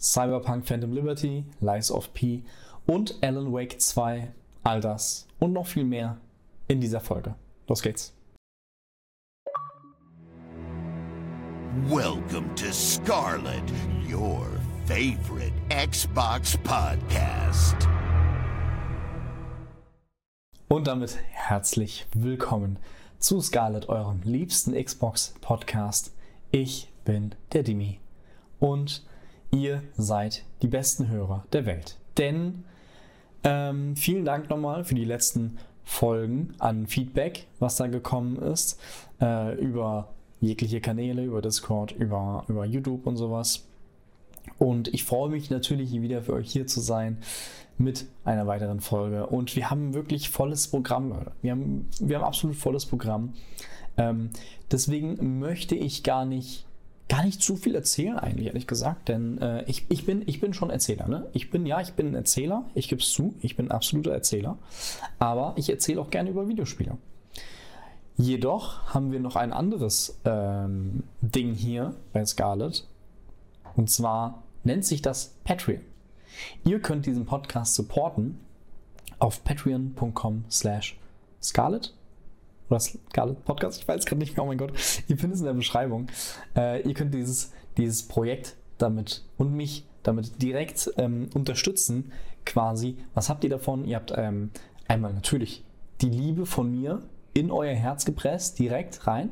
Cyberpunk 0.00 0.66
Phantom 0.66 0.94
Liberty, 0.94 1.44
Lies 1.60 1.90
of 1.90 2.14
P 2.14 2.42
und 2.86 3.18
Alan 3.22 3.52
Wake 3.52 3.78
2, 3.78 4.32
all 4.64 4.80
das 4.80 5.26
und 5.38 5.52
noch 5.52 5.66
viel 5.66 5.84
mehr 5.84 6.16
in 6.68 6.80
dieser 6.80 7.00
Folge. 7.00 7.34
Los 7.68 7.82
geht's. 7.82 8.14
Welcome 11.86 12.54
to 12.54 12.72
Scarlet, 12.72 13.62
your 14.10 14.46
favorite 14.86 15.52
Xbox 15.68 16.56
podcast. 16.64 17.76
Und 20.68 20.86
damit 20.86 21.18
herzlich 21.30 22.06
willkommen 22.14 22.78
zu 23.18 23.42
Scarlet, 23.42 23.90
eurem 23.90 24.22
liebsten 24.24 24.82
Xbox 24.82 25.34
Podcast. 25.42 26.12
Ich 26.52 26.88
bin 27.04 27.34
der 27.52 27.64
Dimi 27.64 28.00
und 28.60 29.04
ihr 29.50 29.82
seid 29.96 30.44
die 30.62 30.68
besten 30.68 31.08
Hörer 31.08 31.44
der 31.52 31.66
Welt. 31.66 31.96
Denn 32.18 32.64
ähm, 33.44 33.96
vielen 33.96 34.24
Dank 34.24 34.50
nochmal 34.50 34.84
für 34.84 34.94
die 34.94 35.04
letzten 35.04 35.58
Folgen 35.84 36.54
an 36.58 36.86
Feedback, 36.86 37.46
was 37.58 37.76
da 37.76 37.86
gekommen 37.86 38.36
ist, 38.36 38.78
äh, 39.20 39.54
über 39.56 40.08
jegliche 40.40 40.80
Kanäle, 40.80 41.24
über 41.24 41.42
Discord, 41.42 41.92
über, 41.92 42.44
über 42.48 42.64
YouTube 42.64 43.06
und 43.06 43.16
sowas. 43.16 43.66
Und 44.58 44.88
ich 44.88 45.04
freue 45.04 45.30
mich 45.30 45.50
natürlich 45.50 45.92
wieder 45.92 46.22
für 46.22 46.34
euch 46.34 46.50
hier 46.50 46.66
zu 46.66 46.80
sein 46.80 47.18
mit 47.78 48.06
einer 48.24 48.46
weiteren 48.46 48.80
Folge. 48.80 49.26
Und 49.26 49.56
wir 49.56 49.70
haben 49.70 49.94
wirklich 49.94 50.30
volles 50.30 50.68
Programm, 50.68 51.14
Wir 51.42 51.52
haben, 51.52 51.88
wir 51.98 52.18
haben 52.18 52.24
absolut 52.24 52.56
volles 52.56 52.86
Programm. 52.86 53.34
Ähm, 53.96 54.30
deswegen 54.70 55.40
möchte 55.40 55.74
ich 55.74 56.02
gar 56.02 56.24
nicht, 56.24 56.66
gar 57.10 57.24
nicht 57.24 57.42
zu 57.42 57.56
viel 57.56 57.74
erzählen, 57.74 58.16
eigentlich, 58.16 58.46
ehrlich 58.46 58.68
gesagt. 58.68 59.08
Denn 59.08 59.38
äh, 59.38 59.64
ich, 59.64 59.84
ich, 59.90 60.06
bin, 60.06 60.22
ich 60.26 60.40
bin 60.40 60.54
schon 60.54 60.70
Erzähler. 60.70 61.08
Ne? 61.08 61.26
Ich 61.32 61.50
bin, 61.50 61.66
ja, 61.66 61.80
ich 61.80 61.92
bin 61.94 62.08
ein 62.08 62.14
Erzähler. 62.14 62.64
Ich 62.74 62.88
gebe 62.88 63.02
es 63.02 63.10
zu. 63.10 63.34
Ich 63.42 63.56
bin 63.56 63.66
ein 63.66 63.72
absoluter 63.72 64.12
Erzähler. 64.12 64.56
Aber 65.18 65.52
ich 65.56 65.68
erzähle 65.68 66.00
auch 66.00 66.10
gerne 66.10 66.30
über 66.30 66.48
Videospiele. 66.48 66.96
Jedoch 68.16 68.94
haben 68.94 69.12
wir 69.12 69.18
noch 69.18 69.34
ein 69.34 69.52
anderes 69.52 70.20
ähm, 70.24 71.02
Ding 71.20 71.52
hier 71.54 71.94
bei 72.12 72.24
Scarlett. 72.24 72.86
Und 73.76 73.90
zwar 73.90 74.44
nennt 74.62 74.84
sich 74.84 75.02
das 75.02 75.34
Patreon. 75.44 75.80
Ihr 76.64 76.80
könnt 76.80 77.06
diesen 77.06 77.26
Podcast 77.26 77.74
supporten 77.74 78.38
auf 79.18 79.42
patreon.com 79.42 80.44
slash 80.48 80.96
scarlet 81.42 81.82
oder 81.82 81.90
Scarlet 81.90 81.99
Podcast, 82.70 83.80
ich 83.80 83.88
weiß 83.88 84.06
gerade 84.06 84.20
nicht 84.20 84.36
mehr, 84.36 84.44
oh 84.44 84.48
mein 84.48 84.58
Gott, 84.58 84.72
ihr 85.08 85.18
findet 85.18 85.34
es 85.34 85.40
in 85.40 85.46
der 85.46 85.54
Beschreibung. 85.54 86.06
Äh, 86.56 86.82
ihr 86.88 86.94
könnt 86.94 87.12
dieses, 87.12 87.52
dieses 87.76 88.06
Projekt 88.06 88.56
damit 88.78 89.24
und 89.36 89.52
mich 89.54 89.86
damit 90.02 90.40
direkt 90.40 90.90
ähm, 90.96 91.28
unterstützen, 91.34 92.12
quasi. 92.46 92.96
Was 93.14 93.28
habt 93.28 93.44
ihr 93.44 93.50
davon? 93.50 93.84
Ihr 93.84 93.96
habt 93.96 94.12
ähm, 94.16 94.50
einmal 94.88 95.12
natürlich 95.12 95.64
die 96.00 96.08
Liebe 96.08 96.46
von 96.46 96.70
mir 96.70 97.02
in 97.34 97.50
euer 97.50 97.74
Herz 97.74 98.04
gepresst, 98.04 98.58
direkt 98.58 99.06
rein, 99.06 99.30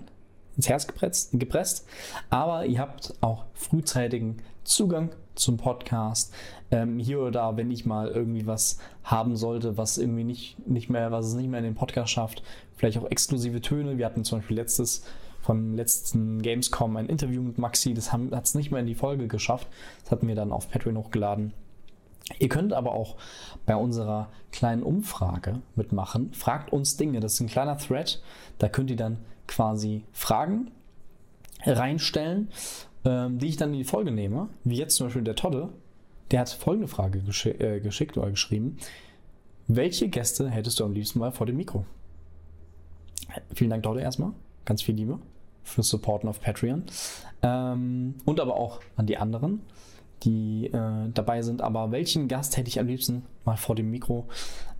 ins 0.56 0.68
Herz 0.68 0.86
gepresst, 0.86 1.30
gepresst. 1.32 1.86
aber 2.30 2.66
ihr 2.66 2.80
habt 2.80 3.14
auch 3.20 3.46
frühzeitigen 3.54 4.38
Zugang 4.64 5.10
zum 5.38 5.56
Podcast. 5.56 6.32
Ähm, 6.70 6.98
hier 6.98 7.20
oder 7.20 7.30
da, 7.30 7.56
wenn 7.56 7.70
ich 7.70 7.86
mal 7.86 8.08
irgendwie 8.08 8.46
was 8.46 8.78
haben 9.04 9.36
sollte, 9.36 9.76
was 9.76 9.98
irgendwie 9.98 10.24
nicht, 10.24 10.68
nicht 10.68 10.90
mehr, 10.90 11.10
was 11.10 11.26
es 11.26 11.34
nicht 11.34 11.48
mehr 11.48 11.58
in 11.58 11.64
den 11.64 11.74
Podcast 11.74 12.12
schafft, 12.12 12.42
vielleicht 12.76 12.98
auch 12.98 13.10
exklusive 13.10 13.60
Töne. 13.60 13.98
Wir 13.98 14.06
hatten 14.06 14.24
zum 14.24 14.38
Beispiel 14.38 14.56
letztes 14.56 15.04
von 15.40 15.74
letzten 15.76 16.42
Gamescom 16.42 16.96
ein 16.96 17.06
Interview 17.06 17.40
mit 17.40 17.56
Maxi, 17.56 17.94
das 17.94 18.12
hat 18.12 18.44
es 18.44 18.54
nicht 18.54 18.70
mehr 18.70 18.80
in 18.80 18.86
die 18.86 18.94
Folge 18.94 19.28
geschafft. 19.28 19.66
Das 20.02 20.10
hatten 20.10 20.28
wir 20.28 20.34
dann 20.34 20.52
auf 20.52 20.70
Patreon 20.70 20.98
hochgeladen. 20.98 21.54
Ihr 22.38 22.48
könnt 22.48 22.74
aber 22.74 22.92
auch 22.92 23.16
bei 23.64 23.74
unserer 23.74 24.28
kleinen 24.52 24.82
Umfrage 24.82 25.62
mitmachen. 25.74 26.32
Fragt 26.34 26.72
uns 26.72 26.96
Dinge. 26.96 27.20
Das 27.20 27.34
ist 27.34 27.40
ein 27.40 27.48
kleiner 27.48 27.78
Thread. 27.78 28.20
Da 28.58 28.68
könnt 28.68 28.90
ihr 28.90 28.96
dann 28.96 29.18
quasi 29.46 30.04
Fragen 30.12 30.70
reinstellen 31.64 32.50
ähm, 33.04 33.38
die 33.38 33.48
ich 33.48 33.56
dann 33.56 33.72
in 33.72 33.78
die 33.78 33.84
Folge 33.84 34.10
nehme, 34.10 34.48
wie 34.64 34.76
jetzt 34.76 34.96
zum 34.96 35.06
Beispiel 35.06 35.22
der 35.22 35.36
Todde, 35.36 35.70
der 36.30 36.40
hat 36.40 36.50
folgende 36.50 36.88
Frage 36.88 37.20
gesch 37.20 37.46
äh, 37.46 37.80
geschickt 37.80 38.16
oder 38.16 38.30
geschrieben. 38.30 38.76
Welche 39.66 40.08
Gäste 40.08 40.48
hättest 40.48 40.80
du 40.80 40.84
am 40.84 40.92
liebsten 40.92 41.18
mal 41.18 41.32
vor 41.32 41.46
dem 41.46 41.56
Mikro? 41.56 41.84
Vielen 43.54 43.70
Dank, 43.70 43.82
Todde, 43.82 44.00
erstmal. 44.00 44.32
Ganz 44.64 44.82
viel 44.82 44.94
Liebe 44.94 45.18
fürs 45.62 45.88
Supporten 45.88 46.28
auf 46.28 46.40
Patreon. 46.40 46.84
Ähm, 47.42 48.14
und 48.24 48.40
aber 48.40 48.56
auch 48.56 48.80
an 48.96 49.06
die 49.06 49.18
anderen, 49.18 49.60
die 50.22 50.66
äh, 50.66 51.10
dabei 51.12 51.42
sind. 51.42 51.62
Aber 51.62 51.90
welchen 51.92 52.28
Gast 52.28 52.56
hätte 52.56 52.68
ich 52.68 52.80
am 52.80 52.86
liebsten 52.86 53.22
mal 53.44 53.56
vor 53.56 53.74
dem 53.74 53.90
Mikro? 53.90 54.26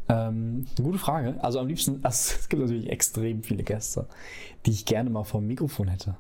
Ähm, 0.09 0.67
eine 0.77 0.87
gute 0.87 0.99
Frage. 0.99 1.37
Also 1.43 1.61
am 1.61 1.69
liebsten, 1.69 2.01
also 2.03 2.34
es 2.39 2.49
gibt 2.49 2.62
natürlich 2.62 2.91
extrem 2.91 3.43
viele 3.43 3.62
Gäste, 3.62 4.07
die 4.67 4.71
ich 4.71 4.87
gerne 4.87 5.11
mal 5.11 5.25
vor 5.25 5.41
dem 5.41 5.49
Mikrofon 5.49 5.89
hätte. 5.89 6.17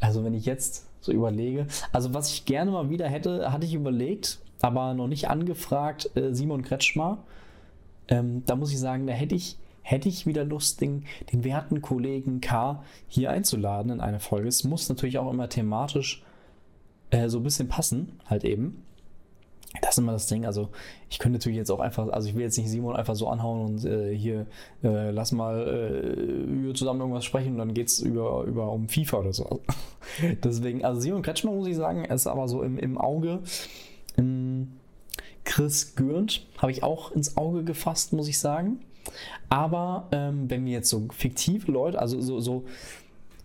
Also 0.00 0.24
wenn 0.24 0.34
ich 0.34 0.46
jetzt 0.46 0.86
so 1.04 1.12
überlege. 1.12 1.66
Also 1.92 2.14
was 2.14 2.30
ich 2.30 2.44
gerne 2.44 2.70
mal 2.70 2.90
wieder 2.90 3.08
hätte, 3.08 3.52
hatte 3.52 3.66
ich 3.66 3.74
überlegt, 3.74 4.38
aber 4.60 4.94
noch 4.94 5.08
nicht 5.08 5.28
angefragt, 5.28 6.10
äh, 6.16 6.32
Simon 6.32 6.62
Kretschmer. 6.62 7.18
Ähm, 8.08 8.42
da 8.46 8.56
muss 8.56 8.72
ich 8.72 8.78
sagen, 8.78 9.06
da 9.06 9.12
hätte 9.12 9.34
ich, 9.34 9.58
hätte 9.82 10.08
ich 10.08 10.26
wieder 10.26 10.44
Lust, 10.44 10.80
den, 10.80 11.04
den 11.32 11.44
werten 11.44 11.82
Kollegen 11.82 12.40
K 12.40 12.82
hier 13.06 13.30
einzuladen 13.30 13.92
in 13.92 14.00
eine 14.00 14.20
Folge. 14.20 14.48
Es 14.48 14.64
muss 14.64 14.88
natürlich 14.88 15.18
auch 15.18 15.30
immer 15.30 15.48
thematisch 15.48 16.22
äh, 17.10 17.28
so 17.28 17.38
ein 17.38 17.44
bisschen 17.44 17.68
passen, 17.68 18.18
halt 18.26 18.44
eben. 18.44 18.82
Das 19.80 19.92
ist 19.92 19.98
immer 19.98 20.12
das 20.12 20.26
Ding. 20.26 20.46
Also, 20.46 20.68
ich 21.10 21.18
könnte 21.18 21.38
natürlich 21.38 21.58
jetzt 21.58 21.70
auch 21.70 21.80
einfach, 21.80 22.08
also 22.08 22.28
ich 22.28 22.34
will 22.34 22.42
jetzt 22.42 22.56
nicht 22.56 22.70
Simon 22.70 22.96
einfach 22.96 23.16
so 23.16 23.28
anhauen 23.28 23.66
und 23.66 23.84
äh, 23.84 24.14
hier 24.16 24.46
äh, 24.82 25.10
lass 25.10 25.32
mal 25.32 26.16
äh, 26.70 26.74
zusammen 26.74 27.00
irgendwas 27.00 27.24
sprechen 27.24 27.52
und 27.52 27.58
dann 27.58 27.74
geht 27.74 27.88
es 27.88 28.00
über, 28.00 28.44
über 28.44 28.70
um 28.70 28.88
FIFA 28.88 29.18
oder 29.18 29.32
so. 29.32 29.60
Deswegen, 30.44 30.84
also 30.84 31.00
Simon 31.00 31.22
Kretschmer 31.22 31.52
muss 31.52 31.66
ich 31.66 31.76
sagen, 31.76 32.04
ist 32.04 32.26
aber 32.26 32.48
so 32.48 32.62
im, 32.62 32.78
im 32.78 32.98
Auge. 32.98 33.40
Ähm, 34.16 34.74
Chris 35.44 35.94
Gürnt 35.94 36.46
habe 36.58 36.72
ich 36.72 36.82
auch 36.82 37.12
ins 37.12 37.36
Auge 37.36 37.64
gefasst, 37.64 38.12
muss 38.12 38.28
ich 38.28 38.38
sagen. 38.38 38.80
Aber 39.48 40.08
ähm, 40.12 40.48
wenn 40.48 40.64
wir 40.64 40.72
jetzt 40.72 40.88
so 40.88 41.06
fiktive 41.12 41.70
Leute, 41.70 41.98
also 41.98 42.20
so, 42.20 42.40
so 42.40 42.64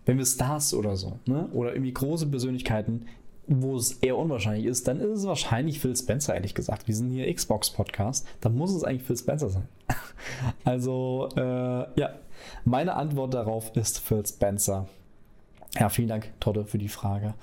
wenn 0.06 0.18
wir 0.18 0.26
Stars 0.26 0.74
oder 0.74 0.96
so, 0.96 1.20
ne? 1.26 1.50
oder 1.54 1.74
irgendwie 1.74 1.94
große 1.94 2.28
Persönlichkeiten, 2.28 3.06
wo 3.50 3.76
es 3.76 3.94
eher 3.94 4.16
unwahrscheinlich 4.16 4.66
ist, 4.66 4.88
dann 4.88 5.00
ist 5.00 5.20
es 5.20 5.26
wahrscheinlich 5.26 5.80
Phil 5.80 5.96
Spencer, 5.96 6.36
ehrlich 6.36 6.54
gesagt. 6.54 6.88
Wir 6.88 6.96
sind 6.96 7.10
hier 7.10 7.34
Xbox-Podcast, 7.34 8.28
dann 8.42 8.56
muss 8.56 8.74
es 8.74 8.84
eigentlich 8.84 9.04
Phil 9.04 9.18
Spencer 9.18 9.50
sein. 9.50 9.68
also, 10.64 11.30
äh, 11.36 12.00
ja, 12.00 12.14
meine 12.64 12.96
Antwort 12.96 13.34
darauf 13.34 13.76
ist 13.76 14.00
Phil 14.00 14.24
Spencer. 14.26 14.88
Ja, 15.76 15.90
vielen 15.90 16.10
Dank, 16.10 16.32
Todde, 16.40 16.66
für 16.66 16.78
die 16.78 16.90
Frage. 16.90 17.34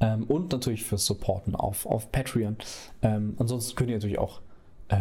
Ähm, 0.00 0.24
und 0.24 0.52
natürlich 0.52 0.84
fürs 0.84 1.04
Supporten 1.04 1.54
auf, 1.54 1.84
auf 1.84 2.10
Patreon. 2.10 2.56
Ähm, 3.02 3.36
ansonsten 3.38 3.76
könnt 3.76 3.90
ihr 3.90 3.96
natürlich 3.96 4.18
auch 4.18 4.40
äh, 4.88 4.96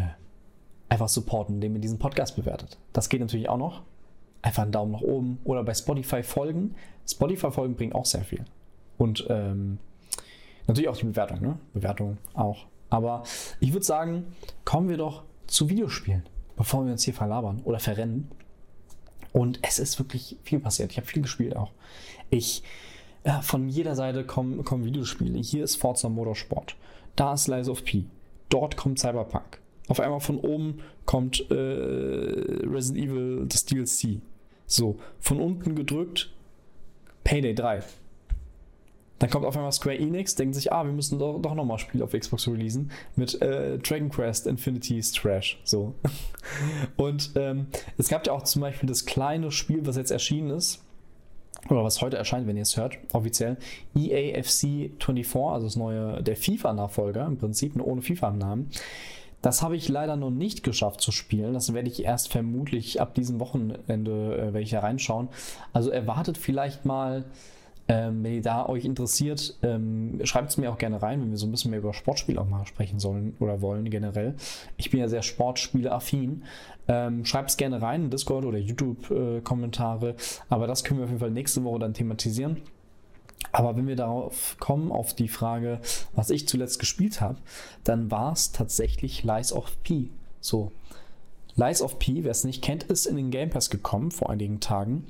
einfach 0.89 1.07
supporten, 1.07 1.55
indem 1.55 1.75
ihr 1.75 1.81
diesen 1.81 1.97
Podcast 1.97 2.35
bewertet. 2.35 2.77
Das 2.91 3.07
geht 3.07 3.21
natürlich 3.21 3.47
auch 3.47 3.57
noch. 3.57 3.83
Einfach 4.41 4.63
einen 4.63 4.73
Daumen 4.73 4.91
nach 4.91 5.01
oben 5.01 5.39
oder 5.45 5.63
bei 5.63 5.73
Spotify 5.73 6.23
folgen. 6.23 6.75
Spotify 7.07 7.51
folgen 7.51 7.75
bringt 7.75 7.95
auch 7.95 8.05
sehr 8.05 8.23
viel. 8.23 8.43
Und 8.97 9.25
ähm, 9.29 9.79
Natürlich 10.67 10.89
auch 10.89 10.97
die 10.97 11.05
Bewertung, 11.05 11.41
ne? 11.41 11.57
Bewertung 11.73 12.17
auch. 12.33 12.65
Aber 12.89 13.23
ich 13.59 13.73
würde 13.73 13.85
sagen, 13.85 14.35
kommen 14.65 14.89
wir 14.89 14.97
doch 14.97 15.23
zu 15.47 15.69
Videospielen, 15.69 16.23
bevor 16.55 16.85
wir 16.85 16.91
uns 16.91 17.03
hier 17.03 17.13
verlabern 17.13 17.61
oder 17.63 17.79
verrennen. 17.79 18.29
Und 19.33 19.59
es 19.61 19.79
ist 19.79 19.97
wirklich 19.97 20.37
viel 20.43 20.59
passiert. 20.59 20.91
Ich 20.91 20.97
habe 20.97 21.07
viel 21.07 21.21
gespielt 21.21 21.55
auch. 21.55 21.71
Ich, 22.29 22.63
ja, 23.25 23.41
von 23.41 23.69
jeder 23.69 23.95
Seite 23.95 24.25
kommen, 24.25 24.63
kommen 24.65 24.83
Videospiele. 24.83 25.39
Hier 25.39 25.63
ist 25.63 25.77
Forza 25.77 26.09
Motorsport. 26.09 26.75
Da 27.15 27.33
ist 27.33 27.47
Lies 27.47 27.69
of 27.69 27.83
P. 27.85 28.05
Dort 28.49 28.75
kommt 28.75 28.99
Cyberpunk. 28.99 29.59
Auf 29.87 29.99
einmal 29.99 30.19
von 30.19 30.37
oben 30.39 30.81
kommt 31.05 31.49
äh, 31.49 31.53
Resident 31.53 33.05
Evil, 33.05 33.45
das 33.47 33.65
DLC. 33.65 34.21
So, 34.65 34.97
von 35.19 35.39
unten 35.39 35.75
gedrückt 35.75 36.31
Payday 37.23 37.53
3. 37.55 37.83
Dann 39.21 39.29
kommt 39.29 39.45
auf 39.45 39.55
einmal 39.55 39.71
Square 39.71 39.99
Enix, 39.99 40.33
denkt 40.33 40.55
sich, 40.55 40.73
ah, 40.73 40.83
wir 40.83 40.91
müssen 40.91 41.19
doch, 41.19 41.39
doch 41.39 41.53
nochmal 41.53 41.77
Spiel 41.77 42.01
auf 42.01 42.13
Xbox 42.13 42.47
releasen 42.47 42.89
mit 43.15 43.39
äh, 43.39 43.77
Dragon 43.77 44.09
Quest 44.09 44.47
Infinity's 44.47 45.11
Trash. 45.11 45.61
So. 45.63 45.93
Und 46.97 47.33
ähm, 47.35 47.67
es 47.99 48.09
gab 48.09 48.25
ja 48.25 48.33
auch 48.33 48.41
zum 48.41 48.63
Beispiel 48.63 48.89
das 48.89 49.05
kleine 49.05 49.51
Spiel, 49.51 49.85
was 49.85 49.95
jetzt 49.95 50.09
erschienen 50.09 50.49
ist, 50.49 50.83
oder 51.69 51.83
was 51.83 52.01
heute 52.01 52.17
erscheint, 52.17 52.47
wenn 52.47 52.57
ihr 52.57 52.63
es 52.63 52.75
hört, 52.77 52.97
offiziell, 53.13 53.57
EAFC 53.95 54.89
24, 54.99 55.35
also 55.35 55.67
das 55.67 55.75
neue, 55.75 56.23
der 56.23 56.35
FIFA-Nachfolger 56.35 57.23
im 57.27 57.37
Prinzip, 57.37 57.75
nur 57.75 57.85
ohne 57.85 58.01
FIFA 58.01 58.29
im 58.29 58.39
Namen. 58.39 58.71
Das 59.43 59.61
habe 59.61 59.75
ich 59.75 59.87
leider 59.87 60.15
noch 60.15 60.31
nicht 60.31 60.63
geschafft 60.63 60.99
zu 60.99 61.11
spielen. 61.11 61.53
Das 61.53 61.71
werde 61.75 61.89
ich 61.89 62.03
erst 62.05 62.31
vermutlich 62.31 62.99
ab 62.99 63.13
diesem 63.13 63.39
Wochenende, 63.39 64.35
äh, 64.35 64.45
werde 64.45 64.61
ich 64.61 64.71
da 64.71 64.79
reinschauen. 64.79 65.29
Also 65.73 65.91
erwartet 65.91 66.39
vielleicht 66.39 66.85
mal 66.85 67.25
Ähm, 67.91 68.23
wenn 68.23 68.35
ihr 68.35 68.41
da 68.41 68.69
euch 68.69 68.85
interessiert, 68.85 69.57
ähm, 69.63 70.21
schreibt 70.23 70.49
es 70.49 70.57
mir 70.57 70.71
auch 70.71 70.77
gerne 70.77 71.01
rein, 71.01 71.19
wenn 71.19 71.29
wir 71.29 71.37
so 71.37 71.45
ein 71.45 71.51
bisschen 71.51 71.71
mehr 71.71 71.81
über 71.81 71.93
Sportspiele 71.93 72.39
auch 72.39 72.47
mal 72.47 72.65
sprechen 72.65 72.99
sollen 72.99 73.35
oder 73.41 73.61
wollen 73.61 73.89
generell. 73.89 74.35
Ich 74.77 74.91
bin 74.91 75.01
ja 75.01 75.09
sehr 75.09 75.23
Sportspiele-affin. 75.23 76.43
Ähm, 76.87 77.25
schreibt 77.25 77.49
es 77.49 77.57
gerne 77.57 77.81
rein 77.81 78.05
in 78.05 78.09
Discord 78.09 78.45
oder 78.45 78.57
YouTube-Kommentare. 78.57 80.15
Aber 80.47 80.67
das 80.67 80.85
können 80.85 81.01
wir 81.01 81.03
auf 81.03 81.09
jeden 81.09 81.19
Fall 81.19 81.31
nächste 81.31 81.65
Woche 81.65 81.79
dann 81.79 81.93
thematisieren. 81.93 82.61
Aber 83.51 83.75
wenn 83.75 83.89
wir 83.89 83.97
darauf 83.97 84.55
kommen, 84.57 84.89
auf 84.93 85.13
die 85.13 85.27
Frage, 85.27 85.81
was 86.15 86.29
ich 86.29 86.47
zuletzt 86.47 86.79
gespielt 86.79 87.19
habe, 87.19 87.39
dann 87.83 88.09
war 88.09 88.31
es 88.31 88.53
tatsächlich 88.53 89.25
Lies 89.25 89.51
of 89.51 89.83
P. 89.83 90.07
So. 90.39 90.71
Lies 91.57 91.81
of 91.81 91.99
P, 91.99 92.23
wer 92.23 92.31
es 92.31 92.45
nicht 92.45 92.63
kennt, 92.63 92.83
ist 92.83 93.05
in 93.05 93.17
den 93.17 93.31
Game 93.31 93.49
Pass 93.49 93.69
gekommen 93.69 94.11
vor 94.11 94.29
einigen 94.29 94.61
Tagen 94.61 95.07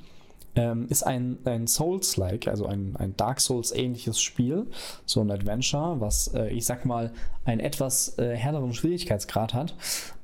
ähm, 0.54 0.86
ist 0.88 1.02
ein, 1.02 1.38
ein 1.44 1.66
Souls-like, 1.66 2.48
also 2.48 2.66
ein, 2.66 2.94
ein 2.96 3.16
Dark 3.16 3.40
Souls-ähnliches 3.40 4.20
Spiel, 4.20 4.66
so 5.06 5.20
ein 5.20 5.30
Adventure, 5.30 6.00
was 6.00 6.28
äh, 6.34 6.48
ich 6.48 6.66
sag 6.66 6.84
mal 6.84 7.12
einen 7.44 7.60
etwas 7.60 8.18
äh, 8.18 8.36
härteren 8.36 8.74
Schwierigkeitsgrad 8.74 9.54
hat. 9.54 9.74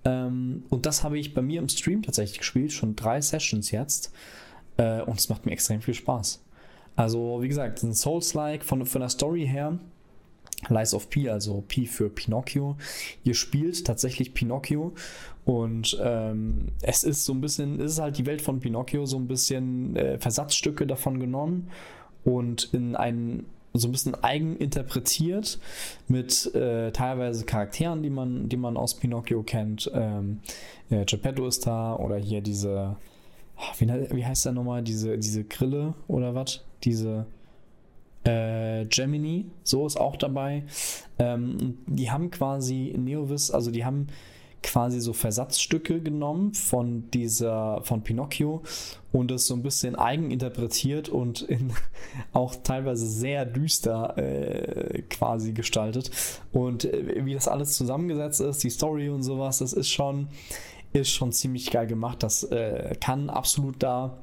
Ähm, 0.05 0.65
und 0.69 0.87
das 0.87 1.03
habe 1.03 1.19
ich 1.19 1.35
bei 1.35 1.43
mir 1.43 1.61
im 1.61 1.69
Stream 1.69 2.03
tatsächlich 2.03 2.39
gespielt, 2.39 2.73
schon 2.73 2.95
drei 2.97 3.21
Sessions 3.21 3.71
jetzt. 3.71 4.13
Äh, 4.77 5.03
und 5.03 5.19
es 5.19 5.29
macht 5.29 5.47
mir 5.47 5.53
extrem 5.53 5.81
viel 5.81 5.95
Spaß. 5.95 6.43
Also, 6.97 7.43
wie 7.43 7.49
gesagt, 7.49 7.83
ein 7.83 7.95
Souls-like 7.95 8.65
von, 8.65 8.85
von 8.85 9.01
der 9.01 9.09
Story 9.09 9.47
her 9.47 9.79
Lies 10.69 10.93
of 10.95 11.09
P, 11.09 11.29
also 11.29 11.63
P 11.67 11.87
für 11.87 12.11
Pinocchio. 12.11 12.77
Ihr 13.23 13.35
spielt 13.35 13.85
tatsächlich 13.87 14.35
Pinocchio 14.35 14.93
und 15.45 15.99
ähm, 16.03 16.69
es 16.83 17.05
ist 17.05 17.25
so 17.25 17.33
ein 17.33 17.41
bisschen, 17.41 17.81
es 17.81 17.93
ist 17.93 18.01
halt 18.01 18.19
die 18.19 18.27
Welt 18.27 18.43
von 18.43 18.61
Pinocchio, 18.61 19.07
so 19.07 19.17
ein 19.17 19.29
bisschen 19.29 19.97
äh, 19.97 20.19
Versatzstücke 20.19 20.87
davon 20.87 21.21
genommen 21.21 21.69
und 22.25 22.71
in 22.73 22.97
einen 22.97 23.47
so 23.75 23.89
ein 23.89 23.93
bisschen 23.93 24.15
eigen 24.25 24.57
interpretiert 24.57 25.59
mit 26.09 26.53
äh, 26.55 26.91
teilweise 26.91 27.45
Charakteren, 27.45 28.03
die 28.03 28.11
man, 28.11 28.49
die 28.49 28.57
man 28.57 28.77
aus 28.77 28.95
Pinocchio 28.95 29.43
kennt. 29.43 29.91
Ähm, 29.95 30.41
äh, 30.91 31.05
Geppetto 31.05 31.47
ist 31.47 31.67
da 31.67 31.95
oder 31.95 32.17
hier 32.17 32.41
diese, 32.41 32.97
wie, 33.79 33.89
wie 33.89 34.27
heißt 34.27 34.47
der 34.47 34.53
nochmal, 34.53 34.83
diese, 34.83 35.19
diese 35.19 35.45
Grille 35.45 35.95
oder 36.09 36.35
was? 36.35 36.65
Diese 36.85 37.27
äh, 38.29 38.87
Gemini, 38.87 39.47
so 39.65 39.87
ist 39.87 39.99
auch 39.99 40.17
dabei. 40.17 40.65
Ähm, 41.19 41.79
die 41.87 42.11
haben 42.11 42.31
quasi 42.31 42.95
Neovis, 42.97 43.51
also 43.51 43.71
die 43.71 43.85
haben 43.85 44.09
quasi 44.63 45.01
so 45.01 45.13
Versatzstücke 45.13 46.01
genommen 46.01 46.53
von 46.53 47.09
dieser, 47.13 47.81
von 47.85 48.03
Pinocchio 48.03 48.63
und 49.13 49.31
das 49.31 49.47
so 49.47 49.55
ein 49.55 49.63
bisschen 49.63 49.95
eigen 49.97 50.31
interpretiert 50.31 51.09
und 51.09 51.43
in, 51.43 51.73
auch 52.33 52.55
teilweise 52.57 53.07
sehr 53.07 53.47
düster 53.47 54.19
äh, 54.19 55.03
quasi 55.03 55.53
gestaltet. 55.53 56.11
Und 56.53 56.85
äh, 56.85 57.25
wie 57.25 57.35
das 57.35 57.49
alles 57.49 57.75
zusammengesetzt 57.75 58.41
ist, 58.41 58.63
die 58.63 58.71
Story 58.71 59.09
und 59.09 59.23
sowas, 59.23 59.59
das 59.59 59.73
ist 59.73 59.89
schon, 59.89 60.29
ist 60.93 61.11
schon 61.11 61.33
ziemlich 61.33 61.71
geil 61.71 61.87
gemacht. 61.87 62.23
Das 62.23 62.43
äh, 62.43 62.97
kann 63.01 63.31
absolut 63.31 63.83
da 63.83 64.19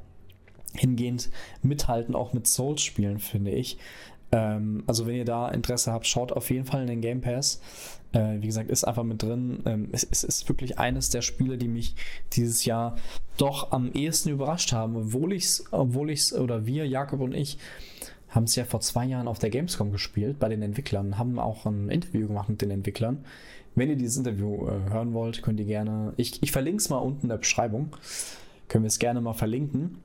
hingehend 0.75 1.29
mithalten, 1.61 2.15
auch 2.15 2.33
mit 2.33 2.47
Souls-Spielen, 2.47 3.19
finde 3.19 3.51
ich. 3.51 3.77
Ähm, 4.31 4.83
also 4.87 5.05
wenn 5.07 5.15
ihr 5.15 5.25
da 5.25 5.49
Interesse 5.49 5.91
habt, 5.91 6.07
schaut 6.07 6.31
auf 6.31 6.49
jeden 6.49 6.65
Fall 6.65 6.81
in 6.81 6.87
den 6.87 7.01
Game 7.01 7.21
Pass. 7.21 7.61
Äh, 8.11 8.41
wie 8.41 8.47
gesagt, 8.47 8.69
ist 8.69 8.83
einfach 8.83 9.03
mit 9.03 9.21
drin. 9.21 9.61
Ähm, 9.65 9.89
es, 9.91 10.03
es, 10.09 10.23
ist 10.23 10.49
wirklich 10.49 10.79
eines 10.79 11.09
der 11.09 11.21
Spiele, 11.21 11.57
die 11.57 11.67
mich 11.67 11.95
dieses 12.33 12.65
Jahr 12.65 12.95
doch 13.37 13.71
am 13.71 13.91
ehesten 13.91 14.29
überrascht 14.29 14.71
haben, 14.71 14.95
obwohl 14.95 15.33
ich 15.33 15.45
es, 15.45 15.65
obwohl 15.71 16.09
ich 16.09 16.19
es, 16.21 16.33
oder 16.33 16.65
wir, 16.65 16.87
Jakob 16.87 17.21
und 17.21 17.33
ich, 17.33 17.57
haben 18.29 18.45
es 18.45 18.55
ja 18.55 18.65
vor 18.65 18.81
zwei 18.81 19.05
Jahren 19.05 19.27
auf 19.27 19.39
der 19.39 19.49
Gamescom 19.49 19.91
gespielt 19.91 20.39
bei 20.39 20.49
den 20.49 20.61
Entwicklern, 20.61 21.17
haben 21.17 21.39
auch 21.39 21.65
ein 21.65 21.89
Interview 21.89 22.27
gemacht 22.27 22.49
mit 22.49 22.61
den 22.61 22.71
Entwicklern. 22.71 23.23
Wenn 23.75 23.89
ihr 23.89 23.95
dieses 23.95 24.17
Interview 24.17 24.67
äh, 24.67 24.89
hören 24.91 25.13
wollt, 25.13 25.41
könnt 25.41 25.59
ihr 25.59 25.65
gerne, 25.65 26.13
ich, 26.17 26.41
ich 26.41 26.51
verlinke 26.51 26.77
es 26.77 26.89
mal 26.89 26.97
unten 26.97 27.23
in 27.23 27.29
der 27.29 27.37
Beschreibung, 27.37 27.95
können 28.67 28.83
wir 28.83 28.89
es 28.89 28.99
gerne 28.99 29.21
mal 29.21 29.33
verlinken. 29.33 29.97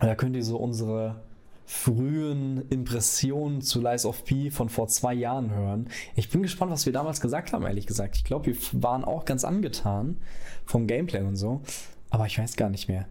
Da 0.00 0.14
könnt 0.14 0.36
ihr 0.36 0.44
so 0.44 0.56
unsere 0.56 1.22
frühen 1.66 2.66
Impressionen 2.70 3.60
zu 3.60 3.82
Lies 3.82 4.06
of 4.06 4.24
P 4.24 4.50
von 4.50 4.70
vor 4.70 4.88
zwei 4.88 5.12
Jahren 5.12 5.50
hören. 5.50 5.88
Ich 6.16 6.30
bin 6.30 6.42
gespannt, 6.42 6.72
was 6.72 6.86
wir 6.86 6.94
damals 6.94 7.20
gesagt 7.20 7.52
haben, 7.52 7.66
ehrlich 7.66 7.86
gesagt. 7.86 8.16
Ich 8.16 8.24
glaube, 8.24 8.46
wir 8.46 8.56
waren 8.72 9.04
auch 9.04 9.26
ganz 9.26 9.44
angetan 9.44 10.16
vom 10.64 10.86
Gameplay 10.86 11.22
und 11.22 11.36
so, 11.36 11.60
aber 12.08 12.26
ich 12.26 12.38
weiß 12.38 12.56
gar 12.56 12.70
nicht 12.70 12.88
mehr. 12.88 13.06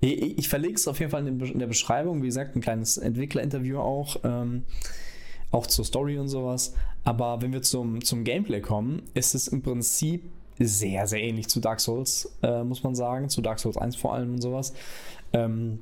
Ich, 0.00 0.38
ich 0.38 0.48
verlinke 0.48 0.76
es 0.76 0.88
auf 0.88 0.98
jeden 0.98 1.10
Fall 1.10 1.26
in 1.26 1.58
der 1.58 1.66
Beschreibung. 1.66 2.22
Wie 2.22 2.26
gesagt, 2.26 2.56
ein 2.56 2.60
kleines 2.60 2.96
Entwicklerinterview 2.96 3.78
auch. 3.78 4.16
Ähm, 4.24 4.64
auch 5.50 5.66
zur 5.66 5.84
Story 5.84 6.18
und 6.18 6.28
sowas. 6.28 6.74
Aber 7.04 7.40
wenn 7.40 7.52
wir 7.52 7.62
zum, 7.62 8.02
zum 8.02 8.24
Gameplay 8.24 8.60
kommen, 8.60 9.02
ist 9.14 9.34
es 9.34 9.46
im 9.48 9.62
Prinzip 9.62 10.24
sehr, 10.58 11.06
sehr 11.06 11.20
ähnlich 11.20 11.48
zu 11.48 11.60
Dark 11.60 11.80
Souls, 11.80 12.36
äh, 12.42 12.64
muss 12.64 12.82
man 12.82 12.94
sagen. 12.94 13.28
Zu 13.28 13.40
Dark 13.40 13.58
Souls 13.58 13.76
1 13.76 13.96
vor 13.96 14.14
allem 14.14 14.34
und 14.34 14.40
sowas. 14.40 14.72
Ähm, 15.32 15.80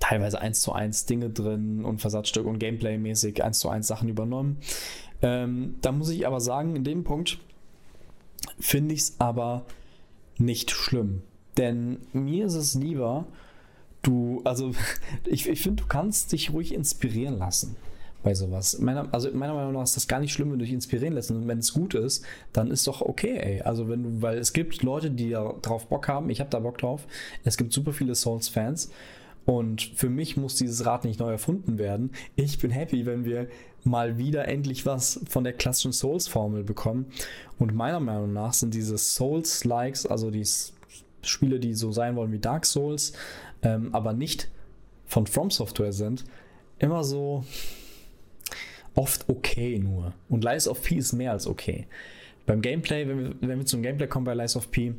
teilweise 0.00 0.40
eins 0.40 0.62
zu 0.62 0.72
eins 0.72 1.06
Dinge 1.06 1.30
drin 1.30 1.84
und 1.84 2.00
Versatzstück 2.00 2.46
und 2.46 2.58
Gameplay-mäßig 2.58 3.42
eins 3.42 3.58
zu 3.58 3.68
eins 3.68 3.86
Sachen 3.86 4.08
übernommen. 4.08 4.58
Ähm, 5.22 5.76
da 5.80 5.92
muss 5.92 6.10
ich 6.10 6.26
aber 6.26 6.40
sagen, 6.40 6.76
in 6.76 6.84
dem 6.84 7.04
Punkt 7.04 7.38
finde 8.58 8.94
ich 8.94 9.00
es 9.00 9.14
aber 9.18 9.64
nicht 10.38 10.70
schlimm. 10.70 11.22
Denn 11.56 11.98
mir 12.12 12.46
ist 12.46 12.54
es 12.54 12.74
lieber, 12.74 13.26
du, 14.02 14.40
also 14.44 14.72
ich, 15.26 15.48
ich 15.48 15.60
finde, 15.60 15.82
du 15.82 15.88
kannst 15.88 16.32
dich 16.32 16.52
ruhig 16.52 16.74
inspirieren 16.74 17.38
lassen 17.38 17.76
bei 18.22 18.34
sowas. 18.34 18.78
Meiner, 18.78 19.12
also 19.12 19.30
meiner 19.32 19.54
Meinung 19.54 19.72
nach 19.72 19.82
ist 19.82 19.96
das 19.96 20.06
gar 20.06 20.20
nicht 20.20 20.32
schlimm, 20.32 20.52
wenn 20.52 20.58
du 20.58 20.64
dich 20.64 20.74
inspirieren 20.74 21.14
lässt. 21.14 21.30
Und 21.30 21.48
wenn 21.48 21.58
es 21.58 21.72
gut 21.72 21.94
ist, 21.94 22.24
dann 22.52 22.70
ist 22.70 22.86
doch 22.86 23.00
okay, 23.00 23.36
ey. 23.36 23.62
Also 23.62 23.88
wenn 23.88 24.02
du, 24.02 24.22
weil 24.22 24.38
es 24.38 24.52
gibt 24.52 24.82
Leute, 24.82 25.10
die 25.10 25.30
da 25.30 25.54
drauf 25.60 25.88
Bock 25.88 26.08
haben, 26.08 26.30
ich 26.30 26.40
habe 26.40 26.50
da 26.50 26.60
Bock 26.60 26.78
drauf. 26.78 27.06
Es 27.44 27.56
gibt 27.56 27.72
super 27.72 27.92
viele 27.92 28.14
Souls-Fans 28.14 28.90
und 29.44 29.82
für 29.82 30.08
mich 30.08 30.36
muss 30.36 30.56
dieses 30.56 30.86
Rad 30.86 31.04
nicht 31.04 31.20
neu 31.20 31.30
erfunden 31.30 31.78
werden. 31.78 32.12
Ich 32.36 32.58
bin 32.58 32.70
happy, 32.70 33.06
wenn 33.06 33.24
wir 33.24 33.48
mal 33.84 34.18
wieder 34.18 34.46
endlich 34.46 34.86
was 34.86 35.20
von 35.28 35.44
der 35.44 35.52
klassischen 35.52 35.92
Souls-Formel 35.92 36.62
bekommen. 36.62 37.06
Und 37.58 37.74
meiner 37.74 38.00
Meinung 38.00 38.32
nach 38.32 38.52
sind 38.52 38.74
diese 38.74 38.96
Souls-Likes, 38.96 40.06
also 40.06 40.30
die 40.30 40.46
Spiele, 41.22 41.58
die 41.58 41.74
so 41.74 41.90
sein 41.92 42.16
wollen 42.16 42.32
wie 42.32 42.38
Dark 42.38 42.66
Souls, 42.66 43.12
ähm, 43.62 43.92
aber 43.92 44.12
nicht 44.12 44.48
von 45.06 45.26
From 45.26 45.50
Software 45.50 45.92
sind, 45.92 46.24
immer 46.78 47.04
so 47.04 47.44
oft 48.94 49.28
okay 49.28 49.78
nur. 49.78 50.14
Und 50.28 50.44
Lies 50.44 50.68
of 50.68 50.82
P 50.82 50.96
ist 50.96 51.12
mehr 51.12 51.32
als 51.32 51.46
okay. 51.46 51.86
Beim 52.46 52.60
Gameplay, 52.60 53.06
wenn 53.06 53.18
wir, 53.18 53.34
wenn 53.40 53.58
wir 53.58 53.66
zum 53.66 53.82
Gameplay 53.82 54.06
kommen 54.06 54.24
bei 54.24 54.34
Lies 54.34 54.56
of 54.56 54.70
P, 54.70 54.94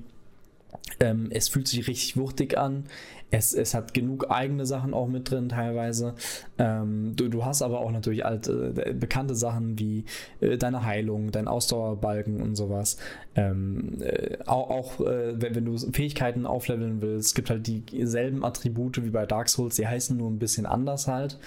ähm, 1.00 1.30
es 1.32 1.50
fühlt 1.50 1.68
sich 1.68 1.88
richtig 1.88 2.18
wuchtig 2.18 2.58
an. 2.58 2.86
Es, 3.32 3.52
es 3.52 3.74
hat 3.74 3.96
genug 3.96 4.30
eigene 4.30 4.68
Sachen 4.68 4.94
auch 4.94 5.08
mit 5.08 5.32
drin 5.32 5.50
teilweise. 5.50 6.14
Ähm, 6.60 7.16
du, 7.16 7.30
du 7.30 7.44
hast 7.44 7.64
aber 7.64 7.80
auch 7.80 7.92
natürlich 7.92 8.24
alte, 8.26 8.74
äh, 8.78 8.94
bekannte 8.94 9.34
Sachen 9.34 9.80
wie 9.80 10.06
äh, 10.40 10.56
deine 10.56 10.86
Heilung, 10.86 11.32
dein 11.32 11.48
Ausdauerbalken 11.48 12.42
und 12.42 12.56
sowas. 12.56 12.98
Ähm, 13.36 13.98
äh, 14.02 14.38
auch, 14.46 14.70
auch 14.70 15.00
äh, 15.00 15.42
wenn, 15.42 15.56
wenn, 15.56 15.66
du 15.66 15.76
Fähigkeiten 15.78 16.46
aufleveln 16.46 17.02
willst, 17.02 17.30
es 17.30 17.34
gibt 17.34 17.50
halt 17.50 17.66
dieselben 17.66 18.46
Attribute 18.46 19.04
wie 19.04 19.10
bei 19.10 19.26
Dark 19.26 19.50
Souls, 19.50 19.78
die 19.78 19.88
heißen 19.88 20.16
nur 20.16 20.30
ein 20.30 20.38
bisschen 20.38 20.68
anders 20.68 21.08
halt. 21.08 21.40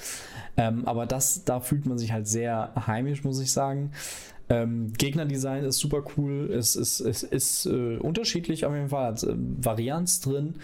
Ähm, 0.56 0.87
aber 0.87 1.06
das, 1.06 1.45
da 1.45 1.61
fühlt 1.61 1.87
man 1.87 1.99
sich 1.99 2.11
halt 2.11 2.26
sehr 2.26 2.73
heimisch, 2.87 3.23
muss 3.23 3.40
ich 3.40 3.52
sagen. 3.52 3.92
Ähm, 4.49 4.93
Gegnerdesign 4.93 5.65
ist 5.65 5.79
super 5.79 6.05
cool, 6.17 6.50
es 6.53 6.76
ist, 6.76 7.00
es 7.00 7.25
ist 7.25 7.67
äh, 7.67 7.97
unterschiedlich 7.97 8.65
auf 8.65 8.75
jeden 8.75 8.91
Fall, 8.91 9.07
hat 9.07 9.23
äh, 9.25 9.35
Varianz 9.37 10.21
drin. 10.21 10.55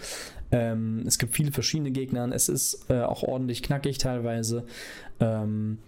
Ähm, 0.51 1.03
es 1.05 1.17
gibt 1.17 1.35
viele 1.35 1.51
verschiedene 1.51 1.91
Gegner, 1.91 2.29
es 2.31 2.47
ist 2.47 2.85
äh, 2.89 3.01
auch 3.01 3.23
ordentlich 3.23 3.61
knackig 3.61 3.97
teilweise. 3.97 4.63
Ähm, 5.19 5.79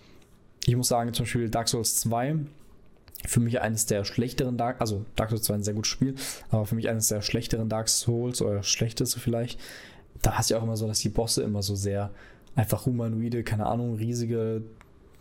ich 0.65 0.75
muss 0.75 0.89
sagen, 0.89 1.13
zum 1.13 1.23
Beispiel 1.23 1.49
Dark 1.49 1.69
Souls 1.69 1.97
2, 2.01 2.37
für 3.27 3.39
mich 3.39 3.61
eines 3.61 3.85
der 3.85 4.03
schlechteren 4.03 4.57
Dark, 4.57 4.81
also 4.81 5.05
Dark 5.15 5.29
Souls 5.29 5.43
2 5.43 5.53
ein 5.55 5.63
sehr 5.63 5.73
gutes 5.73 5.91
Spiel, 5.91 6.15
aber 6.49 6.65
für 6.65 6.75
mich 6.75 6.89
eines 6.89 7.07
der 7.07 7.21
schlechteren 7.21 7.69
Dark 7.69 7.87
Souls 7.87 8.41
oder 8.41 8.61
schlechteste 8.63 9.19
vielleicht. 9.19 9.59
Da 10.21 10.33
hast 10.33 10.49
du 10.49 10.55
ja 10.55 10.59
auch 10.59 10.63
immer 10.63 10.77
so, 10.77 10.87
dass 10.87 10.99
die 10.99 11.09
Bosse 11.09 11.43
immer 11.43 11.61
so 11.61 11.75
sehr 11.75 12.11
einfach 12.55 12.85
humanoide, 12.85 13.43
keine 13.43 13.65
Ahnung, 13.67 13.95
riesige 13.95 14.63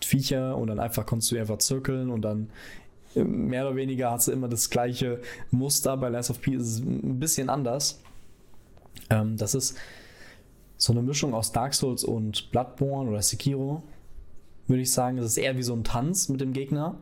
Viecher 0.04 0.56
und 0.56 0.68
dann 0.68 0.78
einfach 0.78 1.06
konntest 1.06 1.32
du 1.32 1.38
einfach 1.38 1.58
zirkeln 1.58 2.10
und 2.10 2.22
dann 2.22 2.50
äh, 3.14 3.24
mehr 3.24 3.66
oder 3.66 3.76
weniger 3.76 4.10
hast 4.10 4.28
du 4.28 4.32
immer 4.32 4.48
das 4.48 4.70
gleiche 4.70 5.20
Muster. 5.50 5.96
Bei 5.96 6.08
Last 6.08 6.30
of 6.30 6.40
P 6.40 6.54
ist 6.54 6.62
es 6.62 6.78
ein 6.80 7.18
bisschen 7.18 7.48
anders. 7.50 8.00
Ähm, 9.10 9.36
das 9.36 9.54
ist 9.54 9.76
so 10.76 10.92
eine 10.92 11.02
Mischung 11.02 11.34
aus 11.34 11.52
Dark 11.52 11.74
Souls 11.74 12.04
und 12.04 12.50
Bloodborne 12.50 13.10
oder 13.10 13.22
Sekiro, 13.22 13.82
würde 14.66 14.82
ich 14.82 14.92
sagen. 14.92 15.18
Es 15.18 15.26
ist 15.26 15.38
eher 15.38 15.56
wie 15.56 15.62
so 15.62 15.74
ein 15.74 15.84
Tanz 15.84 16.28
mit 16.28 16.40
dem 16.40 16.52
Gegner. 16.52 16.96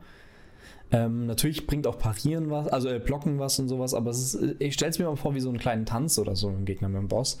Ähm, 0.91 1.25
natürlich 1.25 1.65
bringt 1.65 1.87
auch 1.87 1.97
Parieren 1.97 2.51
was, 2.51 2.67
also 2.67 2.87
äh, 2.87 2.99
Blocken 2.99 3.39
was 3.39 3.57
und 3.57 3.67
sowas, 3.67 3.95
aber 3.95 4.11
ist, 4.11 4.35
äh, 4.35 4.55
ich 4.59 4.75
stelle 4.75 4.91
es 4.91 4.99
mir 4.99 5.05
mal 5.05 5.15
vor 5.15 5.33
wie 5.33 5.39
so 5.39 5.49
einen 5.49 5.57
kleinen 5.57 5.87
Tanz 5.87 6.19
oder 6.19 6.35
so 6.35 6.49
ein 6.49 6.65
Gegner 6.65 6.87
mit 6.87 6.99
dem 6.99 7.07
Boss. 7.07 7.39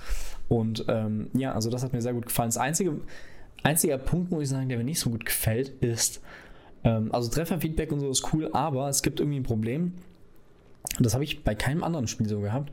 Und 0.49 0.85
ähm, 0.87 1.29
ja, 1.33 1.53
also 1.53 1.69
das 1.69 1.83
hat 1.83 1.93
mir 1.93 2.01
sehr 2.01 2.13
gut 2.13 2.25
gefallen. 2.25 2.47
Das 2.47 2.57
Einzige, 2.57 2.99
Einziger 3.63 3.97
Punkt, 3.97 4.31
muss 4.31 4.43
ich 4.43 4.49
sagen, 4.49 4.69
der 4.69 4.77
mir 4.77 4.83
nicht 4.83 4.99
so 4.99 5.09
gut 5.09 5.25
gefällt, 5.25 5.69
ist, 5.81 6.21
ähm, 6.83 7.13
also 7.13 7.29
Trefferfeedback 7.29 7.91
und 7.91 8.01
so 8.01 8.09
ist 8.09 8.33
cool, 8.33 8.49
aber 8.53 8.89
es 8.89 9.01
gibt 9.01 9.19
irgendwie 9.19 9.39
ein 9.39 9.43
Problem. 9.43 9.93
Das 10.99 11.13
habe 11.13 11.23
ich 11.23 11.43
bei 11.43 11.55
keinem 11.55 11.83
anderen 11.83 12.07
Spiel 12.07 12.27
so 12.27 12.41
gehabt, 12.41 12.71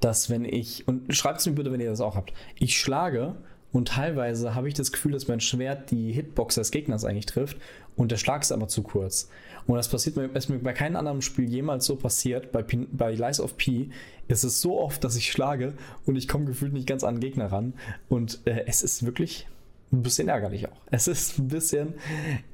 dass 0.00 0.30
wenn 0.30 0.44
ich, 0.44 0.86
und 0.86 1.14
schreibt 1.14 1.40
es 1.40 1.46
mir 1.46 1.54
bitte, 1.54 1.72
wenn 1.72 1.80
ihr 1.80 1.90
das 1.90 2.00
auch 2.00 2.14
habt, 2.14 2.32
ich 2.58 2.78
schlage 2.78 3.34
und 3.72 3.88
teilweise 3.88 4.54
habe 4.54 4.68
ich 4.68 4.74
das 4.74 4.92
Gefühl, 4.92 5.12
dass 5.12 5.28
mein 5.28 5.40
Schwert 5.40 5.90
die 5.90 6.12
Hitbox 6.12 6.54
des 6.54 6.70
Gegners 6.70 7.04
eigentlich 7.04 7.26
trifft 7.26 7.56
und 7.96 8.12
der 8.12 8.16
Schlag 8.16 8.42
ist 8.42 8.52
aber 8.52 8.68
zu 8.68 8.82
kurz. 8.82 9.28
Und 9.66 9.76
das 9.76 9.88
passiert 9.88 10.16
mir, 10.16 10.26
ist 10.34 10.48
mir 10.48 10.58
bei 10.58 10.72
keinem 10.72 10.96
anderen 10.96 11.20
Spiel 11.20 11.48
jemals 11.48 11.84
so 11.84 11.96
passiert. 11.96 12.52
Bei, 12.52 12.62
P, 12.62 12.86
bei 12.90 13.12
Lies 13.12 13.40
of 13.40 13.56
P 13.56 13.90
ist 14.28 14.44
es 14.44 14.60
so 14.60 14.80
oft, 14.80 15.02
dass 15.04 15.16
ich 15.16 15.30
schlage 15.30 15.74
und 16.06 16.16
ich 16.16 16.28
komme 16.28 16.46
gefühlt 16.46 16.72
nicht 16.72 16.86
ganz 16.86 17.04
an 17.04 17.16
den 17.16 17.20
Gegner 17.20 17.52
ran. 17.52 17.74
Und 18.08 18.40
äh, 18.46 18.64
es 18.66 18.82
ist 18.82 19.04
wirklich 19.04 19.46
ein 19.92 20.02
bisschen 20.02 20.28
ärgerlich 20.28 20.68
auch. 20.68 20.76
Es 20.90 21.08
ist 21.08 21.38
ein 21.38 21.48
bisschen, 21.48 21.94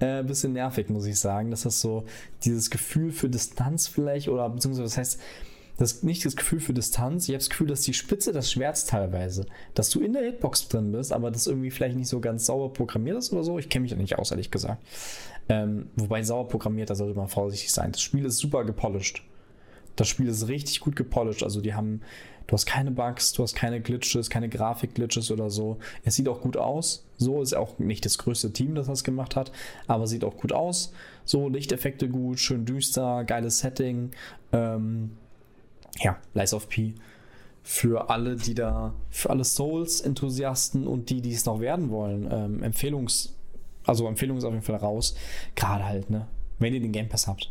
äh, 0.01 0.21
ein 0.21 0.27
bisschen 0.27 0.53
nervig, 0.53 0.89
muss 0.89 1.07
ich 1.07 1.19
sagen. 1.19 1.51
Das 1.51 1.65
ist 1.65 1.81
so 1.81 2.05
dieses 2.45 2.71
Gefühl 2.71 3.11
für 3.11 3.29
Distanz 3.29 3.89
vielleicht 3.89 4.29
oder 4.29 4.49
beziehungsweise 4.49 4.85
das 4.85 4.97
heißt, 4.97 5.21
das 5.77 6.03
nicht 6.05 6.25
das 6.25 6.37
Gefühl 6.37 6.61
für 6.61 6.73
Distanz. 6.73 7.25
Ich 7.25 7.31
habe 7.31 7.39
das 7.39 7.51
Gefühl, 7.51 7.67
dass 7.67 7.81
die 7.81 7.95
Spitze 7.95 8.33
des 8.33 8.53
Schwerts 8.53 8.87
teilweise, 8.87 9.47
dass 9.75 9.91
du 9.91 10.01
in 10.01 10.13
der 10.13 10.23
Hitbox 10.23 10.69
drin 10.69 10.93
bist, 10.93 11.13
aber 11.13 11.31
das 11.31 11.47
irgendwie 11.47 11.71
vielleicht 11.71 11.97
nicht 11.97 12.09
so 12.09 12.21
ganz 12.21 12.47
sauber 12.47 12.73
programmiert 12.73 13.19
ist 13.19 13.33
oder 13.33 13.43
so. 13.43 13.59
Ich 13.59 13.69
kenne 13.69 13.83
mich 13.83 13.91
da 13.91 13.97
nicht 13.97 14.17
aus, 14.17 14.31
ehrlich 14.31 14.51
gesagt. 14.51 14.83
Ähm, 15.49 15.91
wobei 15.97 16.23
sauber 16.23 16.49
programmiert, 16.49 16.91
da 16.91 16.95
sollte 16.95 17.17
man 17.19 17.29
vorsichtig 17.29 17.73
sein. 17.73 17.91
Das 17.93 18.01
Spiel 18.01 18.25
ist 18.25 18.39
super 18.39 18.65
gepolished. 18.65 19.23
Das 19.97 20.09
Spiel 20.09 20.29
ist 20.29 20.49
richtig 20.49 20.81
gut 20.81 20.97
gepolished. 20.97 21.43
Also 21.43 21.61
die 21.61 21.75
haben, 21.75 22.03
du 22.47 22.53
hast 22.53 22.67
keine 22.67 22.91
Bugs, 22.91 23.33
du 23.33 23.43
hast 23.43 23.55
keine 23.55 23.81
Glitches, 23.81 24.31
keine 24.31 24.49
Grafik-Glitches 24.49 25.31
oder 25.31 25.51
so. 25.51 25.79
Es 26.05 26.17
sieht 26.17 26.29
auch 26.29 26.41
gut 26.41 26.57
aus. 26.57 27.07
So 27.17 27.43
ist 27.43 27.55
auch 27.55 27.79
nicht 27.79 28.05
das 28.05 28.19
größte 28.19 28.53
Team, 28.53 28.75
das 28.75 28.87
das 28.87 29.05
gemacht 29.05 29.37
hat, 29.37 29.53
aber 29.87 30.07
sieht 30.07 30.25
auch 30.25 30.37
gut 30.37 30.53
aus. 30.53 30.93
So 31.25 31.49
Lichteffekte 31.49 32.09
gut, 32.09 32.39
schön 32.39 32.65
düster, 32.65 33.25
geiles 33.25 33.61
Setting. 33.61 34.11
Ähm, 34.53 35.17
ja, 36.01 36.19
Lies 36.35 36.55
of 36.55 36.69
P. 36.69 36.95
Für 37.63 38.11
alle, 38.11 38.37
die 38.37 38.55
da, 38.55 38.93
für 39.09 39.31
alle 39.31 39.45
Souls-Enthusiasten 39.45 40.87
und 40.87 41.09
die, 41.09 41.23
die 41.23 41.33
es 41.33 41.47
noch 41.47 41.61
werden 41.61 41.89
wollen, 41.89 42.29
ähm, 42.31 42.63
Empfehlungs, 42.63 43.35
also 43.85 44.07
Empfehlung 44.07 44.37
ist 44.37 44.45
auf 44.45 44.53
jeden 44.53 44.65
Fall 44.65 44.77
raus. 44.77 45.15
Gerade 45.55 45.85
halt, 45.85 46.11
ne? 46.11 46.27
Wenn 46.59 46.75
ihr 46.75 46.81
den 46.81 46.93
Game 46.93 47.09
Pass 47.09 47.27
habt. 47.27 47.51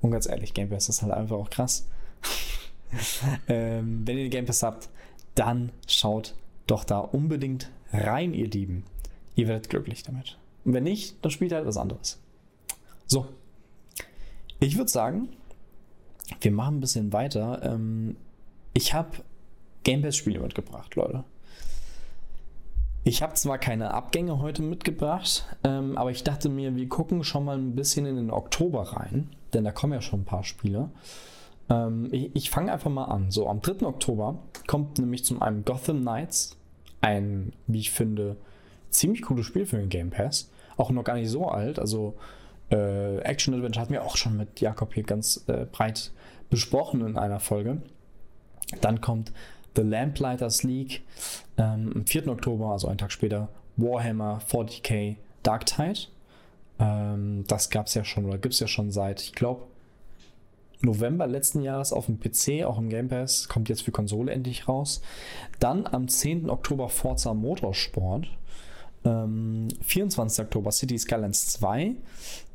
Und 0.00 0.12
ganz 0.12 0.28
ehrlich, 0.28 0.54
Game 0.54 0.68
Pass 0.68 0.88
ist 0.88 1.02
halt 1.02 1.12
einfach 1.12 1.36
auch 1.36 1.50
krass. 1.50 1.88
ähm, 3.48 4.06
wenn 4.06 4.16
ihr 4.18 4.24
den 4.24 4.30
Game 4.30 4.46
Pass 4.46 4.62
habt, 4.62 4.88
dann 5.34 5.72
schaut 5.86 6.34
doch 6.66 6.84
da 6.84 6.98
unbedingt 6.98 7.70
rein, 7.92 8.34
ihr 8.34 8.48
Dieben. 8.48 8.84
Ihr 9.34 9.48
werdet 9.48 9.70
glücklich 9.70 10.02
damit. 10.02 10.38
Und 10.64 10.74
wenn 10.74 10.84
nicht, 10.84 11.16
dann 11.22 11.30
spielt 11.30 11.52
halt 11.52 11.66
was 11.66 11.76
anderes. 11.76 12.20
So. 13.06 13.26
Ich 14.60 14.76
würde 14.76 14.90
sagen, 14.90 15.28
wir 16.40 16.50
machen 16.50 16.78
ein 16.78 16.80
bisschen 16.80 17.12
weiter. 17.12 17.62
Ähm, 17.62 18.16
ich 18.74 18.92
habe 18.94 19.18
Game 19.84 20.02
Pass-Spiele 20.02 20.40
mitgebracht, 20.40 20.94
Leute. 20.96 21.24
Ich 23.04 23.22
habe 23.22 23.34
zwar 23.34 23.58
keine 23.58 23.94
Abgänge 23.94 24.40
heute 24.40 24.60
mitgebracht, 24.60 25.46
ähm, 25.64 25.96
aber 25.96 26.10
ich 26.10 26.24
dachte 26.24 26.50
mir, 26.50 26.76
wir 26.76 26.88
gucken 26.88 27.24
schon 27.24 27.44
mal 27.44 27.56
ein 27.56 27.74
bisschen 27.74 28.04
in 28.04 28.16
den 28.16 28.30
Oktober 28.30 28.82
rein, 28.82 29.30
denn 29.54 29.64
da 29.64 29.72
kommen 29.72 29.94
ja 29.94 30.02
schon 30.02 30.20
ein 30.20 30.24
paar 30.26 30.44
Spiele. 30.44 30.90
Ähm, 31.70 32.08
ich, 32.12 32.30
ich 32.34 32.50
fange 32.50 32.72
einfach 32.72 32.90
mal 32.90 33.06
an. 33.06 33.30
So, 33.30 33.48
am 33.48 33.60
3. 33.60 33.86
Oktober 33.86 34.38
kommt 34.66 34.98
nämlich 34.98 35.24
zum 35.24 35.42
einen 35.42 35.64
Gotham 35.64 36.00
Knights, 36.00 36.56
ein, 37.00 37.52
wie 37.66 37.80
ich 37.80 37.90
finde, 37.90 38.36
ziemlich 38.90 39.22
cooles 39.22 39.46
Spiel 39.46 39.66
für 39.66 39.76
den 39.76 39.88
Game 39.88 40.10
Pass. 40.10 40.50
Auch 40.76 40.90
noch 40.90 41.04
gar 41.04 41.14
nicht 41.14 41.28
so 41.28 41.48
alt, 41.48 41.78
also 41.78 42.14
äh, 42.70 43.18
Action 43.20 43.54
Adventure 43.54 43.82
hatten 43.82 43.92
wir 43.92 44.04
auch 44.04 44.16
schon 44.16 44.36
mit 44.36 44.60
Jakob 44.60 44.94
hier 44.94 45.02
ganz 45.02 45.44
äh, 45.48 45.66
breit 45.70 46.12
besprochen 46.50 47.06
in 47.06 47.16
einer 47.18 47.40
Folge. 47.40 47.82
Dann 48.80 49.00
kommt 49.00 49.32
The 49.76 49.82
Lamplighters 49.82 50.62
League 50.62 51.02
ähm, 51.56 51.92
am 51.94 52.06
4. 52.06 52.28
Oktober, 52.28 52.72
also 52.72 52.88
einen 52.88 52.98
Tag 52.98 53.12
später, 53.12 53.48
Warhammer 53.76 54.40
40k 54.50 55.16
Dark 55.42 55.66
Tide. 55.66 56.00
Ähm, 56.78 57.44
das 57.46 57.70
gab 57.70 57.86
es 57.86 57.94
ja 57.94 58.04
schon 58.04 58.26
oder 58.26 58.38
gibt 58.38 58.54
es 58.54 58.60
ja 58.60 58.68
schon 58.68 58.90
seit, 58.90 59.22
ich 59.22 59.32
glaube, 59.32 59.62
November 60.80 61.26
letzten 61.26 61.62
Jahres 61.62 61.92
auf 61.92 62.06
dem 62.06 62.20
PC, 62.20 62.64
auch 62.64 62.78
im 62.78 62.88
Game 62.88 63.08
Pass, 63.08 63.48
kommt 63.48 63.68
jetzt 63.68 63.82
für 63.82 63.90
Konsole 63.90 64.32
endlich 64.32 64.68
raus. 64.68 65.00
Dann 65.58 65.86
am 65.86 66.08
10. 66.08 66.50
Oktober 66.50 66.88
Forza 66.88 67.34
Motorsport. 67.34 68.28
Ähm, 69.04 69.68
24. 69.82 70.44
Oktober 70.44 70.70
City 70.70 70.98
Skylines 70.98 71.48
2. 71.48 71.94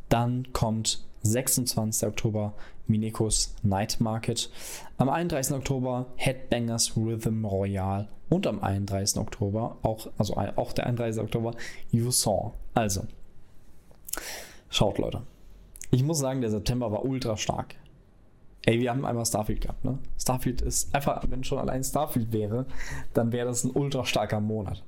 Dann 0.09 0.51
kommt 0.53 1.03
26. 1.23 2.07
Oktober 2.07 2.53
Minekos 2.87 3.55
Night 3.63 3.99
Market. 3.99 4.49
Am 4.97 5.09
31. 5.09 5.55
Oktober 5.55 6.07
Headbangers 6.15 6.95
Rhythm 6.95 7.45
Royale. 7.45 8.07
Und 8.29 8.47
am 8.47 8.61
31. 8.61 9.17
Oktober, 9.17 9.77
auch, 9.83 10.07
also 10.17 10.35
auch 10.35 10.73
der 10.73 10.87
31. 10.87 11.21
Oktober, 11.21 11.53
You 11.91 12.09
Saw. 12.09 12.53
Also, 12.73 13.05
schaut 14.69 14.97
Leute. 14.97 15.21
Ich 15.91 16.03
muss 16.03 16.19
sagen, 16.19 16.41
der 16.41 16.49
September 16.49 16.91
war 16.91 17.05
ultra 17.05 17.37
stark. 17.37 17.75
Ey, 18.65 18.79
wir 18.79 18.91
haben 18.91 19.05
einmal 19.05 19.25
Starfield 19.25 19.61
gehabt, 19.61 19.83
ne? 19.83 19.99
Starfield 20.17 20.61
ist 20.61 20.95
einfach, 20.95 21.23
wenn 21.29 21.43
schon 21.43 21.59
allein 21.59 21.83
Starfield 21.83 22.31
wäre, 22.31 22.65
dann 23.13 23.33
wäre 23.33 23.47
das 23.47 23.65
ein 23.65 23.71
ultra 23.71 24.05
starker 24.05 24.39
Monat. 24.39 24.83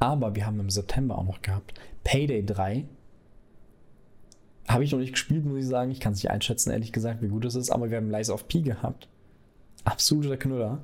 Aber 0.00 0.34
wir 0.34 0.46
haben 0.46 0.58
im 0.58 0.70
September 0.70 1.16
auch 1.16 1.24
noch 1.24 1.40
gehabt 1.40 1.74
Payday 2.02 2.44
3, 2.44 2.86
habe 4.70 4.84
ich 4.84 4.92
noch 4.92 4.98
nicht 5.00 5.12
gespielt, 5.12 5.44
muss 5.44 5.58
ich 5.58 5.66
sagen. 5.66 5.90
Ich 5.90 6.00
kann 6.00 6.12
es 6.12 6.22
nicht 6.22 6.30
einschätzen, 6.30 6.70
ehrlich 6.70 6.92
gesagt, 6.92 7.22
wie 7.22 7.28
gut 7.28 7.44
es 7.44 7.54
ist. 7.54 7.70
Aber 7.70 7.90
wir 7.90 7.96
haben 7.96 8.10
Lies 8.10 8.30
of 8.30 8.46
P 8.46 8.60
gehabt. 8.60 9.08
Absoluter 9.84 10.36
Knüller. 10.36 10.78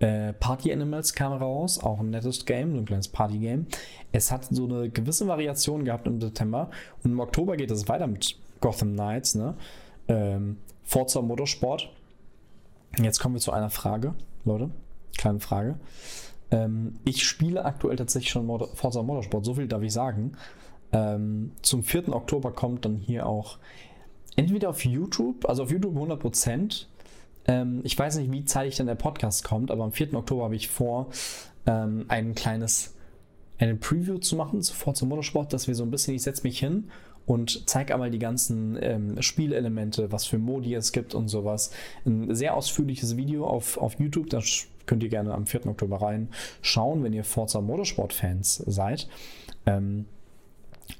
Äh, 0.00 0.32
Party 0.32 0.72
Animals 0.72 1.14
kam 1.14 1.32
raus, 1.32 1.78
auch 1.78 2.00
ein 2.00 2.10
nettes 2.10 2.44
Game, 2.44 2.72
so 2.72 2.78
ein 2.78 2.84
kleines 2.84 3.08
Party-Game. 3.08 3.66
Es 4.10 4.32
hat 4.32 4.46
so 4.50 4.64
eine 4.64 4.90
gewisse 4.90 5.28
Variation 5.28 5.84
gehabt 5.84 6.08
im 6.08 6.20
September. 6.20 6.70
Und 7.04 7.12
im 7.12 7.20
Oktober 7.20 7.56
geht 7.56 7.70
es 7.70 7.88
weiter 7.88 8.08
mit 8.08 8.36
Gotham 8.60 8.94
Knights, 8.94 9.36
ne? 9.36 9.54
Ähm, 10.08 10.56
Forza 10.84 11.20
Motorsport. 11.22 11.90
Jetzt 12.98 13.18
kommen 13.18 13.34
wir 13.34 13.40
zu 13.40 13.52
einer 13.52 13.70
Frage, 13.70 14.14
Leute. 14.44 14.70
Kleine 15.16 15.40
Frage. 15.40 15.78
Ähm, 16.50 16.94
ich 17.04 17.26
spiele 17.26 17.64
aktuell 17.64 17.96
tatsächlich 17.96 18.30
schon 18.30 18.46
Motor 18.46 18.68
Forza 18.74 19.02
Motorsport, 19.02 19.44
so 19.44 19.54
viel 19.54 19.66
darf 19.66 19.82
ich 19.82 19.92
sagen. 19.92 20.32
Ähm, 20.92 21.52
zum 21.62 21.82
4. 21.82 22.14
Oktober 22.14 22.52
kommt 22.52 22.84
dann 22.84 22.96
hier 22.96 23.26
auch 23.26 23.58
entweder 24.36 24.70
auf 24.70 24.84
YouTube, 24.84 25.48
also 25.48 25.64
auf 25.64 25.70
YouTube 25.70 25.96
100%. 25.96 26.86
Ähm, 27.46 27.80
ich 27.84 27.98
weiß 27.98 28.16
nicht, 28.16 28.30
wie 28.30 28.44
zeitig 28.44 28.76
dann 28.76 28.86
der 28.86 28.94
Podcast 28.94 29.44
kommt, 29.44 29.70
aber 29.70 29.84
am 29.84 29.92
4. 29.92 30.14
Oktober 30.14 30.44
habe 30.44 30.56
ich 30.56 30.68
vor, 30.68 31.08
ähm, 31.66 32.04
ein 32.08 32.34
kleines 32.34 32.94
eine 33.58 33.76
Preview 33.76 34.18
zu 34.18 34.36
machen, 34.36 34.62
sofort 34.62 34.96
zum 34.96 35.08
Motorsport, 35.08 35.52
dass 35.52 35.68
wir 35.68 35.74
so 35.74 35.84
ein 35.84 35.90
bisschen, 35.90 36.14
ich 36.14 36.22
setze 36.22 36.42
mich 36.42 36.58
hin 36.58 36.90
und 37.26 37.68
zeige 37.68 37.94
einmal 37.94 38.10
die 38.10 38.18
ganzen 38.18 38.78
ähm, 38.80 39.22
Spielelemente, 39.22 40.12
was 40.12 40.26
für 40.26 40.38
Modi 40.38 40.74
es 40.74 40.92
gibt 40.92 41.14
und 41.14 41.28
sowas. 41.28 41.70
Ein 42.04 42.34
sehr 42.34 42.54
ausführliches 42.56 43.16
Video 43.16 43.46
auf, 43.46 43.78
auf 43.78 43.98
YouTube, 43.98 44.30
das 44.30 44.66
könnt 44.86 45.02
ihr 45.02 45.08
gerne 45.08 45.32
am 45.32 45.46
4. 45.46 45.66
Oktober 45.66 46.02
reinschauen, 46.02 47.02
wenn 47.02 47.12
ihr 47.12 47.24
Forza 47.24 47.60
Motorsport-Fans 47.60 48.56
seid. 48.66 49.08
Ähm, 49.66 50.04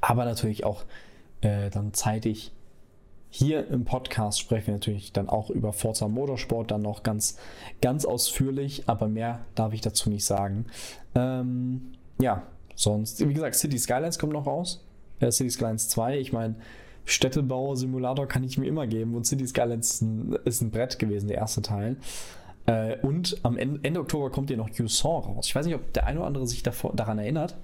aber 0.01 0.25
natürlich 0.25 0.65
auch 0.65 0.85
äh, 1.43 1.69
dann 1.71 1.93
zeitig 1.93 2.53
hier 3.37 3.67
im 3.67 3.85
Podcast 3.85 4.39
sprechen 4.39 4.69
wir 4.69 4.75
natürlich 4.75 5.13
dann 5.13 5.29
auch 5.29 5.51
über 5.51 5.73
Forza 5.73 6.07
Motorsport, 6.07 6.71
dann 6.71 6.83
noch 6.83 7.03
ganz, 7.03 7.37
ganz 7.83 8.05
ausführlich, 8.05 8.85
aber 8.87 9.09
mehr 9.09 9.45
darf 9.57 9.73
ich 9.73 9.81
dazu 9.81 10.09
nicht 10.09 10.25
sagen. 10.25 10.67
Ähm, 11.17 11.95
ja, 12.21 12.45
sonst, 12.77 13.27
wie 13.29 13.35
gesagt, 13.35 13.57
City 13.57 13.77
Skylines 13.77 14.21
kommt 14.21 14.35
noch 14.35 14.47
raus. 14.47 14.87
Äh, 15.25 15.33
City 15.33 15.51
Skylines 15.51 15.89
2, 15.89 16.19
ich 16.19 16.33
meine, 16.33 16.55
Städtebau-Simulator 17.07 18.27
kann 18.27 18.45
ich 18.45 18.59
mir 18.59 18.67
immer 18.67 18.87
geben 18.87 19.15
und 19.15 19.27
City 19.27 19.47
Skylines 19.47 19.95
ist 19.95 20.03
ein, 20.03 20.39
ist 20.45 20.61
ein 20.63 20.71
Brett 20.71 20.99
gewesen, 20.99 21.29
der 21.29 21.39
erste 21.39 21.63
Teil. 21.63 21.97
Äh, 22.67 22.99
und 23.01 23.39
am 23.43 23.59
Ende, 23.59 23.81
Ende, 23.83 24.01
Oktober 24.01 24.31
kommt 24.31 24.51
ja 24.51 24.57
noch 24.57 24.71
You 24.71 24.89
Saw 24.89 25.21
raus. 25.27 25.47
Ich 25.47 25.55
weiß 25.55 25.67
nicht, 25.67 25.75
ob 25.75 25.93
der 25.93 26.07
eine 26.07 26.21
oder 26.21 26.27
andere 26.27 26.47
sich 26.47 26.63
davor, 26.63 26.95
daran 26.95 27.19
erinnert. 27.19 27.57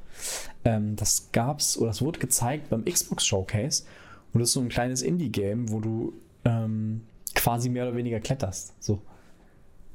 Ähm, 0.65 0.97
das 0.97 1.31
gab's 1.33 1.79
oder 1.79 1.89
das 1.89 2.03
wurde 2.03 2.19
gezeigt 2.19 2.69
beim 2.69 2.85
Xbox 2.85 3.27
Showcase. 3.27 3.85
Und 4.33 4.41
das 4.41 4.51
ist 4.51 4.55
so 4.55 4.61
ein 4.61 4.69
kleines 4.69 5.03
Indie-Game, 5.03 5.71
wo 5.71 5.81
du 5.81 6.13
ähm, 6.45 7.03
quasi 7.35 7.71
mehr 7.71 7.85
oder 7.89 7.97
weniger 7.97 8.21
kletterst. 8.21 8.75
So. 8.79 9.01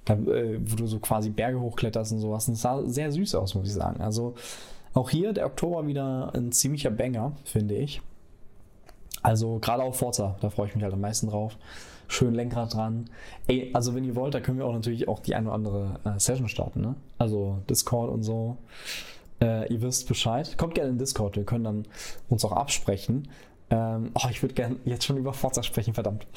Da, 0.06 0.16
äh, 0.16 0.60
wo 0.60 0.76
du 0.76 0.88
so 0.88 1.00
quasi 1.00 1.30
Berge 1.30 1.60
hochkletterst 1.60 2.12
und 2.12 2.20
sowas. 2.20 2.48
Und 2.48 2.56
es 2.56 2.62
sah 2.62 2.84
sehr 2.86 3.12
süß 3.12 3.36
aus, 3.36 3.54
muss 3.54 3.68
ich 3.68 3.74
sagen. 3.74 4.02
Also 4.02 4.36
auch 4.96 5.10
hier 5.12 5.34
der 5.34 5.46
Oktober 5.46 5.86
wieder 5.86 6.34
ein 6.34 6.52
ziemlicher 6.52 6.90
Banger, 6.90 7.34
finde 7.44 7.76
ich. 7.76 8.02
Also 9.22 9.60
gerade 9.60 9.84
auf 9.84 10.00
Forza, 10.00 10.38
da 10.42 10.50
freue 10.50 10.68
ich 10.68 10.76
mich 10.76 10.84
halt 10.84 10.94
am 10.94 11.02
meisten 11.02 11.28
drauf 11.28 11.58
schön 12.08 12.34
Lenkrad 12.34 12.74
dran. 12.74 13.06
Ey, 13.48 13.72
also 13.74 13.96
wenn 13.96 14.04
ihr 14.04 14.16
wollt, 14.16 14.34
da 14.34 14.40
können 14.40 14.58
wir 14.58 14.66
auch 14.66 14.74
natürlich 14.74 15.08
auch 15.08 15.20
die 15.20 15.36
eine 15.36 15.48
oder 15.48 15.56
andere 15.56 16.00
äh, 16.04 16.20
Session 16.20 16.48
starten, 16.48 16.82
ne? 16.82 16.96
Also 17.18 17.60
Discord 17.70 18.12
und 18.12 18.24
so. 18.24 18.58
Äh, 19.42 19.72
ihr 19.72 19.82
wisst 19.82 20.08
Bescheid. 20.08 20.58
Kommt 20.58 20.76
gerne 20.76 20.92
in 20.92 20.98
Discord, 20.98 21.36
wir 21.36 21.44
können 21.44 21.64
dann 21.64 21.86
uns 22.30 22.46
auch 22.46 22.52
absprechen. 22.52 23.30
Ähm, 23.70 24.12
oh, 24.14 24.28
ich 24.30 24.42
würde 24.42 24.54
gerne 24.54 24.78
jetzt 24.86 25.06
schon 25.06 25.18
über 25.18 25.34
Forza 25.34 25.64
sprechen, 25.64 25.94
verdammt. 25.94 26.28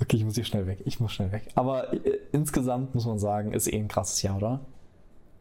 Okay, 0.00 0.16
ich 0.16 0.24
muss 0.24 0.36
hier 0.36 0.44
schnell 0.44 0.66
weg. 0.66 0.78
Ich 0.84 1.00
muss 1.00 1.12
schnell 1.12 1.32
weg. 1.32 1.48
Aber 1.54 1.92
äh, 1.92 2.18
insgesamt 2.32 2.94
muss 2.94 3.06
man 3.06 3.18
sagen, 3.18 3.52
ist 3.52 3.70
eh 3.72 3.78
ein 3.78 3.88
krasses 3.88 4.22
Jahr, 4.22 4.36
oder? 4.36 4.60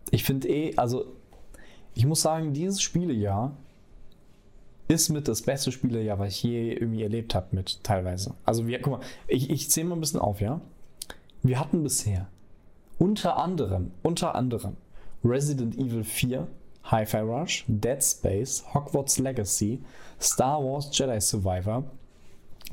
Ich 0.10 0.24
finde 0.24 0.48
eh, 0.48 0.75
also 0.77 1.06
ich 1.97 2.05
muss 2.05 2.21
sagen, 2.21 2.53
dieses 2.53 2.79
Spielejahr 2.79 3.57
ist 4.87 5.09
mit 5.09 5.27
das 5.27 5.41
beste 5.41 5.71
Spielejahr, 5.71 6.19
was 6.19 6.29
ich 6.29 6.43
je 6.43 6.73
irgendwie 6.73 7.01
erlebt 7.01 7.33
habe, 7.33 7.47
mit 7.55 7.83
teilweise. 7.83 8.35
Also 8.45 8.67
wir, 8.67 8.79
guck 8.79 8.99
mal, 8.99 9.05
ich, 9.27 9.49
ich 9.49 9.71
zähle 9.71 9.87
mal 9.87 9.95
ein 9.95 10.01
bisschen 10.01 10.19
auf, 10.19 10.39
ja. 10.39 10.61
Wir 11.41 11.59
hatten 11.59 11.81
bisher 11.81 12.27
unter 12.99 13.37
anderem, 13.37 13.91
unter 14.03 14.35
anderem 14.35 14.77
Resident 15.23 15.75
Evil 15.75 16.03
4, 16.03 16.47
Hi-Fi 16.83 17.17
Rush, 17.17 17.65
Dead 17.67 18.03
Space, 18.03 18.63
Hogwarts 18.75 19.17
Legacy, 19.17 19.81
Star 20.21 20.63
Wars 20.63 20.95
Jedi 20.95 21.19
Survivor, 21.19 21.83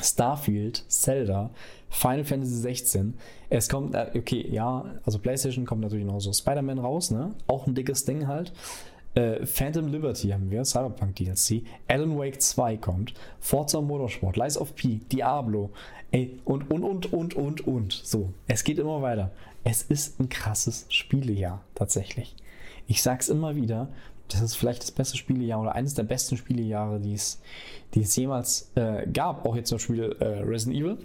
Starfield, 0.03 0.85
Zelda, 0.89 1.51
Final 1.89 2.25
Fantasy 2.25 2.57
16. 2.57 3.15
Es 3.49 3.71
kommt, 3.71 3.95
äh, 3.95 4.11
okay, 4.15 4.47
ja, 4.51 4.85
also 5.05 5.19
PlayStation 5.19 5.65
kommt 5.65 5.81
natürlich 5.81 6.05
noch 6.05 6.21
so 6.21 6.33
Spider-Man 6.33 6.79
raus, 6.79 7.11
ne? 7.11 7.35
Auch 7.47 7.67
ein 7.67 7.75
dickes 7.75 8.05
Ding 8.05 8.27
halt. 8.27 8.53
Äh, 9.15 9.47
Phantom 9.47 9.89
Liberty 9.89 10.29
haben 10.29 10.51
wir, 10.51 10.65
Cyberpunk 10.65 11.17
DLC. 11.17 11.63
Alan 11.89 12.19
Wake 12.19 12.41
2 12.41 12.77
kommt. 12.79 13.15
Forza 13.41 13.81
Motorsport, 13.81 14.37
Lies 14.37 14.59
of 14.59 14.75
P, 14.75 15.01
Diablo. 15.11 15.71
Ey, 16.11 16.41
und, 16.45 16.71
und, 16.71 16.85
und, 16.85 17.13
und, 17.13 17.35
und, 17.35 17.67
und. 17.67 17.93
So, 17.93 18.33
es 18.49 18.65
geht 18.65 18.79
immer 18.79 19.03
weiter. 19.03 19.31
Es 19.63 19.83
ist 19.83 20.21
ein 20.21 20.29
krasses 20.29 20.87
Spielejahr, 20.89 21.63
tatsächlich. 21.75 22.35
Ich 22.87 23.03
sag's 23.03 23.29
immer 23.29 23.57
wieder, 23.57 23.89
das 24.29 24.41
ist 24.41 24.57
vielleicht 24.57 24.83
das 24.83 24.91
beste 24.91 25.17
Spielejahr 25.17 25.61
oder 25.61 25.75
eines 25.75 25.95
der 25.95 26.03
besten 26.03 26.37
Spielejahre, 26.37 27.01
die 27.01 27.15
es, 27.15 27.41
die 27.95 28.01
es 28.01 28.17
jemals 28.17 28.71
äh, 28.75 29.07
gab. 29.07 29.47
Auch 29.47 29.57
jetzt 29.57 29.69
zum 29.69 29.79
Beispiel 29.79 30.17
äh, 30.21 30.41
Resident 30.41 30.77
Evil, 30.77 30.99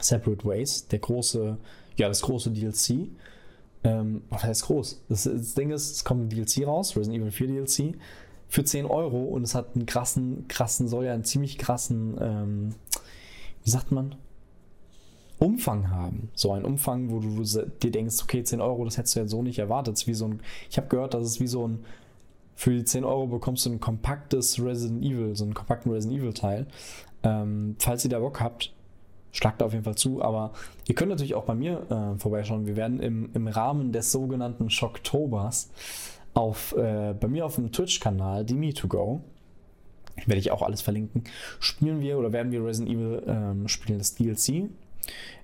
Separate 0.00 0.44
Ways, 0.44 0.88
der 0.88 1.00
große, 1.00 1.56
ja, 1.96 2.08
das 2.08 2.22
große 2.22 2.50
DLC. 2.50 3.08
Ähm, 3.84 4.22
was 4.30 4.44
heißt 4.44 4.64
groß? 4.64 5.02
Das, 5.08 5.24
das, 5.24 5.54
Ding 5.54 5.70
ist, 5.70 5.90
es 5.92 6.04
kommt 6.04 6.22
ein 6.22 6.28
DLC 6.28 6.66
raus, 6.66 6.96
Resident 6.96 7.20
Evil 7.20 7.32
4 7.32 7.46
DLC, 7.48 7.96
für 8.48 8.64
10 8.64 8.86
Euro 8.86 9.24
und 9.24 9.42
es 9.42 9.54
hat 9.54 9.74
einen 9.74 9.86
krassen, 9.86 10.46
krassen, 10.48 10.86
soll 10.86 11.06
ja 11.06 11.14
einen 11.14 11.24
ziemlich 11.24 11.58
krassen, 11.58 12.16
ähm, 12.20 12.74
wie 13.64 13.70
sagt 13.70 13.90
man? 13.90 14.14
Umfang 15.38 15.90
haben. 15.90 16.30
So 16.34 16.52
ein 16.52 16.64
Umfang, 16.64 17.10
wo 17.10 17.18
du 17.18 17.42
dir 17.42 17.90
denkst, 17.90 18.22
okay, 18.22 18.44
10 18.44 18.60
Euro, 18.60 18.84
das 18.84 18.96
hättest 18.96 19.16
du 19.16 19.20
jetzt 19.20 19.30
so 19.30 19.42
nicht 19.42 19.58
erwartet. 19.58 20.06
Wie 20.06 20.14
so 20.14 20.28
ein, 20.28 20.40
ich 20.70 20.76
habe 20.76 20.86
gehört, 20.86 21.14
dass 21.14 21.24
es 21.24 21.40
wie 21.40 21.48
so 21.48 21.66
ein, 21.66 21.84
für 22.54 22.70
die 22.70 22.84
10 22.84 23.04
Euro 23.04 23.26
bekommst 23.26 23.66
du 23.66 23.70
ein 23.70 23.80
kompaktes 23.80 24.62
Resident 24.62 25.02
Evil, 25.02 25.34
so 25.34 25.44
einen 25.44 25.54
kompakten 25.54 25.90
Resident 25.90 26.20
Evil 26.20 26.32
Teil. 26.32 26.66
Ähm, 27.24 27.74
falls 27.80 28.04
ihr 28.04 28.10
da 28.10 28.20
Bock 28.20 28.40
habt, 28.40 28.72
schlagt 29.32 29.60
da 29.60 29.66
auf 29.66 29.72
jeden 29.72 29.84
Fall 29.84 29.96
zu. 29.96 30.22
Aber 30.22 30.52
ihr 30.86 30.94
könnt 30.94 31.10
natürlich 31.10 31.34
auch 31.34 31.44
bei 31.44 31.54
mir 31.54 31.86
äh, 31.90 32.18
vorbeischauen. 32.18 32.66
Wir 32.66 32.76
werden 32.76 33.00
im, 33.00 33.30
im 33.34 33.48
Rahmen 33.48 33.92
des 33.92 34.12
sogenannten 34.12 34.70
Schocktobers 34.70 35.70
auf, 36.34 36.76
äh, 36.76 37.14
bei 37.18 37.28
mir 37.28 37.44
auf 37.44 37.56
dem 37.56 37.72
Twitch-Kanal, 37.72 38.44
Dimi2Go, 38.44 39.20
werde 40.26 40.38
ich 40.38 40.50
auch 40.50 40.62
alles 40.62 40.82
verlinken, 40.82 41.24
spielen 41.58 42.00
wir 42.00 42.18
oder 42.18 42.32
werden 42.32 42.52
wir 42.52 42.64
Resident 42.64 42.94
Evil 42.94 43.22
ähm, 43.26 43.68
spielen, 43.68 43.98
das 43.98 44.14
DLC. 44.14 44.68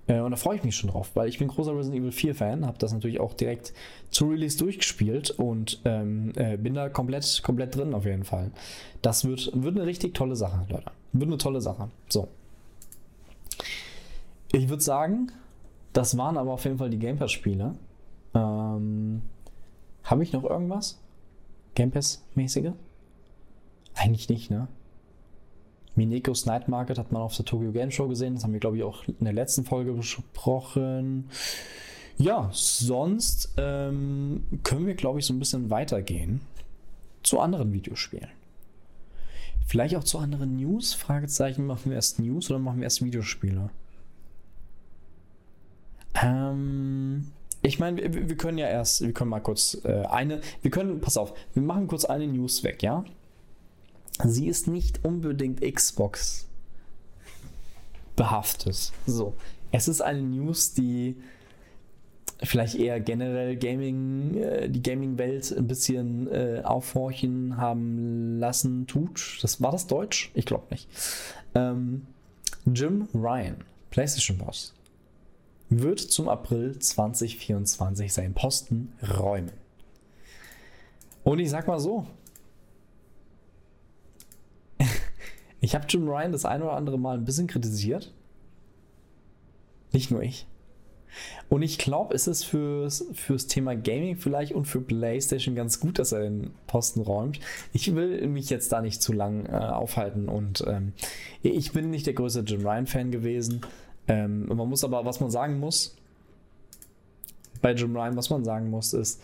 Äh, 0.07 0.21
und 0.21 0.31
da 0.31 0.37
freue 0.37 0.57
ich 0.57 0.65
mich 0.65 0.77
schon 0.77 0.91
drauf, 0.91 1.11
weil 1.15 1.29
ich 1.29 1.39
bin 1.39 1.49
großer 1.49 1.77
Resident 1.77 2.01
Evil 2.01 2.13
4 2.13 2.35
Fan, 2.35 2.67
habe 2.67 2.79
das 2.79 2.93
natürlich 2.93 3.21
auch 3.21 3.35
direkt 3.35 3.73
zu 4.11 4.29
Release 4.29 4.59
durchgespielt 4.59 5.31
und 5.31 5.81
ähm, 5.85 6.33
äh, 6.37 6.57
bin 6.57 6.75
da 6.75 6.89
komplett, 6.89 7.43
komplett 7.43 7.77
drin 7.77 7.95
auf 7.95 8.05
jeden 8.05 8.25
Fall. 8.25 8.51
Das 9.03 9.25
wird, 9.25 9.51
wird 9.55 9.77
eine 9.77 9.87
richtig 9.87 10.15
tolle 10.15 10.37
Sache, 10.37 10.67
Leute. 10.69 10.91
Wird 11.13 11.29
eine 11.29 11.39
tolle 11.39 11.61
Sache. 11.61 11.89
So. 12.09 12.29
Ich 14.53 14.69
würde 14.69 14.83
sagen, 14.83 15.31
das 15.93 16.17
waren 16.17 16.37
aber 16.37 16.53
auf 16.53 16.65
jeden 16.65 16.79
Fall 16.79 16.91
die 16.91 16.99
Game 16.99 17.19
Pass-Spiele. 17.19 17.75
Ähm, 18.35 19.23
Habe 20.05 20.23
ich 20.23 20.33
noch 20.33 20.45
irgendwas? 20.45 20.99
Game 21.75 21.91
Pass-mäßige? 21.91 22.73
Eigentlich 23.95 24.29
nicht, 24.29 24.51
ne? 24.51 24.69
Minekos 25.97 26.47
Night 26.47 26.69
Market 26.69 26.99
hat 26.99 27.13
man 27.13 27.23
auf 27.23 27.37
der 27.37 27.45
Tokyo 27.45 27.73
Game 27.73 27.91
Show 27.91 28.09
gesehen. 28.09 28.35
Das 28.35 28.45
haben 28.45 28.53
wir, 28.53 28.61
glaube 28.61 28.77
ich, 28.77 28.85
auch 28.85 29.05
in 29.07 29.25
der 29.25 29.33
letzten 29.33 29.65
Folge 29.65 29.93
besprochen. 29.93 31.29
Ja, 32.17 32.49
sonst 32.53 33.53
ähm, 33.57 34.45
können 34.63 34.87
wir, 34.87 34.95
glaube 34.95 35.19
ich, 35.19 35.27
so 35.27 35.35
ein 35.35 35.39
bisschen 35.39 35.71
weitergehen 35.71 36.41
zu 37.23 37.41
anderen 37.41 37.73
Videospielen. 37.73 38.29
Vielleicht 39.67 39.97
auch 39.97 40.05
zu 40.05 40.19
anderen 40.19 40.57
News? 40.57 40.95
Fragezeichen, 40.95 41.67
machen 41.67 41.91
wir 41.91 41.97
erst 41.97 42.19
News 42.19 42.51
oder 42.51 42.59
machen 42.59 42.79
wir 42.79 42.85
erst 42.85 43.05
Videospiele? 43.05 43.71
Ähm, 46.23 47.33
ich 47.63 47.79
meine, 47.79 48.15
wir, 48.15 48.29
wir, 48.29 48.37
können 48.37 48.59
ja 48.59 48.69
erst, 48.69 49.03
wir 49.03 49.13
können 49.13 49.31
mal 49.31 49.41
kurz 49.41 49.79
äh, 49.85 50.05
eine, 50.07 50.41
wir 50.63 50.71
können, 50.71 51.01
pass 51.01 51.17
auf, 51.17 51.35
wir 51.55 51.63
machen 51.63 51.89
kurz 51.89 52.05
eine 52.05 52.27
News 52.27 52.65
weg, 52.65 52.83
ja? 52.83 53.05
Sie 54.25 54.49
ist 54.49 54.67
nicht 54.67 55.05
unbedingt 55.05 55.61
Xbox 55.61 56.49
behaftet. 58.17 58.93
So, 59.07 59.35
es 59.71 59.89
ist 59.89 60.01
eine 60.01 60.23
News, 60.23 60.75
die 60.75 61.17
vielleicht 62.43 62.77
eher 62.77 63.01
generell 63.01 63.57
Gaming, 63.57 64.35
äh, 64.37 64.69
die 64.69 64.83
Gaming-Welt 64.83 65.55
ein 65.57 65.67
bisschen 65.67 66.29
äh, 66.29 66.63
aufhorchen 66.65 67.57
haben 67.57 68.39
lassen 68.39 68.87
tut. 68.87 69.39
Das 69.43 69.61
war 69.61 69.73
das 69.73 69.87
Deutsch? 69.87 70.31
Ich 70.35 70.47
glaube 70.47 70.67
nicht. 70.71 70.89
Ähm, 71.55 72.07
Jim 72.67 73.09
Ryan, 73.15 73.57
PlayStation 73.91 74.39
Boss, 74.39 74.75
wird 75.71 76.01
zum 76.01 76.29
April 76.29 76.79
2024 76.79 78.13
seinen 78.13 78.35
Posten 78.35 78.93
räumen. 79.19 79.53
Und 81.25 81.41
ich 81.41 81.51
sag 81.51 81.67
mal 81.67 81.79
so, 81.79 82.07
ich 85.61 85.75
habe 85.75 85.87
Jim 85.89 86.09
Ryan 86.09 86.33
das 86.33 86.45
ein 86.45 86.63
oder 86.63 86.73
andere 86.73 86.99
Mal 86.99 87.19
ein 87.19 87.25
bisschen 87.25 87.47
kritisiert. 87.47 88.15
Nicht 89.93 90.11
nur 90.11 90.23
ich. 90.23 90.47
Und 91.49 91.63
ich 91.63 91.79
glaube, 91.79 92.15
es 92.15 92.27
ist 92.27 92.45
fürs, 92.45 93.07
fürs 93.15 93.47
Thema 93.47 93.75
Gaming 93.75 94.17
vielleicht 94.17 94.53
und 94.53 94.67
für 94.67 94.81
PlayStation 94.81 95.55
ganz 95.55 95.81
gut, 95.81 95.99
dass 95.99 96.13
er 96.13 96.21
den 96.21 96.51
Posten 96.67 97.01
räumt. 97.01 97.41
Ich 97.73 97.95
will 97.95 98.27
mich 98.29 98.51
jetzt 98.51 98.73
da 98.73 98.83
nicht 98.83 99.03
zu 99.03 99.13
lang 99.13 99.47
äh, 99.47 99.53
aufhalten 99.53 100.29
und 100.29 100.65
ähm, 100.67 100.93
ich 101.43 101.73
bin 101.73 101.91
nicht 101.91 102.07
der 102.07 102.15
größte 102.15 102.41
Jim 102.41 102.67
Ryan-Fan 102.67 103.11
gewesen. 103.11 103.63
Ähm, 104.09 104.47
man 104.47 104.69
muss 104.69 104.83
aber, 104.85 105.05
was 105.05 105.21
man 105.21 105.31
sagen 105.31 105.61
muss, 105.61 105.95
bei 107.61 107.73
Jim 107.73 107.95
Ryan, 107.95 108.17
was 108.17 108.31
man 108.31 108.45
sagen 108.45 108.71
muss, 108.71 108.93
ist, 108.93 109.21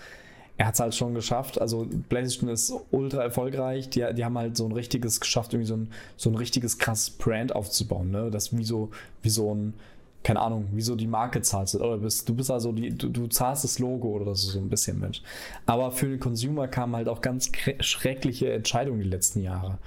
er 0.56 0.66
hat 0.66 0.74
es 0.74 0.80
halt 0.80 0.94
schon 0.94 1.14
geschafft. 1.14 1.60
Also 1.60 1.86
PlayStation 2.08 2.48
ist 2.48 2.72
ultra 2.90 3.22
erfolgreich. 3.22 3.90
Die, 3.90 4.06
die 4.14 4.24
haben 4.24 4.38
halt 4.38 4.56
so 4.56 4.66
ein 4.66 4.72
richtiges 4.72 5.20
geschafft, 5.20 5.52
irgendwie 5.52 5.68
so 5.68 5.76
ein, 5.76 5.88
so 6.16 6.30
ein 6.30 6.36
richtiges 6.36 6.78
krasses 6.78 7.10
Brand 7.10 7.54
aufzubauen. 7.54 8.10
Ne? 8.10 8.30
Das 8.30 8.56
wie 8.56 8.64
so, 8.64 8.90
wie 9.22 9.30
so 9.30 9.52
ein, 9.52 9.74
keine 10.22 10.40
Ahnung, 10.40 10.68
wieso 10.72 10.94
die 10.94 11.08
Marke 11.08 11.42
zahlst. 11.42 11.74
Oder 11.74 11.98
bist, 11.98 12.28
du 12.28 12.34
bist 12.34 12.50
also 12.50 12.70
die, 12.70 12.90
du, 12.90 13.08
du 13.08 13.26
zahlst 13.26 13.64
das 13.64 13.78
Logo 13.78 14.08
oder 14.08 14.34
so, 14.36 14.52
so 14.52 14.58
ein 14.60 14.68
bisschen 14.68 15.00
mit. 15.00 15.22
Aber 15.66 15.90
für 15.90 16.06
den 16.06 16.20
Consumer 16.20 16.68
kamen 16.68 16.94
halt 16.94 17.08
auch 17.08 17.20
ganz 17.20 17.50
schreckliche 17.80 18.52
Entscheidungen 18.52 19.00
die 19.00 19.08
letzten 19.08 19.42
Jahre. 19.42 19.78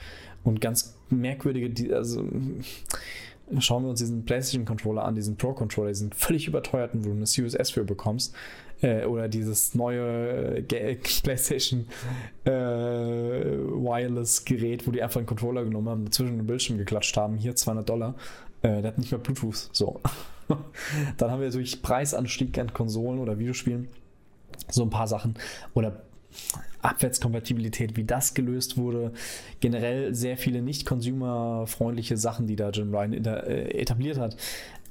Und 0.44 0.60
ganz 0.60 0.96
merkwürdige, 1.10 1.96
also 1.96 2.24
schauen 3.60 3.84
wir 3.84 3.90
uns 3.90 4.00
diesen 4.00 4.26
PlayStation 4.26 4.66
Controller 4.66 5.04
an, 5.04 5.16
diesen 5.16 5.38
Pro 5.38 5.54
Controller, 5.54 5.90
diesen 5.90 6.12
völlig 6.12 6.48
überteuerten, 6.48 7.04
wo 7.04 7.10
du 7.10 7.16
eine 7.16 7.26
Series 7.26 7.56
für 7.70 7.84
bekommst. 7.84 8.36
Äh, 8.82 9.06
oder 9.06 9.28
dieses 9.28 9.74
neue 9.74 10.58
äh, 10.58 10.96
PlayStation 11.24 11.88
äh, 12.46 12.52
Wireless 12.52 14.46
Gerät, 14.46 14.86
wo 14.86 14.92
die 14.92 15.02
einfach 15.02 15.18
einen 15.18 15.26
Controller 15.26 15.64
genommen 15.64 15.90
haben, 15.90 16.06
dazwischen 16.06 16.38
den 16.38 16.48
Bildschirm 16.48 16.78
geklatscht 16.78 17.18
haben. 17.18 17.38
Hier 17.38 17.56
200 17.56 17.88
Dollar. 17.88 18.16
Äh, 18.62 18.82
der 18.82 18.92
hat 18.92 18.98
nicht 18.98 19.12
mehr 19.12 19.20
Bluetooth. 19.20 19.70
So. 19.72 20.00
Dann 21.18 21.32
haben 21.32 21.42
wir 21.42 21.50
durch 21.50 21.82
Preisanstieg 21.82 22.58
an 22.60 22.74
Konsolen 22.74 23.20
oder 23.20 23.40
Videospielen 23.40 23.88
so 24.70 24.84
ein 24.84 24.90
paar 24.90 25.08
Sachen. 25.08 25.36
Oder 25.74 26.04
Abwärtskompatibilität, 26.82 27.98
wie 27.98 28.04
das 28.04 28.34
gelöst 28.34 28.78
wurde. 28.78 29.12
Generell 29.60 30.14
sehr 30.14 30.38
viele 30.38 30.62
nicht 30.62 30.86
consumerfreundliche 30.86 32.18
Sachen, 32.18 32.48
die 32.48 32.56
da 32.56 32.70
Jim 32.70 32.94
Ryan 32.94 33.14
äh, 33.14 33.70
etabliert 33.72 34.18
hat. 34.18 34.38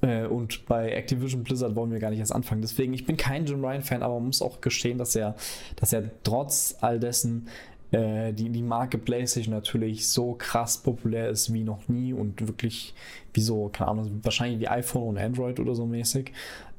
Äh, 0.02 0.26
und 0.26 0.66
bei 0.66 0.90
Activision 0.92 1.44
Blizzard 1.44 1.74
wollen 1.76 1.92
wir 1.92 1.98
gar 1.98 2.10
nicht 2.10 2.20
erst 2.20 2.34
anfangen. 2.34 2.62
Deswegen, 2.62 2.92
ich 2.92 3.06
bin 3.06 3.16
kein 3.16 3.46
Jim 3.46 3.64
Ryan-Fan, 3.64 4.02
aber 4.02 4.14
man 4.14 4.26
muss 4.26 4.42
auch 4.42 4.60
gestehen, 4.60 4.98
dass 4.98 5.16
er, 5.16 5.36
dass 5.76 5.92
er 5.92 6.10
trotz 6.22 6.76
all 6.80 6.98
dessen 7.00 7.48
äh, 7.92 8.32
die, 8.32 8.50
die 8.50 8.62
Marke 8.62 8.98
PlayStation 8.98 9.54
natürlich 9.54 10.08
so 10.08 10.34
krass 10.34 10.78
populär 10.78 11.28
ist 11.30 11.52
wie 11.52 11.62
noch 11.62 11.88
nie 11.88 12.12
und 12.12 12.46
wirklich 12.46 12.94
wie 13.32 13.40
so, 13.40 13.68
keine 13.68 13.90
Ahnung, 13.90 14.20
wahrscheinlich 14.22 14.60
wie 14.60 14.68
iPhone 14.68 15.08
und 15.08 15.18
Android 15.18 15.60
oder 15.60 15.74
so 15.74 15.86
mäßig. 15.86 16.32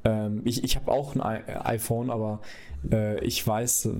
Ähm, 0.04 0.42
ich 0.44 0.64
ich 0.64 0.76
habe 0.76 0.90
auch 0.90 1.14
ein 1.14 1.20
I 1.20 1.52
iPhone, 1.64 2.10
aber 2.10 2.40
äh, 2.90 3.22
ich 3.24 3.44
weiß, 3.46 3.86
äh, 3.86 3.90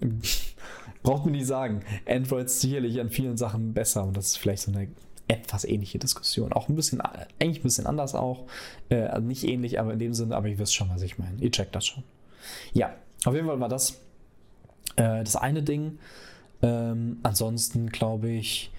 braucht 1.02 1.26
mir 1.26 1.32
nicht 1.32 1.46
sagen. 1.46 1.82
Android 2.06 2.46
ist 2.46 2.60
sicherlich 2.60 3.00
an 3.00 3.10
vielen 3.10 3.36
Sachen 3.36 3.74
besser 3.74 4.04
und 4.04 4.16
das 4.16 4.28
ist 4.28 4.38
vielleicht 4.38 4.62
so 4.62 4.72
eine 4.72 4.88
etwas 5.28 5.64
ähnliche 5.64 5.98
Diskussion. 5.98 6.52
Auch 6.52 6.68
ein 6.68 6.76
bisschen, 6.76 7.00
eigentlich 7.00 7.60
ein 7.60 7.62
bisschen 7.62 7.86
anders 7.86 8.14
auch. 8.14 8.46
Äh, 8.88 9.02
also 9.02 9.26
nicht 9.26 9.44
ähnlich, 9.44 9.80
aber 9.80 9.92
in 9.92 9.98
dem 9.98 10.14
Sinne, 10.14 10.36
aber 10.36 10.48
ihr 10.48 10.58
wisst 10.58 10.74
schon, 10.74 10.90
was 10.90 11.02
ich 11.02 11.18
meine. 11.18 11.38
Ihr 11.40 11.50
checkt 11.50 11.74
das 11.74 11.86
schon. 11.86 12.02
Ja, 12.72 12.94
auf 13.24 13.34
jeden 13.34 13.46
Fall 13.46 13.60
war 13.60 13.68
das 13.68 14.00
äh, 14.96 15.24
das 15.24 15.36
eine 15.36 15.62
Ding. 15.62 15.98
Ähm, 16.62 17.18
ansonsten 17.22 17.88
glaube 17.90 18.30
ich, 18.30 18.70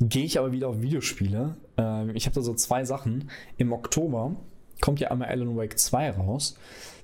gehe 0.00 0.24
ich 0.24 0.38
aber 0.38 0.52
wieder 0.52 0.68
auf 0.68 0.80
Videospiele. 0.80 1.56
Ähm, 1.76 2.10
ich 2.14 2.26
habe 2.26 2.34
da 2.34 2.40
so 2.40 2.54
zwei 2.54 2.84
Sachen. 2.84 3.30
Im 3.56 3.72
Oktober 3.72 4.36
kommt 4.80 5.00
ja 5.00 5.10
einmal 5.10 5.28
Alan 5.28 5.56
Wake 5.56 5.78
2 5.78 6.10
raus. 6.12 6.56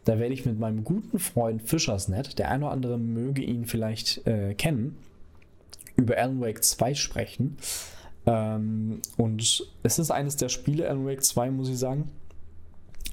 Da 0.05 0.19
werde 0.19 0.35
ich 0.35 0.45
mit 0.45 0.59
meinem 0.59 0.85
guten 0.85 1.19
Freund 1.19 1.63
Fischersnet, 1.63 2.39
der 2.39 2.51
ein 2.51 2.63
oder 2.63 2.73
andere 2.73 2.99
möge 2.99 3.43
ihn 3.43 3.65
vielleicht 3.65 4.27
äh, 4.27 4.55
kennen, 4.55 4.97
über 5.97 6.17
Alan 6.17 6.41
Wake 6.41 6.63
2 6.63 6.95
sprechen. 6.95 7.57
Ähm, 8.27 9.01
und 9.17 9.67
es 9.83 9.99
ist 9.99 10.11
eines 10.11 10.37
der 10.37 10.49
Spiele, 10.49 10.89
Alan 10.89 11.07
Wake 11.07 11.25
2, 11.25 11.51
muss 11.51 11.69
ich 11.69 11.79
sagen. 11.79 12.11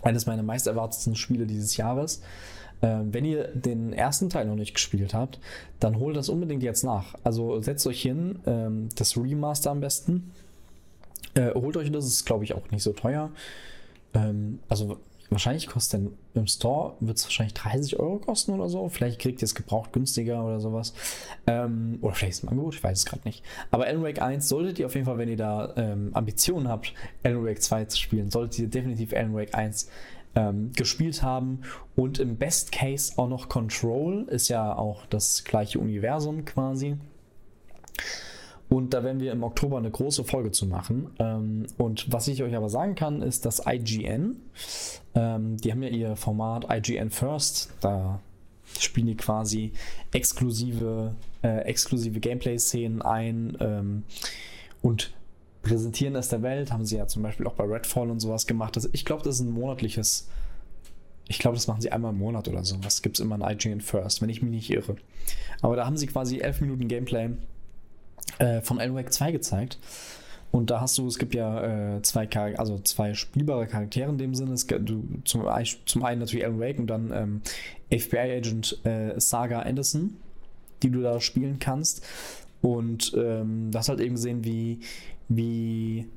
Eines 0.02 0.26
meiner 0.26 0.44
meist 0.44 0.68
erwartetsten 0.68 1.16
Spiele 1.16 1.46
dieses 1.46 1.78
Jahres. 1.78 2.22
Ähm, 2.82 3.14
wenn 3.14 3.26
ihr 3.26 3.48
den 3.50 3.94
ersten 3.94 4.30
Teil 4.30 4.46
noch 4.46 4.56
nicht 4.56 4.74
gespielt 4.74 5.14
habt, 5.14 5.40
dann 5.80 6.00
holt 6.00 6.16
das 6.16 6.30
unbedingt 6.30 6.64
jetzt 6.64 6.84
nach. 6.84 7.16
Also 7.24 7.62
setzt 7.62 7.86
euch 7.86 8.02
hin, 8.02 8.40
ähm, 8.46 8.90
das 8.96 9.16
Remaster 9.16 9.72
am 9.72 9.82
besten. 9.82 10.32
Äh, 11.36 11.54
holt 11.54 11.78
euch 11.78 11.92
das, 11.92 12.06
ist 12.06 12.26
glaube 12.26 12.44
ich 12.44 12.54
auch 12.54 12.72
nicht 12.72 12.84
so 12.84 12.94
teuer. 12.94 13.32
Ähm, 14.14 14.60
also 14.70 14.98
wahrscheinlich 15.32 15.68
kostet 15.68 16.02
denn 16.02 16.14
im 16.34 16.48
Store, 16.48 16.96
wird 17.00 17.18
es 17.18 17.24
wahrscheinlich 17.24 17.54
30 17.54 18.00
Euro 18.00 18.18
kosten 18.18 18.52
oder 18.52 18.70
so. 18.70 18.90
Vielleicht 18.90 19.20
kriegt 19.20 19.42
ihr 19.42 19.46
es 19.46 19.56
gebraucht 19.56 19.94
günstiger 19.94 20.44
oder 20.44 20.60
sowas. 20.60 20.94
Ähm, 21.48 21.98
oder 22.02 22.14
vielleicht 22.14 22.34
ist 22.34 22.38
es 22.40 22.44
ein 22.44 22.50
Angebot, 22.50 22.76
ich 22.76 22.84
weiß 22.84 23.00
es 23.00 23.06
gerade 23.06 23.24
nicht. 23.26 23.44
Aber 23.72 23.86
Alan 23.86 24.04
Wake 24.04 24.22
1 24.22 24.48
solltet 24.48 24.78
ihr 24.80 24.86
auf 24.86 24.94
jeden 24.94 25.06
Fall, 25.06 25.18
wenn 25.18 25.30
ihr 25.30 25.38
da 25.38 25.74
ähm, 25.78 26.12
Ambitionen 26.14 26.68
habt, 26.68 26.94
Alan 27.24 27.46
Wake 27.46 27.62
2 27.62 27.86
zu 27.86 27.98
spielen, 27.98 28.30
solltet 28.30 28.60
ihr 28.60 28.68
definitiv 28.68 29.14
Alan 29.14 29.34
Wake 29.34 29.56
1 29.56 29.90
ähm, 30.36 30.72
gespielt 30.74 31.24
haben. 31.24 31.62
Und 31.96 32.20
im 32.20 32.36
Best 32.38 32.72
Case 32.74 33.14
auch 33.18 33.30
noch 33.30 33.48
Control, 33.48 34.28
ist 34.30 34.50
ja 34.50 34.78
auch 34.78 35.06
das 35.06 35.46
gleiche 35.46 35.80
Universum 35.80 36.44
quasi. 36.44 36.98
Und 38.72 38.94
da 38.94 39.04
werden 39.04 39.20
wir 39.20 39.34
im 39.34 39.44
Oktober 39.44 39.78
eine 39.78 39.92
große 39.92 40.24
Folge 40.24 40.52
zu 40.52 40.66
machen. 40.66 41.12
Ähm, 41.20 41.66
und 41.78 42.10
was 42.10 42.30
ich 42.30 42.42
euch 42.42 42.56
aber 42.56 42.70
sagen 42.70 42.96
kann, 42.96 43.22
ist, 43.22 43.46
dass 43.46 43.64
IGN, 43.68 44.38
ähm, 45.14 45.58
die 45.58 45.74
haben 45.74 45.84
ja 45.84 45.90
ihr 45.90 46.16
Format 46.16 46.68
IGN 46.70 47.10
First, 47.10 47.74
da 47.82 48.22
spielen 48.80 49.08
die 49.08 49.18
quasi 49.18 49.74
exklusive, 50.14 51.14
äh, 51.44 51.66
exklusive 51.66 52.22
Gameplay-Szenen 52.22 53.02
ein 53.02 53.58
ähm, 53.60 54.04
und 54.82 55.12
präsentieren 55.64 56.14
das 56.14 56.30
der 56.30 56.42
Welt. 56.42 56.72
Haben 56.72 56.86
sie 56.86 56.96
ja 56.96 57.08
zum 57.08 57.24
Beispiel 57.24 57.48
auch 57.48 57.56
bei 57.56 57.66
Redfall 57.66 58.10
und 58.10 58.22
sowas 58.22 58.48
gemacht. 58.48 58.78
Also 58.78 58.88
ich 58.94 59.04
glaube, 59.04 59.24
das 59.24 59.36
ist 59.36 59.42
ein 59.42 59.52
monatliches. 59.52 60.30
Ich 61.28 61.40
glaube, 61.40 61.58
das 61.58 61.68
machen 61.68 61.82
sie 61.82 61.92
einmal 61.92 62.14
im 62.14 62.20
Monat 62.20 62.48
oder 62.48 62.64
so. 62.64 62.78
Was 62.84 63.02
gibt 63.02 63.18
es 63.18 63.20
immer 63.20 63.36
in 63.36 63.42
IGN 63.42 63.82
First, 63.82 64.22
wenn 64.22 64.30
ich 64.30 64.42
mich 64.42 64.52
nicht 64.52 64.70
irre. 64.70 64.96
Aber 65.62 65.76
da 65.76 65.86
haben 65.86 65.98
sie 65.98 66.08
quasi 66.08 66.40
elf 66.40 66.62
Minuten 66.62 66.88
Gameplay 66.88 67.32
äh, 68.40 68.62
von 68.62 68.80
Wake 68.96 69.12
2 69.12 69.32
gezeigt. 69.32 69.78
Und 70.52 70.70
da 70.70 70.82
hast 70.82 70.98
du, 70.98 71.08
es 71.08 71.18
gibt 71.18 71.34
ja 71.34 71.96
äh, 71.96 72.02
zwei, 72.02 72.28
Char 72.28 72.60
also 72.60 72.78
zwei 72.80 73.14
spielbare 73.14 73.68
Charaktere 73.68 74.10
in 74.10 74.18
dem 74.18 74.36
Sinne. 74.36 74.54
Es, 74.54 74.68
du, 74.68 75.04
zum, 75.24 75.46
zum 75.86 76.04
einen 76.04 76.20
natürlich 76.20 76.46
Alan 76.46 76.60
Wake 76.60 76.78
und 76.78 76.88
dann 76.88 77.12
ähm, 77.14 77.42
FBI-Agent 77.90 78.86
äh, 78.86 79.20
Saga 79.20 79.62
Anderson, 79.62 80.18
die 80.84 80.90
du 80.90 81.02
da 81.02 81.22
spielen 81.22 81.60
kannst. 81.60 82.06
Und 82.62 83.14
ähm, 83.16 83.72
das 83.72 83.88
halt 83.88 84.02
eben 84.02 84.16
gesehen, 84.16 84.44
wie, 84.44 84.82
wie 85.30 86.08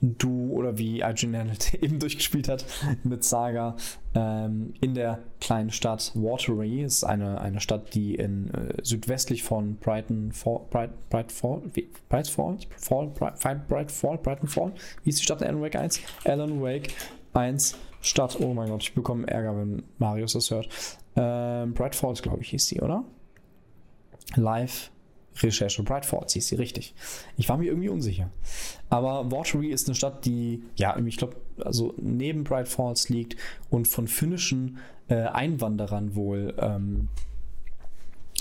du 0.00 0.50
oder 0.52 0.78
wie 0.78 1.00
IGN 1.00 1.36
halt 1.36 1.74
eben 1.82 1.98
durchgespielt 1.98 2.48
hat 2.48 2.64
mit 3.02 3.24
Saga 3.24 3.76
ähm, 4.14 4.74
in 4.80 4.94
der 4.94 5.20
kleinen 5.40 5.70
Stadt 5.70 6.12
Watery. 6.14 6.82
Das 6.82 6.94
ist 6.94 7.04
eine, 7.04 7.40
eine 7.40 7.60
Stadt, 7.60 7.94
die 7.94 8.14
in 8.14 8.52
äh, 8.52 8.74
südwestlich 8.82 9.42
von 9.42 9.76
Brighton 9.76 10.32
Fall, 10.32 10.60
Bright, 10.70 11.08
Bright 11.08 11.32
Fall, 11.32 11.62
Bright 12.08 12.28
Fall, 12.28 12.58
Fall, 12.76 13.06
Bright, 13.08 13.68
Bright 13.68 13.90
Fall, 13.90 14.18
Brighton 14.18 14.48
Fall. 14.48 14.72
Wie 15.02 15.10
ist 15.10 15.18
die 15.18 15.24
Stadt 15.24 15.42
in 15.42 15.48
Alan 15.48 15.62
Wake 15.62 15.76
1? 15.76 16.00
Alan 16.24 16.60
Wake 16.60 16.88
1 17.32 17.76
Stadt. 18.00 18.38
Oh 18.40 18.54
mein 18.54 18.68
Gott, 18.68 18.82
ich 18.82 18.94
bekomme 18.94 19.26
Ärger, 19.26 19.56
wenn 19.56 19.82
Marius 19.98 20.34
das 20.34 20.50
hört. 20.50 20.68
Ähm, 21.16 21.72
Bright 21.74 21.94
Falls, 21.94 22.22
glaube 22.22 22.42
ich, 22.42 22.50
hieß 22.50 22.66
sie, 22.66 22.80
oder? 22.80 23.04
Live 24.34 24.90
Recherche. 25.42 25.82
Falls 25.86 26.32
hieß 26.32 26.48
sie 26.48 26.56
richtig. 26.56 26.94
Ich 27.36 27.48
war 27.48 27.56
mir 27.56 27.66
irgendwie 27.66 27.88
unsicher. 27.88 28.30
Aber 28.88 29.30
Watery 29.30 29.68
ist 29.68 29.88
eine 29.88 29.94
Stadt, 29.94 30.24
die, 30.24 30.62
ja, 30.76 30.96
ich 30.98 31.16
glaube, 31.16 31.36
also 31.58 31.94
neben 31.96 32.44
Bright 32.44 32.68
Falls 32.68 33.08
liegt 33.08 33.36
und 33.70 33.88
von 33.88 34.08
finnischen 34.08 34.78
äh, 35.08 35.14
Einwanderern 35.16 36.14
wohl 36.14 36.54
ähm, 36.58 37.08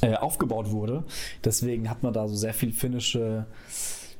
äh, 0.01 0.15
aufgebaut 0.15 0.71
wurde. 0.71 1.03
Deswegen 1.43 1.89
hat 1.89 2.03
man 2.03 2.13
da 2.13 2.27
so 2.27 2.35
sehr 2.35 2.53
viel 2.53 2.71
finnische. 2.71 3.45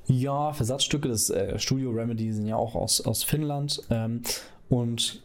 Ja, 0.08 0.54
Versatzstücke. 0.54 1.08
Das 1.08 1.30
äh, 1.30 1.58
Studio 1.58 1.92
Remedy 1.92 2.32
sind 2.32 2.48
ja 2.48 2.56
auch 2.56 2.76
aus, 2.76 3.02
aus 3.02 3.24
Finnland. 3.24 3.82
Ähm, 3.90 4.22
und 4.70 5.24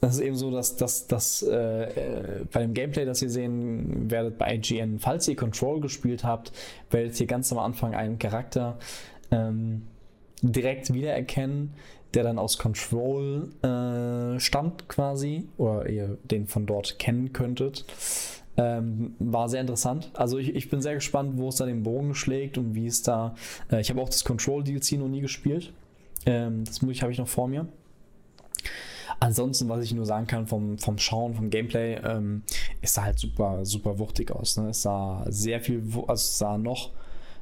das 0.00 0.14
ist 0.14 0.20
eben 0.20 0.36
so, 0.36 0.50
dass, 0.50 0.76
dass, 0.76 1.06
dass 1.08 1.42
äh, 1.42 2.44
bei 2.52 2.62
dem 2.62 2.72
Gameplay, 2.72 3.04
das 3.04 3.20
ihr 3.20 3.30
sehen 3.30 4.10
werdet 4.10 4.38
bei 4.38 4.54
IGN, 4.54 4.98
falls 4.98 5.26
ihr 5.26 5.36
Control 5.36 5.80
gespielt 5.80 6.22
habt, 6.22 6.52
werdet 6.90 7.18
ihr 7.20 7.26
ganz 7.26 7.50
am 7.52 7.58
Anfang 7.58 7.94
einen 7.94 8.18
Charakter 8.18 8.78
ähm, 9.30 9.82
direkt 10.40 10.92
wiedererkennen, 10.92 11.74
der 12.14 12.22
dann 12.22 12.38
aus 12.38 12.58
Control 12.58 13.50
äh, 13.62 14.38
stammt 14.38 14.88
quasi, 14.88 15.48
oder 15.56 15.88
ihr 15.88 16.16
den 16.24 16.46
von 16.46 16.64
dort 16.64 16.98
kennen 16.98 17.32
könntet. 17.32 17.84
Ähm, 18.56 19.14
war 19.18 19.48
sehr 19.48 19.60
interessant. 19.60 20.10
Also 20.14 20.38
ich, 20.38 20.54
ich 20.54 20.70
bin 20.70 20.80
sehr 20.80 20.94
gespannt, 20.94 21.34
wo 21.36 21.48
es 21.48 21.56
da 21.56 21.66
den 21.66 21.82
Bogen 21.82 22.14
schlägt 22.14 22.58
und 22.58 22.74
wie 22.74 22.86
es 22.86 23.02
da. 23.02 23.34
Äh, 23.70 23.80
ich 23.80 23.90
habe 23.90 24.00
auch 24.00 24.08
das 24.08 24.24
Control 24.24 24.64
DLC 24.64 24.92
noch 24.92 25.08
nie 25.08 25.20
gespielt. 25.20 25.72
Ähm, 26.26 26.64
das 26.64 26.80
habe 26.80 27.12
ich 27.12 27.18
noch 27.18 27.28
vor 27.28 27.46
mir. 27.46 27.66
Ansonsten, 29.20 29.68
was 29.68 29.82
ich 29.82 29.92
nur 29.92 30.06
sagen 30.06 30.26
kann 30.26 30.46
vom, 30.46 30.78
vom 30.78 30.98
Schauen, 30.98 31.34
vom 31.34 31.50
Gameplay, 31.50 31.96
ähm, 32.04 32.42
es 32.80 32.94
sah 32.94 33.04
halt 33.04 33.18
super, 33.18 33.64
super 33.64 33.98
wuchtig 33.98 34.30
aus. 34.30 34.56
Ne? 34.56 34.70
Es 34.70 34.82
sah 34.82 35.24
sehr 35.28 35.60
viel, 35.60 35.82
also 36.06 36.12
es 36.12 36.38
sah 36.38 36.56
noch 36.56 36.90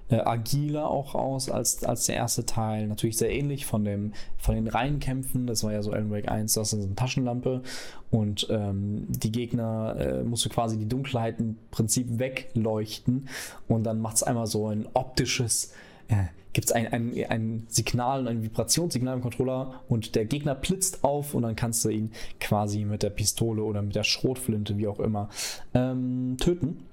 äh, 0.08 0.16
agiler 0.16 0.88
auch 0.88 1.14
aus 1.14 1.50
als, 1.50 1.84
als 1.84 2.06
der 2.06 2.16
erste 2.16 2.46
Teil. 2.46 2.86
Natürlich 2.86 3.18
sehr 3.18 3.30
ähnlich 3.30 3.66
von, 3.66 3.84
dem, 3.84 4.12
von 4.38 4.54
den 4.54 4.68
Reihenkämpfen. 4.68 5.46
Das 5.46 5.64
war 5.64 5.72
ja 5.72 5.82
so 5.82 5.92
Alan 5.92 6.10
Wake 6.10 6.30
1, 6.30 6.54
das 6.54 6.72
ist 6.72 6.84
eine 6.84 6.94
Taschenlampe. 6.94 7.62
Und 8.10 8.46
ähm, 8.50 9.06
die 9.08 9.32
Gegner 9.32 9.96
äh, 9.98 10.22
musst 10.22 10.44
du 10.44 10.48
quasi 10.48 10.78
die 10.78 10.88
Dunkelheit 10.88 11.40
im 11.40 11.56
Prinzip 11.70 12.18
wegleuchten. 12.18 13.28
Und 13.68 13.84
dann 13.84 14.00
macht 14.00 14.16
es 14.16 14.22
einmal 14.22 14.46
so 14.46 14.68
ein 14.68 14.86
optisches 14.94 15.72
äh, 16.08 16.24
gibt 16.56 16.68
es 16.68 16.72
ein, 16.72 16.90
ein, 16.90 17.12
ein 17.28 17.66
Signal, 17.68 18.26
ein 18.26 18.42
Vibrationssignal 18.42 19.16
im 19.16 19.20
Controller 19.20 19.82
und 19.90 20.14
der 20.14 20.24
Gegner 20.24 20.54
blitzt 20.54 21.04
auf 21.04 21.34
und 21.34 21.42
dann 21.42 21.54
kannst 21.54 21.84
du 21.84 21.90
ihn 21.90 22.12
quasi 22.40 22.86
mit 22.86 23.02
der 23.02 23.10
Pistole 23.10 23.62
oder 23.62 23.82
mit 23.82 23.94
der 23.94 24.04
Schrotflinte, 24.04 24.78
wie 24.78 24.86
auch 24.86 24.98
immer, 24.98 25.28
ähm, 25.74 26.38
töten. 26.40 26.86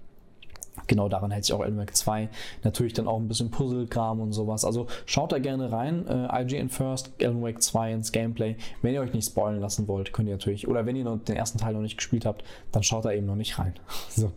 Genau 0.88 1.08
daran 1.08 1.32
hält 1.32 1.45
sich 1.45 1.54
auch 1.54 1.62
Wake 1.62 1.95
2. 1.95 2.28
Natürlich 2.63 2.91
dann 2.91 3.08
auch 3.08 3.17
ein 3.17 3.30
bisschen 3.30 3.52
Puzzle-Kram 3.52 4.19
und 4.19 4.34
sowas. 4.34 4.65
Also 4.65 4.88
schaut 5.06 5.32
da 5.32 5.39
gerne 5.39 5.71
rein. 5.71 6.06
Äh, 6.10 6.41
IGN 6.41 6.67
First, 6.67 7.13
Alan 7.21 7.41
Wake 7.41 7.62
2 7.62 7.93
ins 7.93 8.12
Gameplay. 8.12 8.58
Wenn 8.82 8.93
ihr 8.93 8.99
euch 8.99 9.13
nicht 9.13 9.28
spoilen 9.28 9.62
lassen 9.62 9.88
wollt, 9.88 10.12
könnt 10.12 10.28
ihr 10.28 10.34
natürlich. 10.34 10.67
Oder 10.67 10.86
wenn 10.86 10.97
ihr 10.97 11.06
noch 11.06 11.19
den 11.19 11.38
ersten 11.38 11.58
Teil 11.58 11.73
noch 11.73 11.80
nicht 11.80 11.95
gespielt 11.95 12.26
habt, 12.26 12.43
dann 12.73 12.84
schaut 12.84 13.06
da 13.06 13.13
eben 13.13 13.28
noch 13.28 13.38
nicht 13.38 13.58
rein. 13.60 13.76
so. 14.10 14.34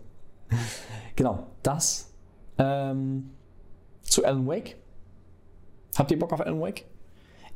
Genau, 1.17 1.49
das 1.65 2.13
ähm, 2.59 3.31
zu 4.03 4.25
Alan 4.25 4.47
Wake. 4.47 4.77
Habt 5.97 6.11
ihr 6.11 6.19
Bock 6.19 6.33
auf 6.33 6.41
Alan 6.41 6.61
Wake? 6.61 6.85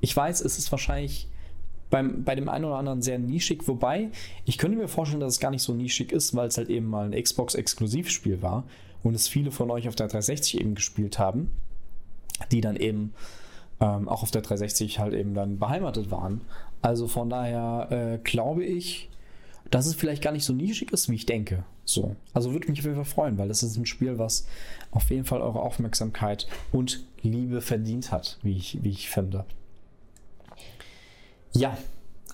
Ich 0.00 0.16
weiß, 0.16 0.40
es 0.40 0.58
ist 0.58 0.70
wahrscheinlich 0.70 1.28
beim, 1.90 2.24
bei 2.24 2.34
dem 2.34 2.48
einen 2.48 2.64
oder 2.64 2.76
anderen 2.76 3.02
sehr 3.02 3.18
nischig, 3.18 3.66
wobei 3.66 4.10
ich 4.46 4.58
könnte 4.58 4.78
mir 4.78 4.88
vorstellen, 4.88 5.20
dass 5.20 5.34
es 5.34 5.40
gar 5.40 5.50
nicht 5.50 5.62
so 5.62 5.74
nischig 5.74 6.12
ist, 6.12 6.34
weil 6.34 6.48
es 6.48 6.56
halt 6.56 6.70
eben 6.70 6.86
mal 6.86 7.12
ein 7.12 7.22
Xbox-Exklusivspiel 7.22 8.42
war 8.42 8.64
und 9.02 9.14
es 9.14 9.28
viele 9.28 9.50
von 9.50 9.70
euch 9.70 9.88
auf 9.88 9.96
der 9.96 10.06
360 10.06 10.60
eben 10.60 10.74
gespielt 10.74 11.18
haben, 11.18 11.50
die 12.52 12.60
dann 12.60 12.76
eben 12.76 13.12
ähm, 13.80 14.08
auch 14.08 14.22
auf 14.22 14.30
der 14.30 14.42
360 14.42 14.98
halt 15.00 15.14
eben 15.14 15.34
dann 15.34 15.58
beheimatet 15.58 16.10
waren. 16.10 16.42
Also 16.80 17.08
von 17.08 17.28
daher 17.28 17.88
äh, 17.90 18.18
glaube 18.18 18.64
ich, 18.64 19.09
dass 19.70 19.86
es 19.86 19.94
vielleicht 19.94 20.22
gar 20.22 20.32
nicht 20.32 20.44
so 20.44 20.52
nischig 20.52 20.92
ist, 20.92 21.08
wie 21.08 21.14
ich 21.14 21.26
denke. 21.26 21.64
So. 21.84 22.16
Also 22.32 22.52
würde 22.52 22.68
mich 22.68 22.80
auf 22.80 22.84
jeden 22.84 22.96
Fall 22.96 23.04
freuen, 23.04 23.38
weil 23.38 23.48
das 23.48 23.62
ist 23.62 23.76
ein 23.76 23.86
Spiel, 23.86 24.18
was 24.18 24.46
auf 24.90 25.10
jeden 25.10 25.24
Fall 25.24 25.40
eure 25.40 25.60
Aufmerksamkeit 25.60 26.46
und 26.72 27.04
Liebe 27.22 27.60
verdient 27.60 28.12
hat, 28.12 28.38
wie 28.42 28.56
ich, 28.56 28.82
wie 28.82 28.90
ich 28.90 29.10
finde. 29.10 29.44
Ja, 31.52 31.76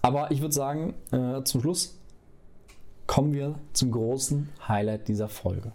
aber 0.03 0.31
ich 0.31 0.41
würde 0.41 0.55
sagen, 0.55 0.95
äh, 1.11 1.43
zum 1.45 1.61
Schluss 1.61 1.99
kommen 3.07 3.33
wir 3.33 3.59
zum 3.73 3.93
großen 3.93 4.49
Highlight 4.69 5.09
dieser 5.09 5.29
Folge. 5.29 5.73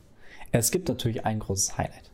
Es 0.51 0.71
gibt 0.71 0.89
natürlich 0.89 1.25
ein 1.25 1.39
großes 1.39 1.77
Highlight. 1.77 2.11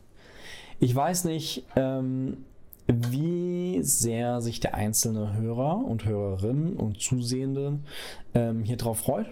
Ich 0.79 0.93
weiß 0.93 1.25
nicht, 1.25 1.65
ähm, 1.75 2.45
wie 2.87 3.83
sehr 3.83 4.41
sich 4.41 4.59
der 4.59 4.75
einzelne 4.75 5.33
Hörer 5.33 5.83
und 5.85 6.05
Hörerin 6.05 6.73
und 6.73 7.01
Zusehende 7.01 7.79
ähm, 8.33 8.63
hier 8.63 8.77
drauf 8.77 8.99
freut. 8.99 9.27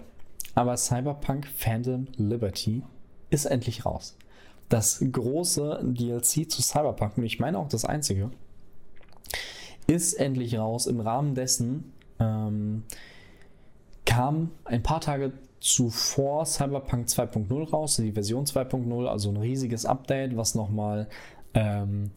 Aber 0.54 0.76
Cyberpunk 0.76 1.46
Phantom 1.46 2.06
Liberty 2.16 2.82
ist 3.30 3.46
endlich 3.46 3.84
raus. 3.84 4.16
Das 4.68 5.04
große 5.12 5.80
DLC 5.82 6.50
zu 6.50 6.62
Cyberpunk, 6.62 7.18
und 7.18 7.24
ich 7.24 7.38
meine 7.38 7.58
auch 7.58 7.68
das 7.68 7.84
einzige, 7.84 8.30
ist 9.86 10.14
endlich 10.14 10.58
raus. 10.58 10.86
Im 10.86 11.00
Rahmen 11.00 11.34
dessen 11.34 11.92
ähm, 12.18 12.82
kam 14.04 14.50
ein 14.64 14.82
paar 14.82 15.00
Tage 15.00 15.32
zuvor 15.60 16.44
Cyberpunk 16.46 17.06
2.0 17.06 17.70
raus, 17.70 17.96
die 17.96 18.12
Version 18.12 18.44
2.0, 18.44 19.06
also 19.06 19.30
ein 19.30 19.36
riesiges 19.36 19.86
Update, 19.86 20.36
was 20.36 20.54
nochmal 20.54 21.08
ähm, 21.54 22.10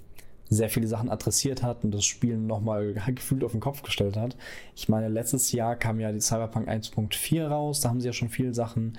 sehr 0.49 0.69
viele 0.69 0.87
Sachen 0.87 1.09
adressiert 1.09 1.61
hat 1.61 1.83
und 1.83 1.91
das 1.91 2.05
Spiel 2.05 2.37
nochmal 2.37 2.93
gefühlt 3.07 3.43
auf 3.43 3.51
den 3.51 3.61
Kopf 3.61 3.83
gestellt 3.83 4.17
hat. 4.17 4.35
Ich 4.75 4.89
meine, 4.89 5.07
letztes 5.07 5.51
Jahr 5.51 5.75
kam 5.75 5.99
ja 5.99 6.11
die 6.11 6.21
Cyberpunk 6.21 6.67
1.4 6.67 7.47
raus, 7.47 7.81
da 7.81 7.89
haben 7.89 8.01
sie 8.01 8.07
ja 8.07 8.13
schon 8.13 8.29
viele 8.29 8.53
Sachen 8.53 8.97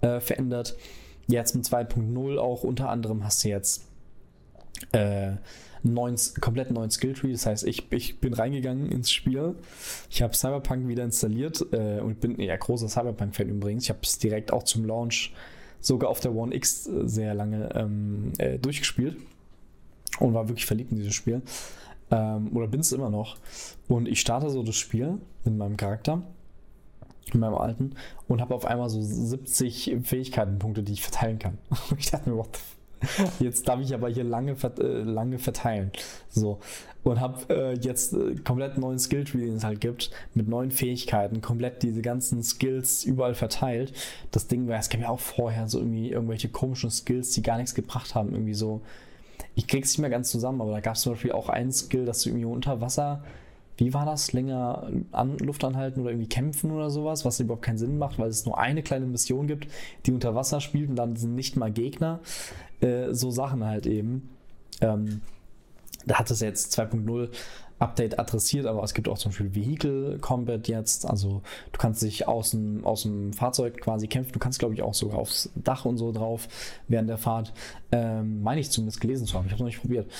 äh, 0.00 0.20
verändert. 0.20 0.76
Jetzt 1.26 1.54
mit 1.54 1.64
2.0 1.64 2.38
auch 2.38 2.64
unter 2.64 2.90
anderem 2.90 3.24
hast 3.24 3.44
du 3.44 3.48
jetzt 3.48 3.86
äh, 4.92 5.32
neuen, 5.82 6.16
komplett 6.40 6.70
neuen 6.70 6.90
Skilltree. 6.90 7.32
Das 7.32 7.46
heißt, 7.46 7.64
ich, 7.64 7.90
ich 7.90 8.20
bin 8.20 8.34
reingegangen 8.34 8.90
ins 8.90 9.10
Spiel. 9.10 9.54
Ich 10.10 10.22
habe 10.22 10.34
Cyberpunk 10.34 10.88
wieder 10.88 11.04
installiert 11.04 11.64
äh, 11.72 12.00
und 12.00 12.20
bin 12.20 12.38
ja 12.40 12.56
großer 12.56 12.88
Cyberpunk-Fan 12.88 13.48
übrigens. 13.48 13.84
Ich 13.84 13.90
habe 13.90 14.00
es 14.02 14.18
direkt 14.18 14.52
auch 14.52 14.64
zum 14.64 14.84
Launch 14.84 15.32
sogar 15.80 16.10
auf 16.10 16.20
der 16.20 16.34
One 16.34 16.54
X 16.54 16.84
sehr 16.84 17.32
lange 17.34 17.70
ähm, 17.74 18.32
äh, 18.38 18.58
durchgespielt 18.58 19.16
und 20.18 20.34
war 20.34 20.48
wirklich 20.48 20.66
verliebt 20.66 20.90
in 20.90 20.98
dieses 20.98 21.14
Spiel. 21.14 21.42
Ähm, 22.10 22.54
oder 22.56 22.66
bin 22.66 22.80
es 22.80 22.92
immer 22.92 23.10
noch. 23.10 23.36
Und 23.88 24.08
ich 24.08 24.20
starte 24.20 24.50
so 24.50 24.62
das 24.62 24.76
Spiel 24.76 25.18
mit 25.44 25.56
meinem 25.56 25.76
Charakter, 25.76 26.22
mit 27.26 27.36
meinem 27.36 27.54
alten, 27.54 27.94
und 28.28 28.40
habe 28.40 28.54
auf 28.54 28.64
einmal 28.64 28.90
so 28.90 29.00
70 29.00 29.96
Fähigkeitenpunkte, 30.02 30.82
die 30.82 30.92
ich 30.92 31.02
verteilen 31.02 31.38
kann. 31.38 31.58
Und 31.90 31.98
ich 31.98 32.10
dachte 32.10 32.30
mir, 32.30 32.36
what 32.36 32.56
the 32.56 32.80
Jetzt 33.38 33.66
darf 33.68 33.80
ich 33.80 33.94
aber 33.94 34.08
hier 34.08 34.24
lange, 34.24 34.52
äh, 34.52 35.02
lange 35.02 35.38
verteilen. 35.38 35.90
So. 36.28 36.58
Und 37.02 37.20
habe 37.20 37.38
äh, 37.48 37.78
jetzt 37.78 38.12
äh, 38.12 38.34
komplett 38.44 38.76
neuen 38.76 38.98
Skilltree, 38.98 39.46
den 39.46 39.56
es 39.56 39.64
halt 39.64 39.80
gibt, 39.80 40.10
mit 40.34 40.48
neuen 40.48 40.70
Fähigkeiten, 40.70 41.40
komplett 41.40 41.82
diese 41.82 42.02
ganzen 42.02 42.42
Skills 42.42 43.04
überall 43.04 43.34
verteilt. 43.34 43.92
Das 44.32 44.48
Ding 44.48 44.68
war, 44.68 44.78
es 44.78 44.90
gab 44.90 45.00
ja 45.00 45.08
auch 45.08 45.20
vorher 45.20 45.68
so 45.68 45.78
irgendwie 45.78 46.10
irgendwelche 46.10 46.48
komischen 46.48 46.90
Skills, 46.90 47.30
die 47.32 47.42
gar 47.42 47.56
nichts 47.56 47.74
gebracht 47.74 48.14
haben. 48.14 48.32
Irgendwie 48.32 48.54
so, 48.54 48.82
ich 49.60 49.66
krieg's 49.66 49.90
nicht 49.90 49.98
mehr 49.98 50.08
ganz 50.08 50.30
zusammen, 50.30 50.62
aber 50.62 50.72
da 50.72 50.80
gab 50.80 50.94
es 50.94 51.02
zum 51.02 51.12
Beispiel 51.12 51.32
auch 51.32 51.50
einen 51.50 51.70
Skill, 51.70 52.06
dass 52.06 52.22
du 52.22 52.30
irgendwie 52.30 52.46
unter 52.46 52.80
Wasser, 52.80 53.22
wie 53.76 53.92
war 53.92 54.06
das, 54.06 54.32
länger 54.32 54.90
an, 55.12 55.36
Luft 55.36 55.62
anhalten 55.64 56.00
oder 56.00 56.12
irgendwie 56.12 56.30
kämpfen 56.30 56.70
oder 56.70 56.88
sowas, 56.88 57.26
was 57.26 57.40
überhaupt 57.40 57.60
keinen 57.60 57.76
Sinn 57.76 57.98
macht, 57.98 58.18
weil 58.18 58.30
es 58.30 58.46
nur 58.46 58.58
eine 58.58 58.82
kleine 58.82 59.04
Mission 59.04 59.46
gibt, 59.46 59.68
die 60.06 60.12
unter 60.12 60.34
Wasser 60.34 60.62
spielt 60.62 60.88
und 60.88 60.96
dann 60.96 61.14
sind 61.16 61.34
nicht 61.34 61.56
mal 61.56 61.70
Gegner. 61.70 62.20
Äh, 62.80 63.12
so 63.12 63.30
Sachen 63.30 63.62
halt 63.62 63.86
eben. 63.86 64.30
Ähm, 64.80 65.20
da 66.06 66.18
hat 66.18 66.30
es 66.30 66.40
jetzt 66.40 66.78
2.0 66.78 67.28
Update 67.80 68.18
adressiert, 68.18 68.66
aber 68.66 68.82
es 68.82 68.92
gibt 68.92 69.08
auch 69.08 69.18
zum 69.18 69.30
Beispiel 69.30 69.54
Vehicle 69.54 70.18
Combat 70.20 70.68
jetzt. 70.68 71.08
Also 71.08 71.42
du 71.72 71.78
kannst 71.78 72.02
dich 72.02 72.28
aus 72.28 72.50
dem, 72.50 72.84
aus 72.84 73.02
dem 73.02 73.32
Fahrzeug 73.32 73.80
quasi 73.80 74.06
kämpfen. 74.06 74.32
Du 74.32 74.38
kannst, 74.38 74.58
glaube 74.58 74.74
ich, 74.74 74.82
auch 74.82 74.94
sogar 74.94 75.18
aufs 75.18 75.50
Dach 75.54 75.86
und 75.86 75.96
so 75.96 76.12
drauf 76.12 76.46
während 76.88 77.08
der 77.08 77.16
Fahrt. 77.16 77.54
Ähm, 77.90 78.42
meine 78.42 78.60
ich 78.60 78.70
zumindest 78.70 79.00
gelesen 79.00 79.26
zu 79.26 79.34
haben. 79.34 79.46
Ich 79.46 79.52
habe 79.52 79.56
es 79.56 79.60
noch 79.60 79.66
nicht 79.66 79.80
probiert. 79.80 80.10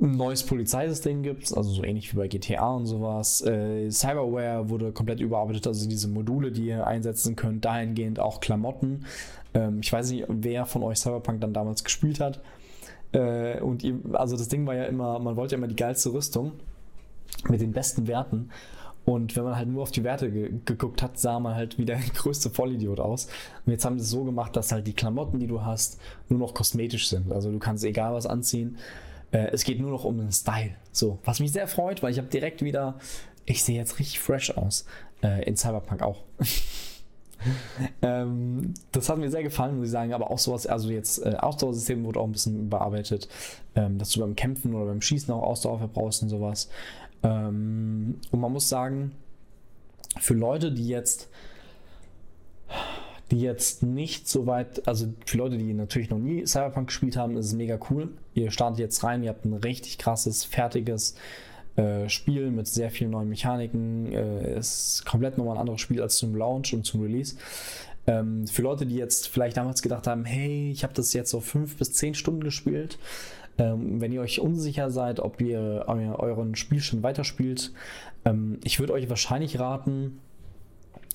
Ein 0.00 0.12
neues 0.12 0.44
Polizeisystem 0.44 1.22
gibt 1.22 1.44
es, 1.44 1.52
also 1.52 1.70
so 1.70 1.84
ähnlich 1.84 2.12
wie 2.12 2.16
bei 2.16 2.28
GTA 2.28 2.74
und 2.74 2.86
sowas. 2.86 3.40
Äh, 3.42 3.90
Cyberware 3.90 4.68
wurde 4.68 4.92
komplett 4.92 5.20
überarbeitet, 5.20 5.66
also 5.66 5.88
diese 5.88 6.08
Module, 6.08 6.50
die 6.50 6.66
ihr 6.66 6.86
einsetzen 6.86 7.36
könnt, 7.36 7.64
dahingehend 7.64 8.18
auch 8.18 8.40
Klamotten. 8.40 9.04
Ähm, 9.54 9.80
ich 9.82 9.92
weiß 9.92 10.10
nicht, 10.12 10.26
wer 10.28 10.64
von 10.66 10.82
euch 10.84 10.98
Cyberpunk 10.98 11.40
dann 11.40 11.52
damals 11.52 11.84
gespielt 11.84 12.20
hat 12.20 12.40
äh, 13.12 13.60
und 13.60 13.84
ihr, 13.84 13.98
also 14.12 14.36
das 14.36 14.48
Ding 14.48 14.66
war 14.66 14.74
ja 14.74 14.84
immer, 14.84 15.18
man 15.18 15.36
wollte 15.36 15.54
ja 15.54 15.58
immer 15.58 15.68
die 15.68 15.76
geilste 15.76 16.12
Rüstung 16.12 16.52
mit 17.48 17.60
den 17.60 17.72
besten 17.72 18.06
Werten. 18.06 18.50
Und 19.04 19.34
wenn 19.34 19.42
man 19.42 19.56
halt 19.56 19.68
nur 19.68 19.82
auf 19.82 19.90
die 19.90 20.04
Werte 20.04 20.30
ge 20.30 20.52
geguckt 20.64 21.02
hat, 21.02 21.18
sah 21.18 21.40
man 21.40 21.56
halt 21.56 21.76
wie 21.76 21.84
der 21.84 21.98
größte 22.14 22.50
Vollidiot 22.50 23.00
aus. 23.00 23.26
Und 23.66 23.72
jetzt 23.72 23.84
haben 23.84 23.98
sie 23.98 24.04
es 24.04 24.10
so 24.10 24.24
gemacht, 24.24 24.54
dass 24.54 24.70
halt 24.70 24.86
die 24.86 24.92
Klamotten, 24.92 25.40
die 25.40 25.48
du 25.48 25.62
hast, 25.62 26.00
nur 26.28 26.38
noch 26.38 26.54
kosmetisch 26.54 27.08
sind. 27.08 27.32
Also 27.32 27.50
du 27.50 27.58
kannst 27.58 27.84
egal 27.84 28.14
was 28.14 28.26
anziehen. 28.26 28.78
Äh, 29.32 29.48
es 29.52 29.64
geht 29.64 29.80
nur 29.80 29.90
noch 29.90 30.04
um 30.04 30.18
den 30.18 30.30
Style. 30.30 30.76
So, 30.92 31.18
was 31.24 31.40
mich 31.40 31.52
sehr 31.52 31.66
freut, 31.66 32.02
weil 32.02 32.12
ich 32.12 32.18
habe 32.18 32.28
direkt 32.28 32.62
wieder, 32.62 32.98
ich 33.44 33.64
sehe 33.64 33.76
jetzt 33.76 33.98
richtig 33.98 34.20
fresh 34.20 34.56
aus. 34.56 34.86
Äh, 35.22 35.44
in 35.48 35.56
Cyberpunk 35.56 36.02
auch. 36.02 36.22
ähm, 38.02 38.74
das 38.92 39.08
hat 39.08 39.18
mir 39.18 39.30
sehr 39.30 39.42
gefallen, 39.42 39.76
muss 39.76 39.86
ich 39.86 39.92
sagen. 39.92 40.12
Aber 40.12 40.30
auch 40.30 40.38
sowas, 40.38 40.66
also 40.66 40.90
jetzt 40.90 41.24
äh, 41.24 41.36
Ausdauersystem 41.38 42.04
wurde 42.04 42.20
auch 42.20 42.26
ein 42.26 42.32
bisschen 42.32 42.60
überarbeitet, 42.60 43.28
ähm, 43.74 43.98
dass 43.98 44.10
du 44.10 44.20
beim 44.20 44.36
Kämpfen 44.36 44.74
oder 44.74 44.86
beim 44.86 45.00
Schießen 45.00 45.32
auch 45.32 45.42
Ausdauer 45.42 45.78
verbrauchst 45.78 46.22
und 46.22 46.28
sowas. 46.28 46.68
Ähm, 47.22 48.18
und 48.30 48.40
man 48.40 48.52
muss 48.52 48.68
sagen, 48.68 49.12
für 50.20 50.34
Leute, 50.34 50.72
die 50.72 50.88
jetzt 50.88 51.28
die 53.32 53.40
jetzt 53.40 53.82
nicht 53.82 54.28
so 54.28 54.46
weit, 54.46 54.86
also 54.86 55.06
für 55.24 55.38
Leute, 55.38 55.56
die 55.56 55.72
natürlich 55.72 56.10
noch 56.10 56.18
nie 56.18 56.46
Cyberpunk 56.46 56.88
gespielt 56.88 57.16
haben, 57.16 57.34
ist 57.38 57.46
es 57.46 57.54
mega 57.54 57.78
cool. 57.88 58.10
Ihr 58.34 58.50
startet 58.50 58.78
jetzt 58.78 59.02
rein, 59.04 59.22
ihr 59.22 59.30
habt 59.30 59.46
ein 59.46 59.54
richtig 59.54 59.96
krasses, 59.96 60.44
fertiges 60.44 61.16
äh, 61.76 62.08
Spiel 62.08 62.50
mit 62.50 62.66
sehr 62.66 62.90
vielen 62.90 63.10
neuen 63.10 63.28
Mechaniken. 63.28 64.12
Äh, 64.12 64.58
ist 64.58 65.04
komplett 65.06 65.38
nochmal 65.38 65.56
ein 65.56 65.60
anderes 65.60 65.80
Spiel 65.80 66.02
als 66.02 66.16
zum 66.16 66.34
Launch 66.34 66.74
und 66.74 66.84
zum 66.84 67.02
Release. 67.02 67.36
Ähm, 68.06 68.46
für 68.46 68.62
Leute, 68.62 68.86
die 68.86 68.96
jetzt 68.96 69.28
vielleicht 69.28 69.56
damals 69.56 69.82
gedacht 69.82 70.06
haben, 70.06 70.24
hey, 70.24 70.70
ich 70.70 70.82
habe 70.82 70.94
das 70.94 71.12
jetzt 71.12 71.30
so 71.30 71.40
fünf 71.40 71.76
bis 71.76 71.92
zehn 71.92 72.14
Stunden 72.14 72.42
gespielt. 72.42 72.98
Ähm, 73.58 74.00
wenn 74.00 74.12
ihr 74.12 74.20
euch 74.20 74.40
unsicher 74.40 74.90
seid, 74.90 75.20
ob 75.20 75.40
ihr 75.40 75.84
euren 75.86 76.56
Spiel 76.56 76.80
schon 76.80 77.02
weiterspielt, 77.02 77.72
ähm, 78.24 78.58
ich 78.64 78.80
würde 78.80 78.94
euch 78.94 79.08
wahrscheinlich 79.08 79.58
raten, 79.58 80.20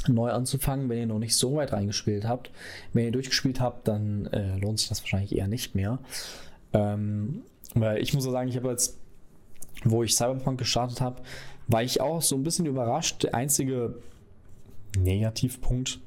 neu 0.08 0.30
anzufangen, 0.30 0.88
wenn 0.90 1.00
ihr 1.00 1.08
noch 1.08 1.20
nicht 1.20 1.36
so 1.36 1.56
weit 1.56 1.74
reingespielt 1.74 2.26
habt. 2.26 2.52
Wenn 2.94 3.06
ihr 3.06 3.12
durchgespielt 3.12 3.60
habt, 3.60 3.88
dann 3.88 4.28
äh, 4.28 4.58
lohnt 4.58 4.80
sich 4.80 4.90
das 4.90 5.02
wahrscheinlich 5.02 5.36
eher 5.36 5.48
nicht 5.48 5.76
mehr. 5.76 6.00
Ähm, 6.74 7.42
weil 7.74 8.02
ich 8.02 8.14
muss 8.14 8.26
auch 8.28 8.32
sagen, 8.32 8.50
ich 8.50 8.56
habe 8.56 8.70
jetzt 8.70 8.98
wo 9.84 10.04
ich 10.04 10.16
Cyberpunk 10.16 10.60
gestartet 10.60 11.02
habe, 11.02 11.22
war 11.68 11.84
ich 11.84 12.02
auch 12.02 12.22
so 12.22 12.36
ein 12.36 12.44
bisschen 12.44 12.66
überrascht. 12.66 13.24
Der 13.24 13.36
einzige 13.36 13.96
Negativpunkt 14.98 16.00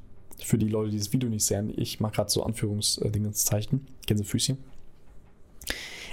für 0.43 0.57
die 0.57 0.67
Leute, 0.67 0.91
die 0.91 0.97
das 0.97 1.13
Video 1.13 1.29
nicht 1.29 1.45
sehen, 1.45 1.73
ich 1.75 1.99
mache 1.99 2.13
gerade 2.13 2.29
so 2.29 2.43
Anführungsdingeszeichen, 2.43 3.87
Gänsefüßchen. 4.07 4.57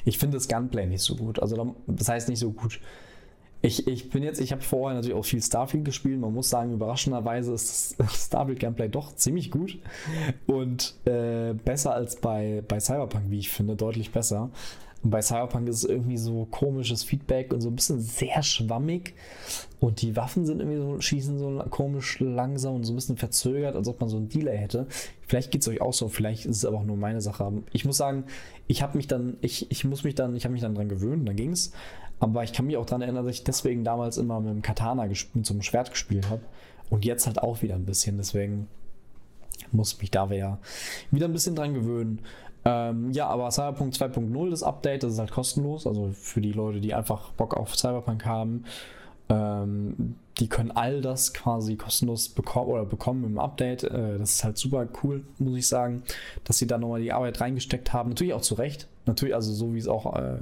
Ich 0.05 0.19
finde 0.19 0.37
das 0.37 0.49
Gunplay 0.49 0.87
nicht 0.87 1.03
so 1.03 1.17
gut. 1.17 1.41
Also 1.41 1.75
das 1.87 2.09
heißt 2.09 2.29
nicht 2.29 2.39
so 2.39 2.51
gut. 2.53 2.81
Ich, 3.61 3.89
ich 3.89 4.09
bin 4.11 4.23
jetzt, 4.23 4.41
ich 4.41 4.53
habe 4.53 4.63
vorher 4.63 4.95
natürlich 4.95 5.17
auch 5.17 5.25
viel 5.25 5.43
Starfield 5.43 5.85
gespielt. 5.85 6.21
Man 6.21 6.33
muss 6.33 6.49
sagen, 6.49 6.73
überraschenderweise 6.73 7.53
ist 7.53 7.99
das 7.99 8.27
Starfield 8.27 8.61
Gameplay 8.61 8.89
doch 8.89 9.15
ziemlich 9.17 9.51
gut 9.51 9.79
und 10.47 10.95
äh, 11.07 11.55
besser 11.55 11.93
als 11.93 12.17
bei, 12.17 12.63
bei 12.69 12.79
Cyberpunk, 12.79 13.31
wie 13.31 13.41
ich 13.41 13.51
finde, 13.51 13.75
deutlich 13.75 14.13
besser. 14.13 14.51
Und 15.03 15.11
bei 15.11 15.23
Cyberpunk 15.23 15.69
ist 15.69 15.85
es 15.85 15.85
irgendwie 15.85 16.17
so 16.17 16.47
komisches 16.51 17.05
Feedback 17.05 17.53
und 17.53 17.61
so 17.61 17.69
ein 17.69 17.77
bisschen 17.77 18.01
sehr 18.01 18.43
schwammig. 18.43 19.15
Und 19.81 20.03
die 20.03 20.17
Waffen 20.17 20.45
sind 20.45 20.61
irgendwie 20.61 20.79
so, 20.79 21.01
schießen 21.01 21.39
so 21.39 21.63
komisch 21.71 22.19
langsam 22.19 22.75
und 22.77 22.85
so 22.85 22.93
ein 22.93 22.97
bisschen 22.97 23.17
verzögert, 23.17 23.77
als 23.77 23.87
ob 23.87 24.01
man 24.01 24.09
so 24.09 24.17
einen 24.17 24.29
Delay 24.29 24.59
hätte. 24.59 24.87
Vielleicht 25.27 25.53
geht 25.53 25.63
es 25.63 25.69
euch 25.69 25.81
auch 25.81 25.93
so, 25.93 26.09
vielleicht 26.09 26.47
ist 26.47 26.57
es 26.57 26.65
aber 26.65 26.79
auch 26.79 26.85
nur 26.85 26.97
meine 26.97 27.21
Sache. 27.21 27.53
Ich 27.73 27.85
muss 27.85 27.97
sagen, 27.97 28.25
ich 28.67 28.83
habe 28.83 28.97
mich 28.97 29.07
dann, 29.07 29.37
ich, 29.41 29.71
ich 29.71 29.85
muss 29.85 30.03
mich 30.03 30.17
dann, 30.17 30.35
ich 30.35 30.45
habe 30.45 30.53
mich 30.53 30.63
dann 30.63 30.75
dran 30.75 30.89
gewöhnt, 30.89 31.29
dann 31.29 31.37
ging 31.37 31.53
es. 31.53 31.73
Aber 32.21 32.43
ich 32.43 32.53
kann 32.53 32.67
mich 32.67 32.77
auch 32.77 32.87
daran 32.87 33.03
erinnern, 33.03 33.25
dass 33.25 33.37
ich 33.37 33.45
deswegen 33.45 33.85
damals 33.85 34.19
immer 34.19 34.41
mit 34.41 34.51
dem 34.51 34.63
Katana 34.63 35.09
so 35.43 35.55
einem 35.55 35.63
Schwert 35.63 35.91
gespielt 35.91 36.29
habe. 36.29 36.43
Und 36.91 37.05
jetzt 37.05 37.27
halt 37.27 37.41
auch 37.41 37.63
wieder 37.63 37.77
ein 37.77 37.85
bisschen. 37.85 38.17
Deswegen 38.17 38.67
muss 39.73 40.01
mich 40.01 40.11
da 40.11 40.31
wieder 40.31 40.59
ein 41.13 41.33
bisschen 41.33 41.55
dran 41.55 41.75
gewöhnen. 41.75 42.21
Ähm, 42.65 43.13
ja, 43.13 43.29
aber 43.29 43.51
Cyberpunk 43.51 43.95
2.0, 43.95 44.51
das 44.51 44.63
Update, 44.63 45.03
das 45.03 45.15
ist 45.15 45.19
halt 45.19 45.31
kostenlos. 45.31 45.87
Also 45.87 46.11
für 46.13 46.41
die 46.41 46.53
Leute, 46.53 46.81
die 46.81 46.95
einfach 46.95 47.31
Bock 47.33 47.57
auf 47.57 47.77
Cyberpunk 47.77 48.25
haben, 48.25 48.65
ähm, 49.29 50.17
die 50.39 50.49
können 50.49 50.71
all 50.71 51.01
das 51.01 51.35
quasi 51.35 51.77
kostenlos 51.77 52.29
bekommen 52.29 52.71
oder 52.71 52.85
bekommen 52.85 53.25
im 53.25 53.39
Update. 53.39 53.85
Äh, 53.85 54.19
das 54.19 54.37
ist 54.37 54.45
halt 54.45 54.59
super 54.59 54.87
cool, 55.03 55.25
muss 55.39 55.59
ich 55.59 55.69
sagen, 55.69 56.03
dass 56.45 56.59
sie 56.59 56.67
da 56.67 56.79
nochmal 56.79 57.01
die 57.01 57.13
Arbeit 57.13 57.41
reingesteckt 57.41 57.93
haben. 57.93 58.11
Natürlich 58.11 58.35
auch 58.35 58.43
zu 58.43 58.55
Recht. 58.55 58.89
Natürlich, 59.07 59.35
also 59.35 59.53
so 59.53 59.75
wie 59.75 59.79
es 59.79 59.89
auch 59.89 60.15
äh, 60.17 60.39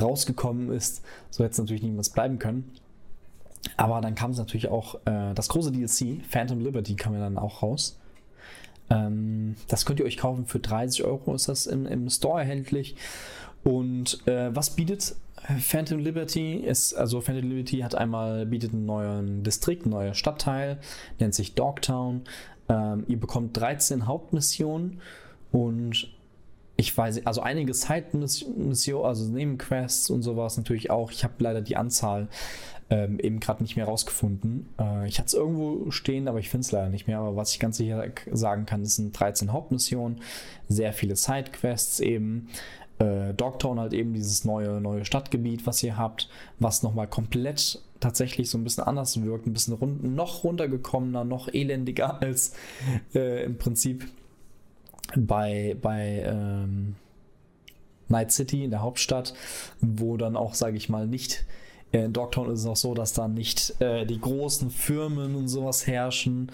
rausgekommen 0.00 0.72
ist, 0.72 1.02
so 1.30 1.44
hätte 1.44 1.52
es 1.52 1.58
natürlich 1.58 1.82
niemals 1.82 2.10
bleiben 2.10 2.38
können. 2.38 2.72
Aber 3.76 4.00
dann 4.00 4.14
kam 4.14 4.30
es 4.30 4.38
natürlich 4.38 4.68
auch, 4.68 4.94
äh, 5.04 5.34
das 5.34 5.48
große 5.48 5.72
DLC, 5.72 6.24
Phantom 6.28 6.60
Liberty, 6.60 6.96
kam 6.96 7.14
ja 7.14 7.20
dann 7.20 7.38
auch 7.38 7.62
raus. 7.62 7.97
Ähm, 8.90 9.56
das 9.68 9.84
könnt 9.84 10.00
ihr 10.00 10.06
euch 10.06 10.16
kaufen 10.16 10.46
für 10.46 10.58
30 10.58 11.04
Euro, 11.04 11.34
ist 11.34 11.48
das 11.48 11.66
im, 11.66 11.86
im 11.86 12.08
Store 12.10 12.40
erhältlich. 12.40 12.96
Und 13.64 14.26
äh, 14.26 14.54
was 14.54 14.70
bietet 14.70 15.14
Phantom 15.60 15.98
Liberty? 15.98 16.54
Ist, 16.54 16.94
also 16.94 17.20
Phantom 17.20 17.48
Liberty 17.48 17.78
hat 17.78 17.94
einmal, 17.94 18.46
bietet 18.46 18.72
einen 18.72 18.86
neuen 18.86 19.42
Distrikt, 19.42 19.86
ein 19.86 19.90
neuer 19.90 20.14
Stadtteil, 20.14 20.78
nennt 21.18 21.34
sich 21.34 21.54
Dogtown. 21.54 22.22
Ähm, 22.68 23.04
ihr 23.08 23.18
bekommt 23.18 23.56
13 23.56 24.06
Hauptmissionen 24.06 25.00
und 25.52 26.10
ich 26.80 26.96
weiß, 26.96 27.26
also 27.26 27.40
einige 27.40 27.74
Side-Missionen, 27.74 29.04
also 29.04 29.24
Nebenquests 29.24 30.10
und 30.10 30.22
sowas 30.22 30.56
natürlich 30.56 30.90
auch. 30.90 31.10
Ich 31.10 31.24
habe 31.24 31.34
leider 31.38 31.60
die 31.60 31.76
Anzahl 31.76 32.28
ähm, 32.88 33.18
eben 33.18 33.40
gerade 33.40 33.64
nicht 33.64 33.74
mehr 33.74 33.86
rausgefunden. 33.86 34.68
Äh, 34.78 35.08
ich 35.08 35.18
hatte 35.18 35.26
es 35.26 35.34
irgendwo 35.34 35.90
stehen, 35.90 36.28
aber 36.28 36.38
ich 36.38 36.48
finde 36.48 36.64
es 36.64 36.70
leider 36.70 36.88
nicht 36.88 37.08
mehr. 37.08 37.18
Aber 37.18 37.34
was 37.34 37.52
ich 37.52 37.58
ganz 37.58 37.78
sicher 37.78 38.04
sagen 38.30 38.64
kann, 38.64 38.84
das 38.84 38.94
sind 38.94 39.18
13 39.18 39.52
Hauptmissionen, 39.52 40.20
sehr 40.68 40.92
viele 40.92 41.16
Side-Quests 41.16 41.98
eben. 41.98 42.48
Äh, 43.00 43.34
Dogtown 43.34 43.80
halt 43.80 43.92
eben 43.92 44.14
dieses 44.14 44.44
neue, 44.44 44.80
neue 44.80 45.04
Stadtgebiet, 45.04 45.66
was 45.66 45.82
ihr 45.82 45.96
habt, 45.96 46.28
was 46.60 46.84
nochmal 46.84 47.08
komplett 47.08 47.82
tatsächlich 47.98 48.50
so 48.50 48.56
ein 48.56 48.62
bisschen 48.62 48.84
anders 48.84 49.20
wirkt, 49.20 49.48
ein 49.48 49.52
bisschen 49.52 49.74
rund, 49.74 50.04
noch 50.04 50.44
runtergekommener, 50.44 51.24
noch 51.24 51.48
elendiger 51.52 52.22
als 52.22 52.52
äh, 53.16 53.42
im 53.42 53.58
Prinzip 53.58 54.06
bei, 55.16 55.76
bei 55.80 56.22
ähm, 56.24 56.96
Night 58.08 58.32
City 58.32 58.64
in 58.64 58.70
der 58.70 58.82
Hauptstadt, 58.82 59.34
wo 59.80 60.16
dann 60.16 60.36
auch, 60.36 60.54
sage 60.54 60.76
ich 60.76 60.88
mal, 60.88 61.06
nicht 61.06 61.44
äh, 61.92 62.04
in 62.04 62.12
Dogtown 62.12 62.50
ist 62.50 62.60
es 62.60 62.66
auch 62.66 62.76
so, 62.76 62.94
dass 62.94 63.12
da 63.12 63.28
nicht 63.28 63.80
äh, 63.80 64.06
die 64.06 64.20
großen 64.20 64.70
Firmen 64.70 65.34
und 65.34 65.48
sowas 65.48 65.86
herrschen. 65.86 66.50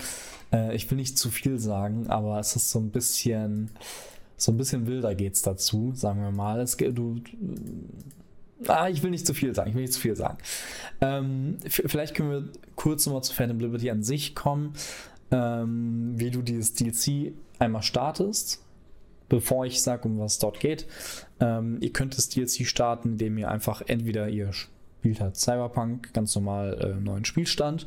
Äh, 0.52 0.74
ich 0.74 0.90
will 0.90 0.96
nicht 0.96 1.18
zu 1.18 1.30
viel 1.30 1.58
sagen, 1.58 2.08
aber 2.08 2.38
es 2.38 2.56
ist 2.56 2.70
so 2.70 2.78
ein 2.78 2.90
bisschen, 2.90 3.70
so 4.36 4.52
ein 4.52 4.56
bisschen 4.56 4.86
wilder 4.86 5.14
geht 5.14 5.34
es 5.34 5.42
dazu, 5.42 5.92
sagen 5.94 6.20
wir 6.20 6.32
mal. 6.32 6.60
Es, 6.60 6.76
du, 6.76 7.20
Ah, 8.66 8.88
ich 8.88 9.02
will 9.02 9.10
nicht 9.10 9.26
zu 9.26 9.34
viel 9.34 9.54
sagen. 9.54 9.70
Ich 9.70 9.74
will 9.74 9.82
nicht 9.82 9.92
zu 9.92 10.00
viel 10.00 10.16
sagen. 10.16 10.38
Ähm, 11.00 11.58
vielleicht 11.66 12.14
können 12.14 12.30
wir 12.30 12.48
kurz 12.76 13.04
nochmal 13.06 13.22
zu 13.22 13.34
Phantom 13.34 13.58
Liberty 13.58 13.90
an 13.90 14.02
sich 14.02 14.34
kommen, 14.34 14.74
ähm, 15.30 16.12
wie 16.16 16.30
du 16.30 16.40
dieses 16.42 16.72
DLC 16.74 17.32
einmal 17.58 17.82
startest, 17.82 18.62
bevor 19.28 19.66
ich 19.66 19.82
sage, 19.82 20.08
um 20.08 20.18
was 20.18 20.38
dort 20.38 20.60
geht. 20.60 20.86
Ähm, 21.40 21.78
ihr 21.80 21.92
könnt 21.92 22.16
das 22.16 22.28
DLC 22.28 22.66
starten, 22.66 23.12
indem 23.12 23.38
ihr 23.38 23.50
einfach 23.50 23.82
entweder 23.86 24.28
ihr 24.28 24.52
spielt 24.52 25.20
halt 25.20 25.36
Cyberpunk, 25.36 26.12
ganz 26.14 26.34
normal 26.34 26.78
äh, 26.80 27.00
neuen 27.00 27.24
Spielstand 27.24 27.86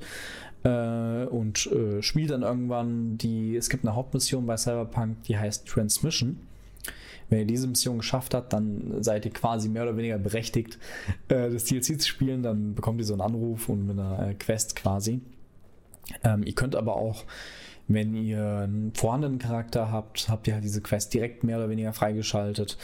äh, 0.63 1.25
und 1.25 1.65
äh, 1.67 2.01
spielt 2.01 2.29
dann 2.31 2.43
irgendwann 2.43 3.17
die, 3.17 3.55
es 3.55 3.69
gibt 3.69 3.85
eine 3.85 3.95
Hauptmission 3.95 4.45
bei 4.45 4.57
Cyberpunk, 4.57 5.23
die 5.23 5.37
heißt 5.37 5.67
Transmission. 5.67 6.39
Wenn 7.29 7.39
ihr 7.39 7.45
diese 7.45 7.67
Mission 7.67 7.97
geschafft 7.97 8.33
habt, 8.33 8.53
dann 8.53 9.03
seid 9.03 9.25
ihr 9.25 9.31
quasi 9.31 9.67
mehr 9.67 9.83
oder 9.83 9.97
weniger 9.97 10.17
berechtigt, 10.17 10.77
äh, 11.27 11.49
das 11.49 11.65
DLC 11.65 11.99
zu 11.99 12.07
spielen. 12.07 12.41
Dann 12.41 12.73
bekommt 12.73 12.99
ihr 13.01 13.05
so 13.05 13.13
einen 13.13 13.21
Anruf 13.21 13.67
und 13.67 13.85
mit 13.85 13.99
einer 13.99 14.29
äh, 14.29 14.33
Quest 14.33 14.75
quasi. 14.75 15.19
Ähm, 16.23 16.43
ihr 16.43 16.53
könnt 16.53 16.75
aber 16.75 16.95
auch 16.95 17.25
wenn 17.87 18.15
ihr 18.15 18.59
einen 18.63 18.93
vorhandenen 18.93 19.39
Charakter 19.39 19.91
habt, 19.91 20.29
habt 20.29 20.47
ihr 20.47 20.55
halt 20.55 20.63
diese 20.63 20.81
Quest 20.81 21.13
direkt 21.13 21.43
mehr 21.43 21.57
oder 21.57 21.69
weniger 21.69 21.93
freigeschaltet. 21.93 22.77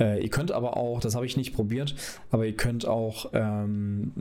Äh, 0.00 0.22
ihr 0.22 0.30
könnt 0.30 0.52
aber 0.52 0.76
auch, 0.76 1.00
das 1.00 1.14
habe 1.14 1.26
ich 1.26 1.36
nicht 1.36 1.54
probiert, 1.54 1.94
aber 2.30 2.46
ihr 2.46 2.56
könnt 2.56 2.86
auch 2.86 3.30
ähm, 3.32 4.12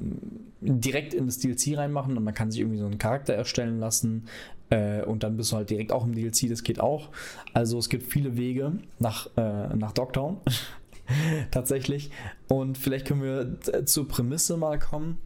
direkt 0.62 1.14
in 1.14 1.26
das 1.26 1.40
DLC 1.40 1.78
reinmachen 1.78 2.18
und 2.18 2.24
man 2.24 2.34
kann 2.34 2.52
sich 2.52 2.62
irgendwie 2.62 2.80
so 2.80 2.86
einen 2.86 2.98
Charakter 2.98 3.34
erstellen 3.34 3.80
lassen 3.80 4.28
äh, 4.70 5.02
und 5.04 5.24
dann 5.24 5.38
bist 5.38 5.52
du 5.52 5.58
halt 5.58 5.70
direkt 5.70 5.92
auch 5.92 6.06
im 6.06 6.16
DLC, 6.16 6.50
das 6.50 6.64
geht 6.64 6.80
auch. 6.80 7.10
Also 7.54 7.78
es 7.78 7.90
gibt 7.90 8.04
viele 8.12 8.36
Wege 8.38 8.74
nach, 9.00 9.28
äh, 9.38 9.76
nach 9.76 9.94
Dogtown. 9.94 10.38
Tatsächlich. 11.52 12.10
Und 12.48 12.78
vielleicht 12.78 13.06
können 13.06 13.22
wir 13.22 13.86
zur 13.86 14.08
Prämisse 14.08 14.58
mal 14.58 14.80
kommen 14.80 15.18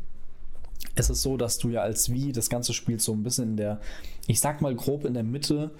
es 1.00 1.10
ist 1.10 1.22
so, 1.22 1.38
dass 1.38 1.58
du 1.58 1.70
ja 1.70 1.82
als 1.82 2.12
Wie 2.12 2.32
das 2.32 2.50
Ganze 2.50 2.74
spielst 2.74 3.06
so 3.06 3.14
ein 3.14 3.24
bisschen 3.24 3.52
in 3.52 3.58
der, 3.58 3.80
ich 4.28 4.40
sag 4.40 4.62
mal 4.62 4.76
grob 4.76 5.06
in 5.06 5.14
der 5.14 5.24
Mitte 5.24 5.72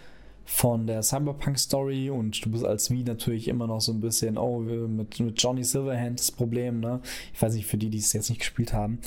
von 0.46 0.88
der 0.88 1.04
Cyberpunk-Story 1.04 2.10
und 2.10 2.44
du 2.44 2.52
bist 2.52 2.66
als 2.66 2.90
Wie 2.90 3.04
natürlich 3.04 3.48
immer 3.48 3.68
noch 3.68 3.82
so 3.82 3.92
ein 3.92 4.00
bisschen, 4.00 4.38
oh, 4.38 4.60
mit, 4.60 5.20
mit 5.20 5.42
Johnny 5.42 5.64
Silverhand 5.64 6.20
das 6.20 6.32
Problem, 6.32 6.80
ne? 6.80 7.02
Ich 7.34 7.42
weiß 7.42 7.54
nicht, 7.54 7.68
für 7.68 7.78
die, 7.78 7.90
die 7.90 8.00
es 8.00 8.14
jetzt 8.14 8.30
nicht 8.30 8.40
gespielt 8.40 8.74
haben, 8.74 9.00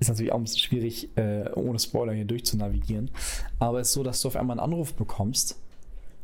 ist 0.00 0.08
natürlich 0.08 0.32
auch 0.32 0.38
ein 0.38 0.44
bisschen 0.44 0.60
schwierig, 0.60 1.10
äh, 1.16 1.50
ohne 1.54 1.78
Spoiler 1.78 2.12
hier 2.12 2.24
durchzunavigieren. 2.24 3.10
Aber 3.58 3.80
es 3.80 3.88
ist 3.88 3.94
so, 3.94 4.02
dass 4.02 4.22
du 4.22 4.28
auf 4.28 4.36
einmal 4.36 4.58
einen 4.58 4.72
Anruf 4.72 4.94
bekommst 4.94 5.58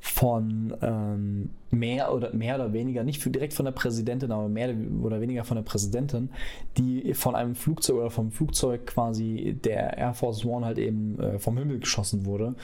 von 0.05 0.77
ähm, 0.83 1.49
mehr 1.71 2.13
oder 2.13 2.35
mehr 2.35 2.57
oder 2.57 2.75
weniger, 2.75 3.05
nicht 3.05 3.23
für, 3.23 3.31
direkt 3.31 3.55
von 3.55 3.65
der 3.65 3.73
Präsidentin, 3.73 4.33
aber 4.33 4.51
mehr 4.51 4.75
oder 5.03 5.23
weniger 5.23 5.45
von 5.45 5.57
der 5.57 5.65
Präsidentin, 5.65 6.29
die 6.77 7.15
von 7.15 7.35
einem 7.35 7.55
Flugzeug 7.55 7.97
oder 7.97 8.11
vom 8.11 8.31
Flugzeug 8.31 8.87
quasi 8.87 9.57
der 9.65 9.97
Air 9.97 10.13
Force 10.13 10.45
One 10.45 10.67
halt 10.67 10.77
eben 10.77 11.19
äh, 11.19 11.39
vom 11.39 11.57
Himmel 11.57 11.79
geschossen 11.79 12.27
wurde 12.27 12.55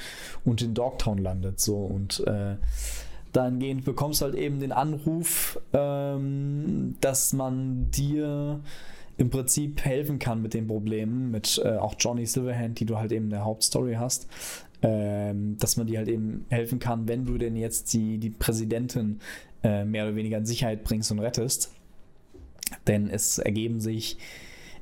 und 0.44 0.60
in 0.60 0.74
Dogtown 0.74 1.16
landet. 1.16 1.60
So 1.60 1.78
und 1.78 2.20
äh, 2.26 2.56
dahingehend 3.32 3.86
bekommst 3.86 4.20
du 4.20 4.26
halt 4.26 4.34
eben 4.34 4.60
den 4.60 4.72
Anruf, 4.72 5.58
ähm, 5.72 6.96
dass 7.00 7.32
man 7.32 7.90
dir 7.90 8.60
im 9.16 9.30
Prinzip 9.30 9.82
helfen 9.82 10.18
kann 10.18 10.42
mit 10.42 10.52
den 10.52 10.66
Problemen, 10.66 11.30
mit 11.30 11.60
äh, 11.64 11.76
auch 11.76 11.94
Johnny 11.98 12.26
Silverhand, 12.26 12.80
die 12.80 12.84
du 12.84 12.98
halt 12.98 13.12
eben 13.12 13.24
in 13.24 13.30
der 13.30 13.46
Hauptstory 13.46 13.94
hast, 13.94 14.28
ähm, 14.82 15.56
dass 15.58 15.76
man 15.76 15.86
dir 15.86 15.98
halt 15.98 16.08
eben 16.08 16.46
helfen 16.48 16.78
kann, 16.78 17.08
wenn 17.08 17.26
du 17.26 17.38
denn 17.38 17.56
jetzt 17.56 17.92
die, 17.92 18.18
die 18.18 18.30
Präsidentin 18.30 19.20
äh, 19.62 19.84
mehr 19.84 20.04
oder 20.04 20.16
weniger 20.16 20.38
in 20.38 20.46
Sicherheit 20.46 20.84
bringst 20.84 21.10
und 21.12 21.18
rettest. 21.18 21.72
Denn 22.86 23.08
es 23.08 23.38
ergeben 23.38 23.80
sich, 23.80 24.16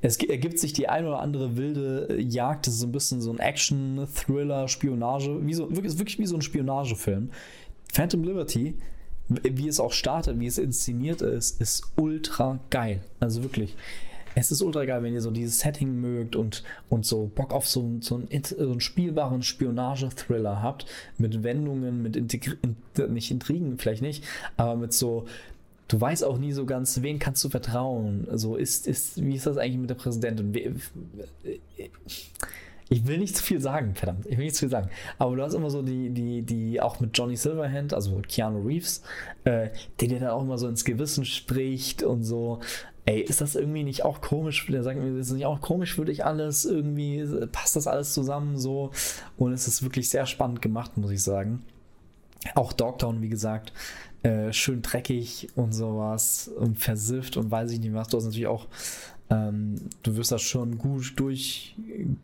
es 0.00 0.16
ergibt 0.18 0.58
sich 0.58 0.72
die 0.72 0.88
ein 0.88 1.06
oder 1.06 1.20
andere 1.20 1.56
wilde 1.56 2.20
Jagd, 2.20 2.66
das 2.66 2.74
ist 2.74 2.80
so 2.80 2.86
ein 2.86 2.92
bisschen 2.92 3.20
so 3.20 3.32
ein 3.32 3.38
Action, 3.38 4.06
Thriller, 4.14 4.68
Spionage, 4.68 5.44
wie 5.44 5.54
so, 5.54 5.68
wirklich, 5.74 5.98
wirklich 5.98 6.18
wie 6.18 6.26
so 6.26 6.36
ein 6.36 6.42
Spionagefilm. 6.42 7.30
Phantom 7.92 8.22
Liberty, 8.22 8.74
wie 9.28 9.68
es 9.68 9.80
auch 9.80 9.92
startet, 9.92 10.38
wie 10.38 10.46
es 10.46 10.58
inszeniert 10.58 11.22
ist, 11.22 11.60
ist 11.60 11.92
ultra 11.96 12.60
geil. 12.70 13.00
Also 13.18 13.42
wirklich 13.42 13.74
es 14.38 14.52
ist 14.52 14.62
ultra 14.62 14.84
geil, 14.84 15.02
wenn 15.02 15.14
ihr 15.14 15.20
so 15.20 15.30
dieses 15.30 15.58
Setting 15.58 16.00
mögt 16.00 16.36
und, 16.36 16.62
und 16.88 17.04
so 17.04 17.30
Bock 17.34 17.52
auf 17.52 17.66
so, 17.66 17.96
so, 18.00 18.16
einen, 18.16 18.44
so 18.44 18.70
einen 18.70 18.80
spielbaren 18.80 19.42
Spionage-Thriller 19.42 20.62
habt, 20.62 20.86
mit 21.18 21.42
Wendungen, 21.42 22.02
mit 22.02 22.16
Integri 22.16 22.56
nicht 23.08 23.30
Intrigen, 23.30 23.78
vielleicht 23.78 24.02
nicht, 24.02 24.24
aber 24.56 24.76
mit 24.76 24.92
so, 24.92 25.26
du 25.88 26.00
weißt 26.00 26.24
auch 26.24 26.38
nie 26.38 26.52
so 26.52 26.66
ganz, 26.66 27.02
wen 27.02 27.18
kannst 27.18 27.42
du 27.44 27.48
vertrauen. 27.48 28.26
So 28.32 28.56
ist, 28.56 28.86
ist, 28.86 29.22
wie 29.22 29.34
ist 29.34 29.46
das 29.46 29.56
eigentlich 29.56 29.78
mit 29.78 29.90
der 29.90 29.94
Präsidentin? 29.94 30.80
Ich 32.90 33.06
will 33.06 33.18
nicht 33.18 33.36
zu 33.36 33.42
viel 33.42 33.60
sagen, 33.60 33.94
verdammt, 33.94 34.26
ich 34.26 34.38
will 34.38 34.44
nicht 34.44 34.56
zu 34.56 34.60
viel 34.60 34.70
sagen. 34.70 34.88
Aber 35.18 35.36
du 35.36 35.42
hast 35.42 35.54
immer 35.54 35.70
so 35.70 35.82
die, 35.82 36.10
die, 36.10 36.42
die, 36.42 36.80
auch 36.80 37.00
mit 37.00 37.16
Johnny 37.16 37.36
Silverhand, 37.36 37.92
also 37.92 38.22
Keanu 38.26 38.66
Reeves, 38.66 39.02
äh, 39.44 39.68
der 40.00 40.08
dir 40.08 40.20
dann 40.20 40.30
auch 40.30 40.42
immer 40.42 40.58
so 40.58 40.68
ins 40.68 40.84
Gewissen 40.84 41.24
spricht 41.24 42.02
und 42.02 42.24
so 42.24 42.60
ey, 43.08 43.20
ist 43.22 43.40
das 43.40 43.54
irgendwie 43.54 43.84
nicht 43.84 44.04
auch 44.04 44.20
komisch? 44.20 44.66
Der 44.68 44.82
sagt 44.82 45.00
mir, 45.00 45.18
ist 45.18 45.30
das 45.30 45.36
nicht 45.36 45.46
auch 45.46 45.62
komisch 45.62 45.94
für 45.94 46.04
dich 46.04 46.26
alles? 46.26 46.66
Irgendwie 46.66 47.24
passt 47.50 47.74
das 47.74 47.86
alles 47.86 48.12
zusammen 48.12 48.58
so? 48.58 48.90
Und 49.38 49.52
es 49.52 49.66
ist 49.66 49.82
wirklich 49.82 50.10
sehr 50.10 50.26
spannend 50.26 50.60
gemacht, 50.60 50.98
muss 50.98 51.10
ich 51.10 51.22
sagen. 51.22 51.62
Auch 52.54 52.74
Dogtown, 52.74 53.22
wie 53.22 53.30
gesagt, 53.30 53.72
äh, 54.22 54.52
schön 54.52 54.82
dreckig 54.82 55.48
und 55.56 55.72
sowas 55.72 56.48
und 56.48 56.78
versifft 56.78 57.38
und 57.38 57.50
weiß 57.50 57.70
ich 57.72 57.80
nicht 57.80 57.94
was. 57.94 58.08
Du 58.08 58.18
hast 58.18 58.24
natürlich 58.24 58.46
auch 58.46 58.66
ähm, 59.30 59.76
du 60.02 60.16
wirst 60.16 60.32
da 60.32 60.38
schon 60.38 60.78
gut 60.78 61.12
durch 61.16 61.74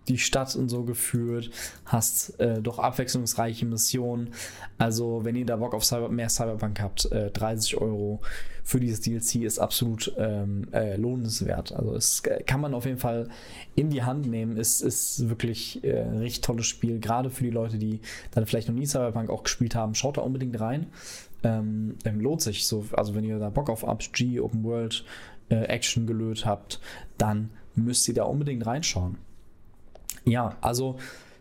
die 0.08 0.16
Stadt 0.16 0.56
und 0.56 0.70
so 0.70 0.84
geführt, 0.84 1.50
hast 1.84 2.40
äh, 2.40 2.62
doch 2.62 2.78
abwechslungsreiche 2.78 3.66
Missionen. 3.66 4.30
Also, 4.78 5.24
wenn 5.24 5.36
ihr 5.36 5.44
da 5.44 5.56
Bock 5.56 5.74
auf 5.74 5.84
Cyber 5.84 6.08
mehr 6.08 6.30
Cyberpunk 6.30 6.80
habt, 6.80 7.10
äh, 7.12 7.30
30 7.30 7.76
Euro 7.76 8.20
für 8.62 8.80
dieses 8.80 9.02
DLC 9.02 9.42
ist 9.42 9.58
absolut 9.58 10.14
ähm, 10.16 10.68
äh, 10.72 10.96
lohnenswert. 10.96 11.72
Also, 11.72 11.94
es 11.94 12.22
kann 12.46 12.62
man 12.62 12.72
auf 12.72 12.86
jeden 12.86 12.98
Fall 12.98 13.28
in 13.74 13.90
die 13.90 14.02
Hand 14.02 14.26
nehmen. 14.26 14.56
Es 14.56 14.80
ist 14.80 15.28
wirklich 15.28 15.84
äh, 15.84 16.00
ein 16.00 16.18
richtig 16.18 16.40
tolles 16.40 16.66
Spiel, 16.66 17.00
gerade 17.00 17.28
für 17.28 17.44
die 17.44 17.50
Leute, 17.50 17.76
die 17.76 18.00
dann 18.30 18.46
vielleicht 18.46 18.68
noch 18.68 18.74
nie 18.74 18.86
Cyberpunk 18.86 19.28
auch 19.28 19.42
gespielt 19.42 19.74
haben. 19.74 19.94
Schaut 19.94 20.16
da 20.16 20.22
unbedingt 20.22 20.58
rein. 20.58 20.86
Ähm, 21.42 21.96
lohnt 22.04 22.40
sich 22.40 22.66
so, 22.66 22.86
also 22.92 23.14
wenn 23.14 23.24
ihr 23.24 23.38
da 23.38 23.50
Bock 23.50 23.68
auf 23.68 23.82
RPG, 23.82 24.40
Open 24.40 24.64
World, 24.64 25.04
äh, 25.54 25.64
Action 25.64 26.06
gelöst 26.06 26.46
habt, 26.46 26.80
dann 27.18 27.50
müsst 27.74 28.06
ihr 28.08 28.14
da 28.14 28.24
unbedingt 28.24 28.66
reinschauen. 28.66 29.18
Ja, 30.24 30.56
also 30.60 30.96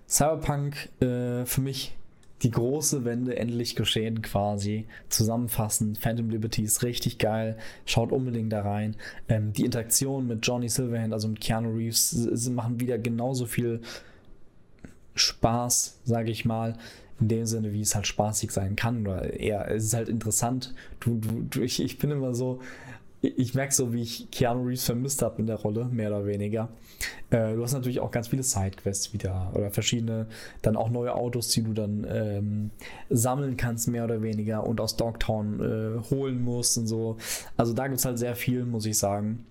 Cyberpunk 0.08 0.90
äh, 1.02 1.46
für 1.46 1.62
mich 1.62 1.96
die 2.44 2.52
große 2.52 3.06
Wende 3.06 3.38
endlich 3.38 3.76
geschehen 3.76 4.22
quasi. 4.22 4.86
Zusammenfassend, 5.08 5.98
Phantom 5.98 6.30
Liberty 6.30 6.64
ist 6.64 6.84
richtig 6.84 7.18
geil. 7.18 7.58
Schaut 7.86 8.12
unbedingt 8.12 8.52
da 8.52 8.62
rein. 8.62 8.98
Ähm, 9.30 9.54
die 9.54 9.64
Interaktion 9.64 10.28
mit 10.28 10.46
Johnny 10.46 10.68
Silverhand, 10.68 11.14
also 11.14 11.30
mit 11.30 11.40
Keanu 11.40 11.74
Reeves, 11.74 12.50
machen 12.50 12.82
wieder 12.82 12.98
genauso 12.98 13.46
viel 13.46 13.82
Spaß, 15.16 16.02
sage 16.04 16.32
ich 16.32 16.44
mal, 16.44 16.78
in 17.22 17.30
dem 17.30 17.46
Sinne, 17.46 17.72
wie 17.72 17.82
es 17.82 17.96
halt 17.96 18.08
spaßig 18.08 18.52
sein 18.52 18.76
kann. 18.76 19.08
Oder 19.08 19.40
eher, 19.40 19.72
es 19.72 19.86
ist 19.86 19.94
halt 19.94 20.10
interessant. 20.10 20.74
Du, 21.00 21.20
du, 21.20 21.44
du 21.50 21.62
ich, 21.62 21.82
ich 21.82 21.98
bin 21.98 22.12
immer 22.12 22.34
so, 22.34 22.60
ich 23.24 23.54
merke 23.54 23.74
so, 23.74 23.94
wie 23.94 24.02
ich 24.02 24.30
Keanu 24.32 24.66
Reeves 24.66 24.86
vermisst 24.86 25.22
habe 25.22 25.40
in 25.40 25.48
der 25.48 25.56
Rolle, 25.56 25.86
mehr 25.86 26.10
oder 26.10 26.26
weniger. 26.26 26.68
Äh, 27.30 27.56
du 27.56 27.64
hast 27.64 27.72
natürlich 27.72 28.02
auch 28.02 28.12
ganz 28.12 28.28
viele 28.28 28.44
Sidequests 28.44 29.14
wieder 29.14 29.52
oder 29.54 29.72
verschiedene, 29.72 30.28
dann 30.62 30.76
auch 30.76 30.90
neue 30.90 31.16
Autos, 31.16 31.48
die 31.50 31.64
du 31.64 31.74
dann 31.74 32.06
ähm, 32.10 32.72
sammeln 33.10 33.56
kannst, 33.56 33.88
mehr 33.88 34.04
oder 34.04 34.22
weniger 34.22 34.68
und 34.68 34.82
aus 34.82 34.98
Dogtown 34.98 35.60
äh, 35.62 36.10
holen 36.10 36.44
musst 36.44 36.78
und 36.78 36.88
so. 36.88 37.18
Also 37.56 37.74
da 37.74 37.88
gibt 37.88 38.00
es 38.00 38.06
halt 38.06 38.20
sehr 38.20 38.36
viel, 38.36 38.66
muss 38.66 38.86
ich 38.86 38.98
sagen. 38.98 39.46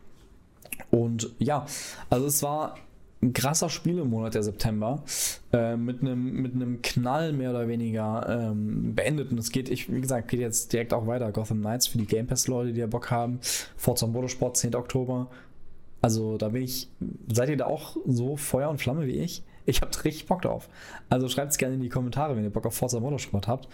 Und 0.90 1.30
ja, 1.38 1.64
also 2.10 2.26
es 2.26 2.42
war 2.42 2.76
ein 3.22 3.32
krasser 3.32 3.70
Spielemonat 3.70 4.34
der 4.34 4.42
September 4.42 5.02
äh, 5.52 5.76
mit 5.76 6.00
einem 6.00 6.42
mit 6.42 6.54
einem 6.54 6.82
Knall 6.82 7.32
mehr 7.32 7.50
oder 7.50 7.68
weniger 7.68 8.26
ähm, 8.28 8.94
beendet 8.94 9.30
und 9.30 9.38
es 9.38 9.50
geht 9.50 9.68
ich 9.68 9.92
wie 9.92 10.00
gesagt 10.00 10.28
geht 10.28 10.40
jetzt 10.40 10.72
direkt 10.72 10.92
auch 10.92 11.06
weiter 11.06 11.30
Gotham 11.30 11.60
Knights 11.60 11.86
für 11.86 11.98
die 11.98 12.06
Game 12.06 12.26
Pass 12.26 12.48
Leute 12.48 12.72
die 12.72 12.80
da 12.80 12.86
Bock 12.86 13.10
haben 13.10 13.38
Forza 13.76 14.06
Motorsport 14.06 14.56
10. 14.56 14.74
Oktober 14.74 15.28
also 16.00 16.36
da 16.36 16.48
bin 16.48 16.64
ich 16.64 16.88
seid 17.32 17.48
ihr 17.48 17.56
da 17.56 17.66
auch 17.66 17.96
so 18.06 18.36
Feuer 18.36 18.68
und 18.68 18.78
Flamme 18.78 19.06
wie 19.06 19.18
ich 19.18 19.44
ich 19.66 19.80
habe 19.80 20.04
richtig 20.04 20.26
Bock 20.26 20.42
drauf 20.42 20.68
also 21.08 21.28
schreibt 21.28 21.52
es 21.52 21.58
gerne 21.58 21.76
in 21.76 21.80
die 21.80 21.88
Kommentare 21.88 22.36
wenn 22.36 22.42
ihr 22.42 22.50
Bock 22.50 22.66
auf 22.66 22.74
Forza 22.74 22.98
Motorsport 22.98 23.46
habt 23.46 23.68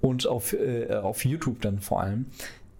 und 0.00 0.28
auf, 0.28 0.52
äh, 0.52 0.94
auf 0.94 1.24
YouTube 1.24 1.60
dann 1.60 1.80
vor 1.80 2.02
allem 2.02 2.26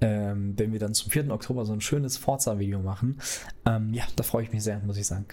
ähm, 0.01 0.55
wenn 0.57 0.73
wir 0.73 0.81
dann 0.81 0.95
zum 0.95 1.11
4. 1.11 1.31
Oktober 1.31 1.65
so 1.65 1.73
ein 1.73 1.81
schönes 1.81 2.17
Forza-Video 2.17 2.81
machen. 2.81 3.21
Ähm, 3.65 3.95
ja, 3.95 4.05
da 4.17 4.25
freue 4.25 4.43
ich 4.43 4.53
mich 4.53 4.65
sehr, 4.65 4.81
muss 4.81 4.99
ich 4.99 5.07
sagen. 5.07 5.27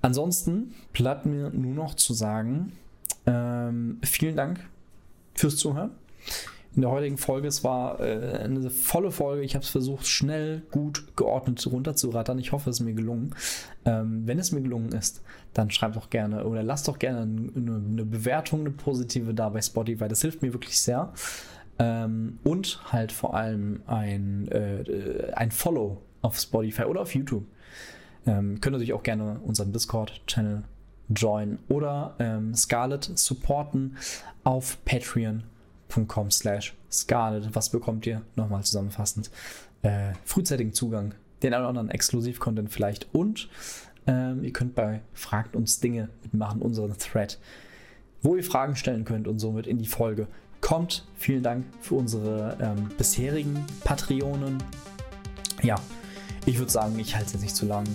Ansonsten 0.00 0.74
bleibt 0.92 1.26
mir 1.26 1.50
nur 1.50 1.74
noch 1.74 1.94
zu 1.94 2.14
sagen, 2.14 2.72
ähm, 3.26 3.98
vielen 4.02 4.36
Dank 4.36 4.60
fürs 5.34 5.56
Zuhören. 5.56 5.90
In 6.74 6.82
der 6.82 6.90
heutigen 6.90 7.16
Folge, 7.16 7.48
es 7.48 7.64
war 7.64 7.98
äh, 7.98 8.38
eine 8.44 8.70
volle 8.70 9.10
Folge. 9.10 9.42
Ich 9.42 9.54
habe 9.54 9.64
es 9.64 9.70
versucht, 9.70 10.06
schnell, 10.06 10.62
gut, 10.70 11.16
geordnet 11.16 11.66
runterzurattern. 11.66 12.38
Ich 12.38 12.52
hoffe, 12.52 12.70
es 12.70 12.78
ist 12.78 12.84
mir 12.84 12.92
gelungen. 12.92 13.34
Ähm, 13.84 14.22
wenn 14.26 14.38
es 14.38 14.52
mir 14.52 14.60
gelungen 14.60 14.92
ist, 14.92 15.22
dann 15.54 15.70
schreibt 15.70 15.96
doch 15.96 16.10
gerne 16.10 16.44
oder 16.44 16.62
lasst 16.62 16.86
doch 16.86 16.98
gerne 16.98 17.22
eine, 17.22 17.82
eine 17.90 18.04
Bewertung, 18.04 18.60
eine 18.60 18.70
positive 18.70 19.34
da 19.34 19.48
bei 19.48 19.60
Spotify. 19.60 20.06
Das 20.06 20.20
hilft 20.20 20.42
mir 20.42 20.52
wirklich 20.52 20.78
sehr. 20.78 21.12
Ähm, 21.78 22.38
und 22.44 22.80
halt 22.92 23.12
vor 23.12 23.34
allem 23.34 23.82
ein, 23.86 24.48
äh, 24.48 25.32
ein 25.34 25.50
Follow 25.50 26.00
auf 26.22 26.38
Spotify 26.38 26.84
oder 26.84 27.00
auf 27.00 27.14
YouTube. 27.14 27.44
Ähm, 28.28 28.60
könnt 28.60 28.74
natürlich 28.74 28.92
auch 28.92 29.02
gerne 29.02 29.40
unseren 29.42 29.72
Discord-Channel 29.72 30.62
joinen 31.08 31.58
oder 31.68 32.14
ähm, 32.18 32.54
Scarlet 32.54 33.10
supporten 33.14 33.96
auf 34.44 34.76
patreon.com 34.84 36.30
slash 36.30 36.74
Scarlet. 36.90 37.54
Was 37.54 37.70
bekommt 37.70 38.06
ihr? 38.06 38.20
Nochmal 38.36 38.62
zusammenfassend. 38.64 39.30
Äh, 39.80 40.12
frühzeitigen 40.24 40.74
Zugang, 40.74 41.14
den 41.42 41.54
einen 41.54 41.62
oder 41.62 41.70
anderen 41.70 41.90
Exklusiv-Content 41.90 42.70
vielleicht 42.70 43.08
und 43.14 43.48
ähm, 44.06 44.44
ihr 44.44 44.52
könnt 44.52 44.74
bei 44.74 45.00
Fragt 45.14 45.56
uns 45.56 45.80
Dinge 45.80 46.10
mitmachen, 46.22 46.60
unseren 46.60 46.96
Thread, 46.98 47.38
wo 48.20 48.36
ihr 48.36 48.44
Fragen 48.44 48.76
stellen 48.76 49.04
könnt 49.04 49.26
und 49.26 49.38
somit 49.38 49.66
in 49.66 49.78
die 49.78 49.86
Folge 49.86 50.26
kommt. 50.60 51.06
Vielen 51.16 51.42
Dank 51.42 51.64
für 51.80 51.94
unsere 51.94 52.58
ähm, 52.60 52.88
bisherigen 52.98 53.64
Patreonen. 53.84 54.58
Ja, 55.62 55.76
ich 56.44 56.58
würde 56.58 56.72
sagen, 56.72 56.98
ich 56.98 57.14
halte 57.14 57.26
es 57.26 57.32
jetzt 57.34 57.42
nicht 57.42 57.56
zu 57.56 57.66
lang. 57.66 57.86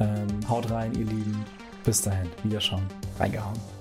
Ähm, 0.00 0.26
haut 0.48 0.70
rein, 0.70 0.92
ihr 0.94 1.06
Lieben. 1.06 1.44
Bis 1.84 2.02
dahin, 2.02 2.28
Wiederschauen. 2.42 2.86
Reingehauen. 3.18 3.79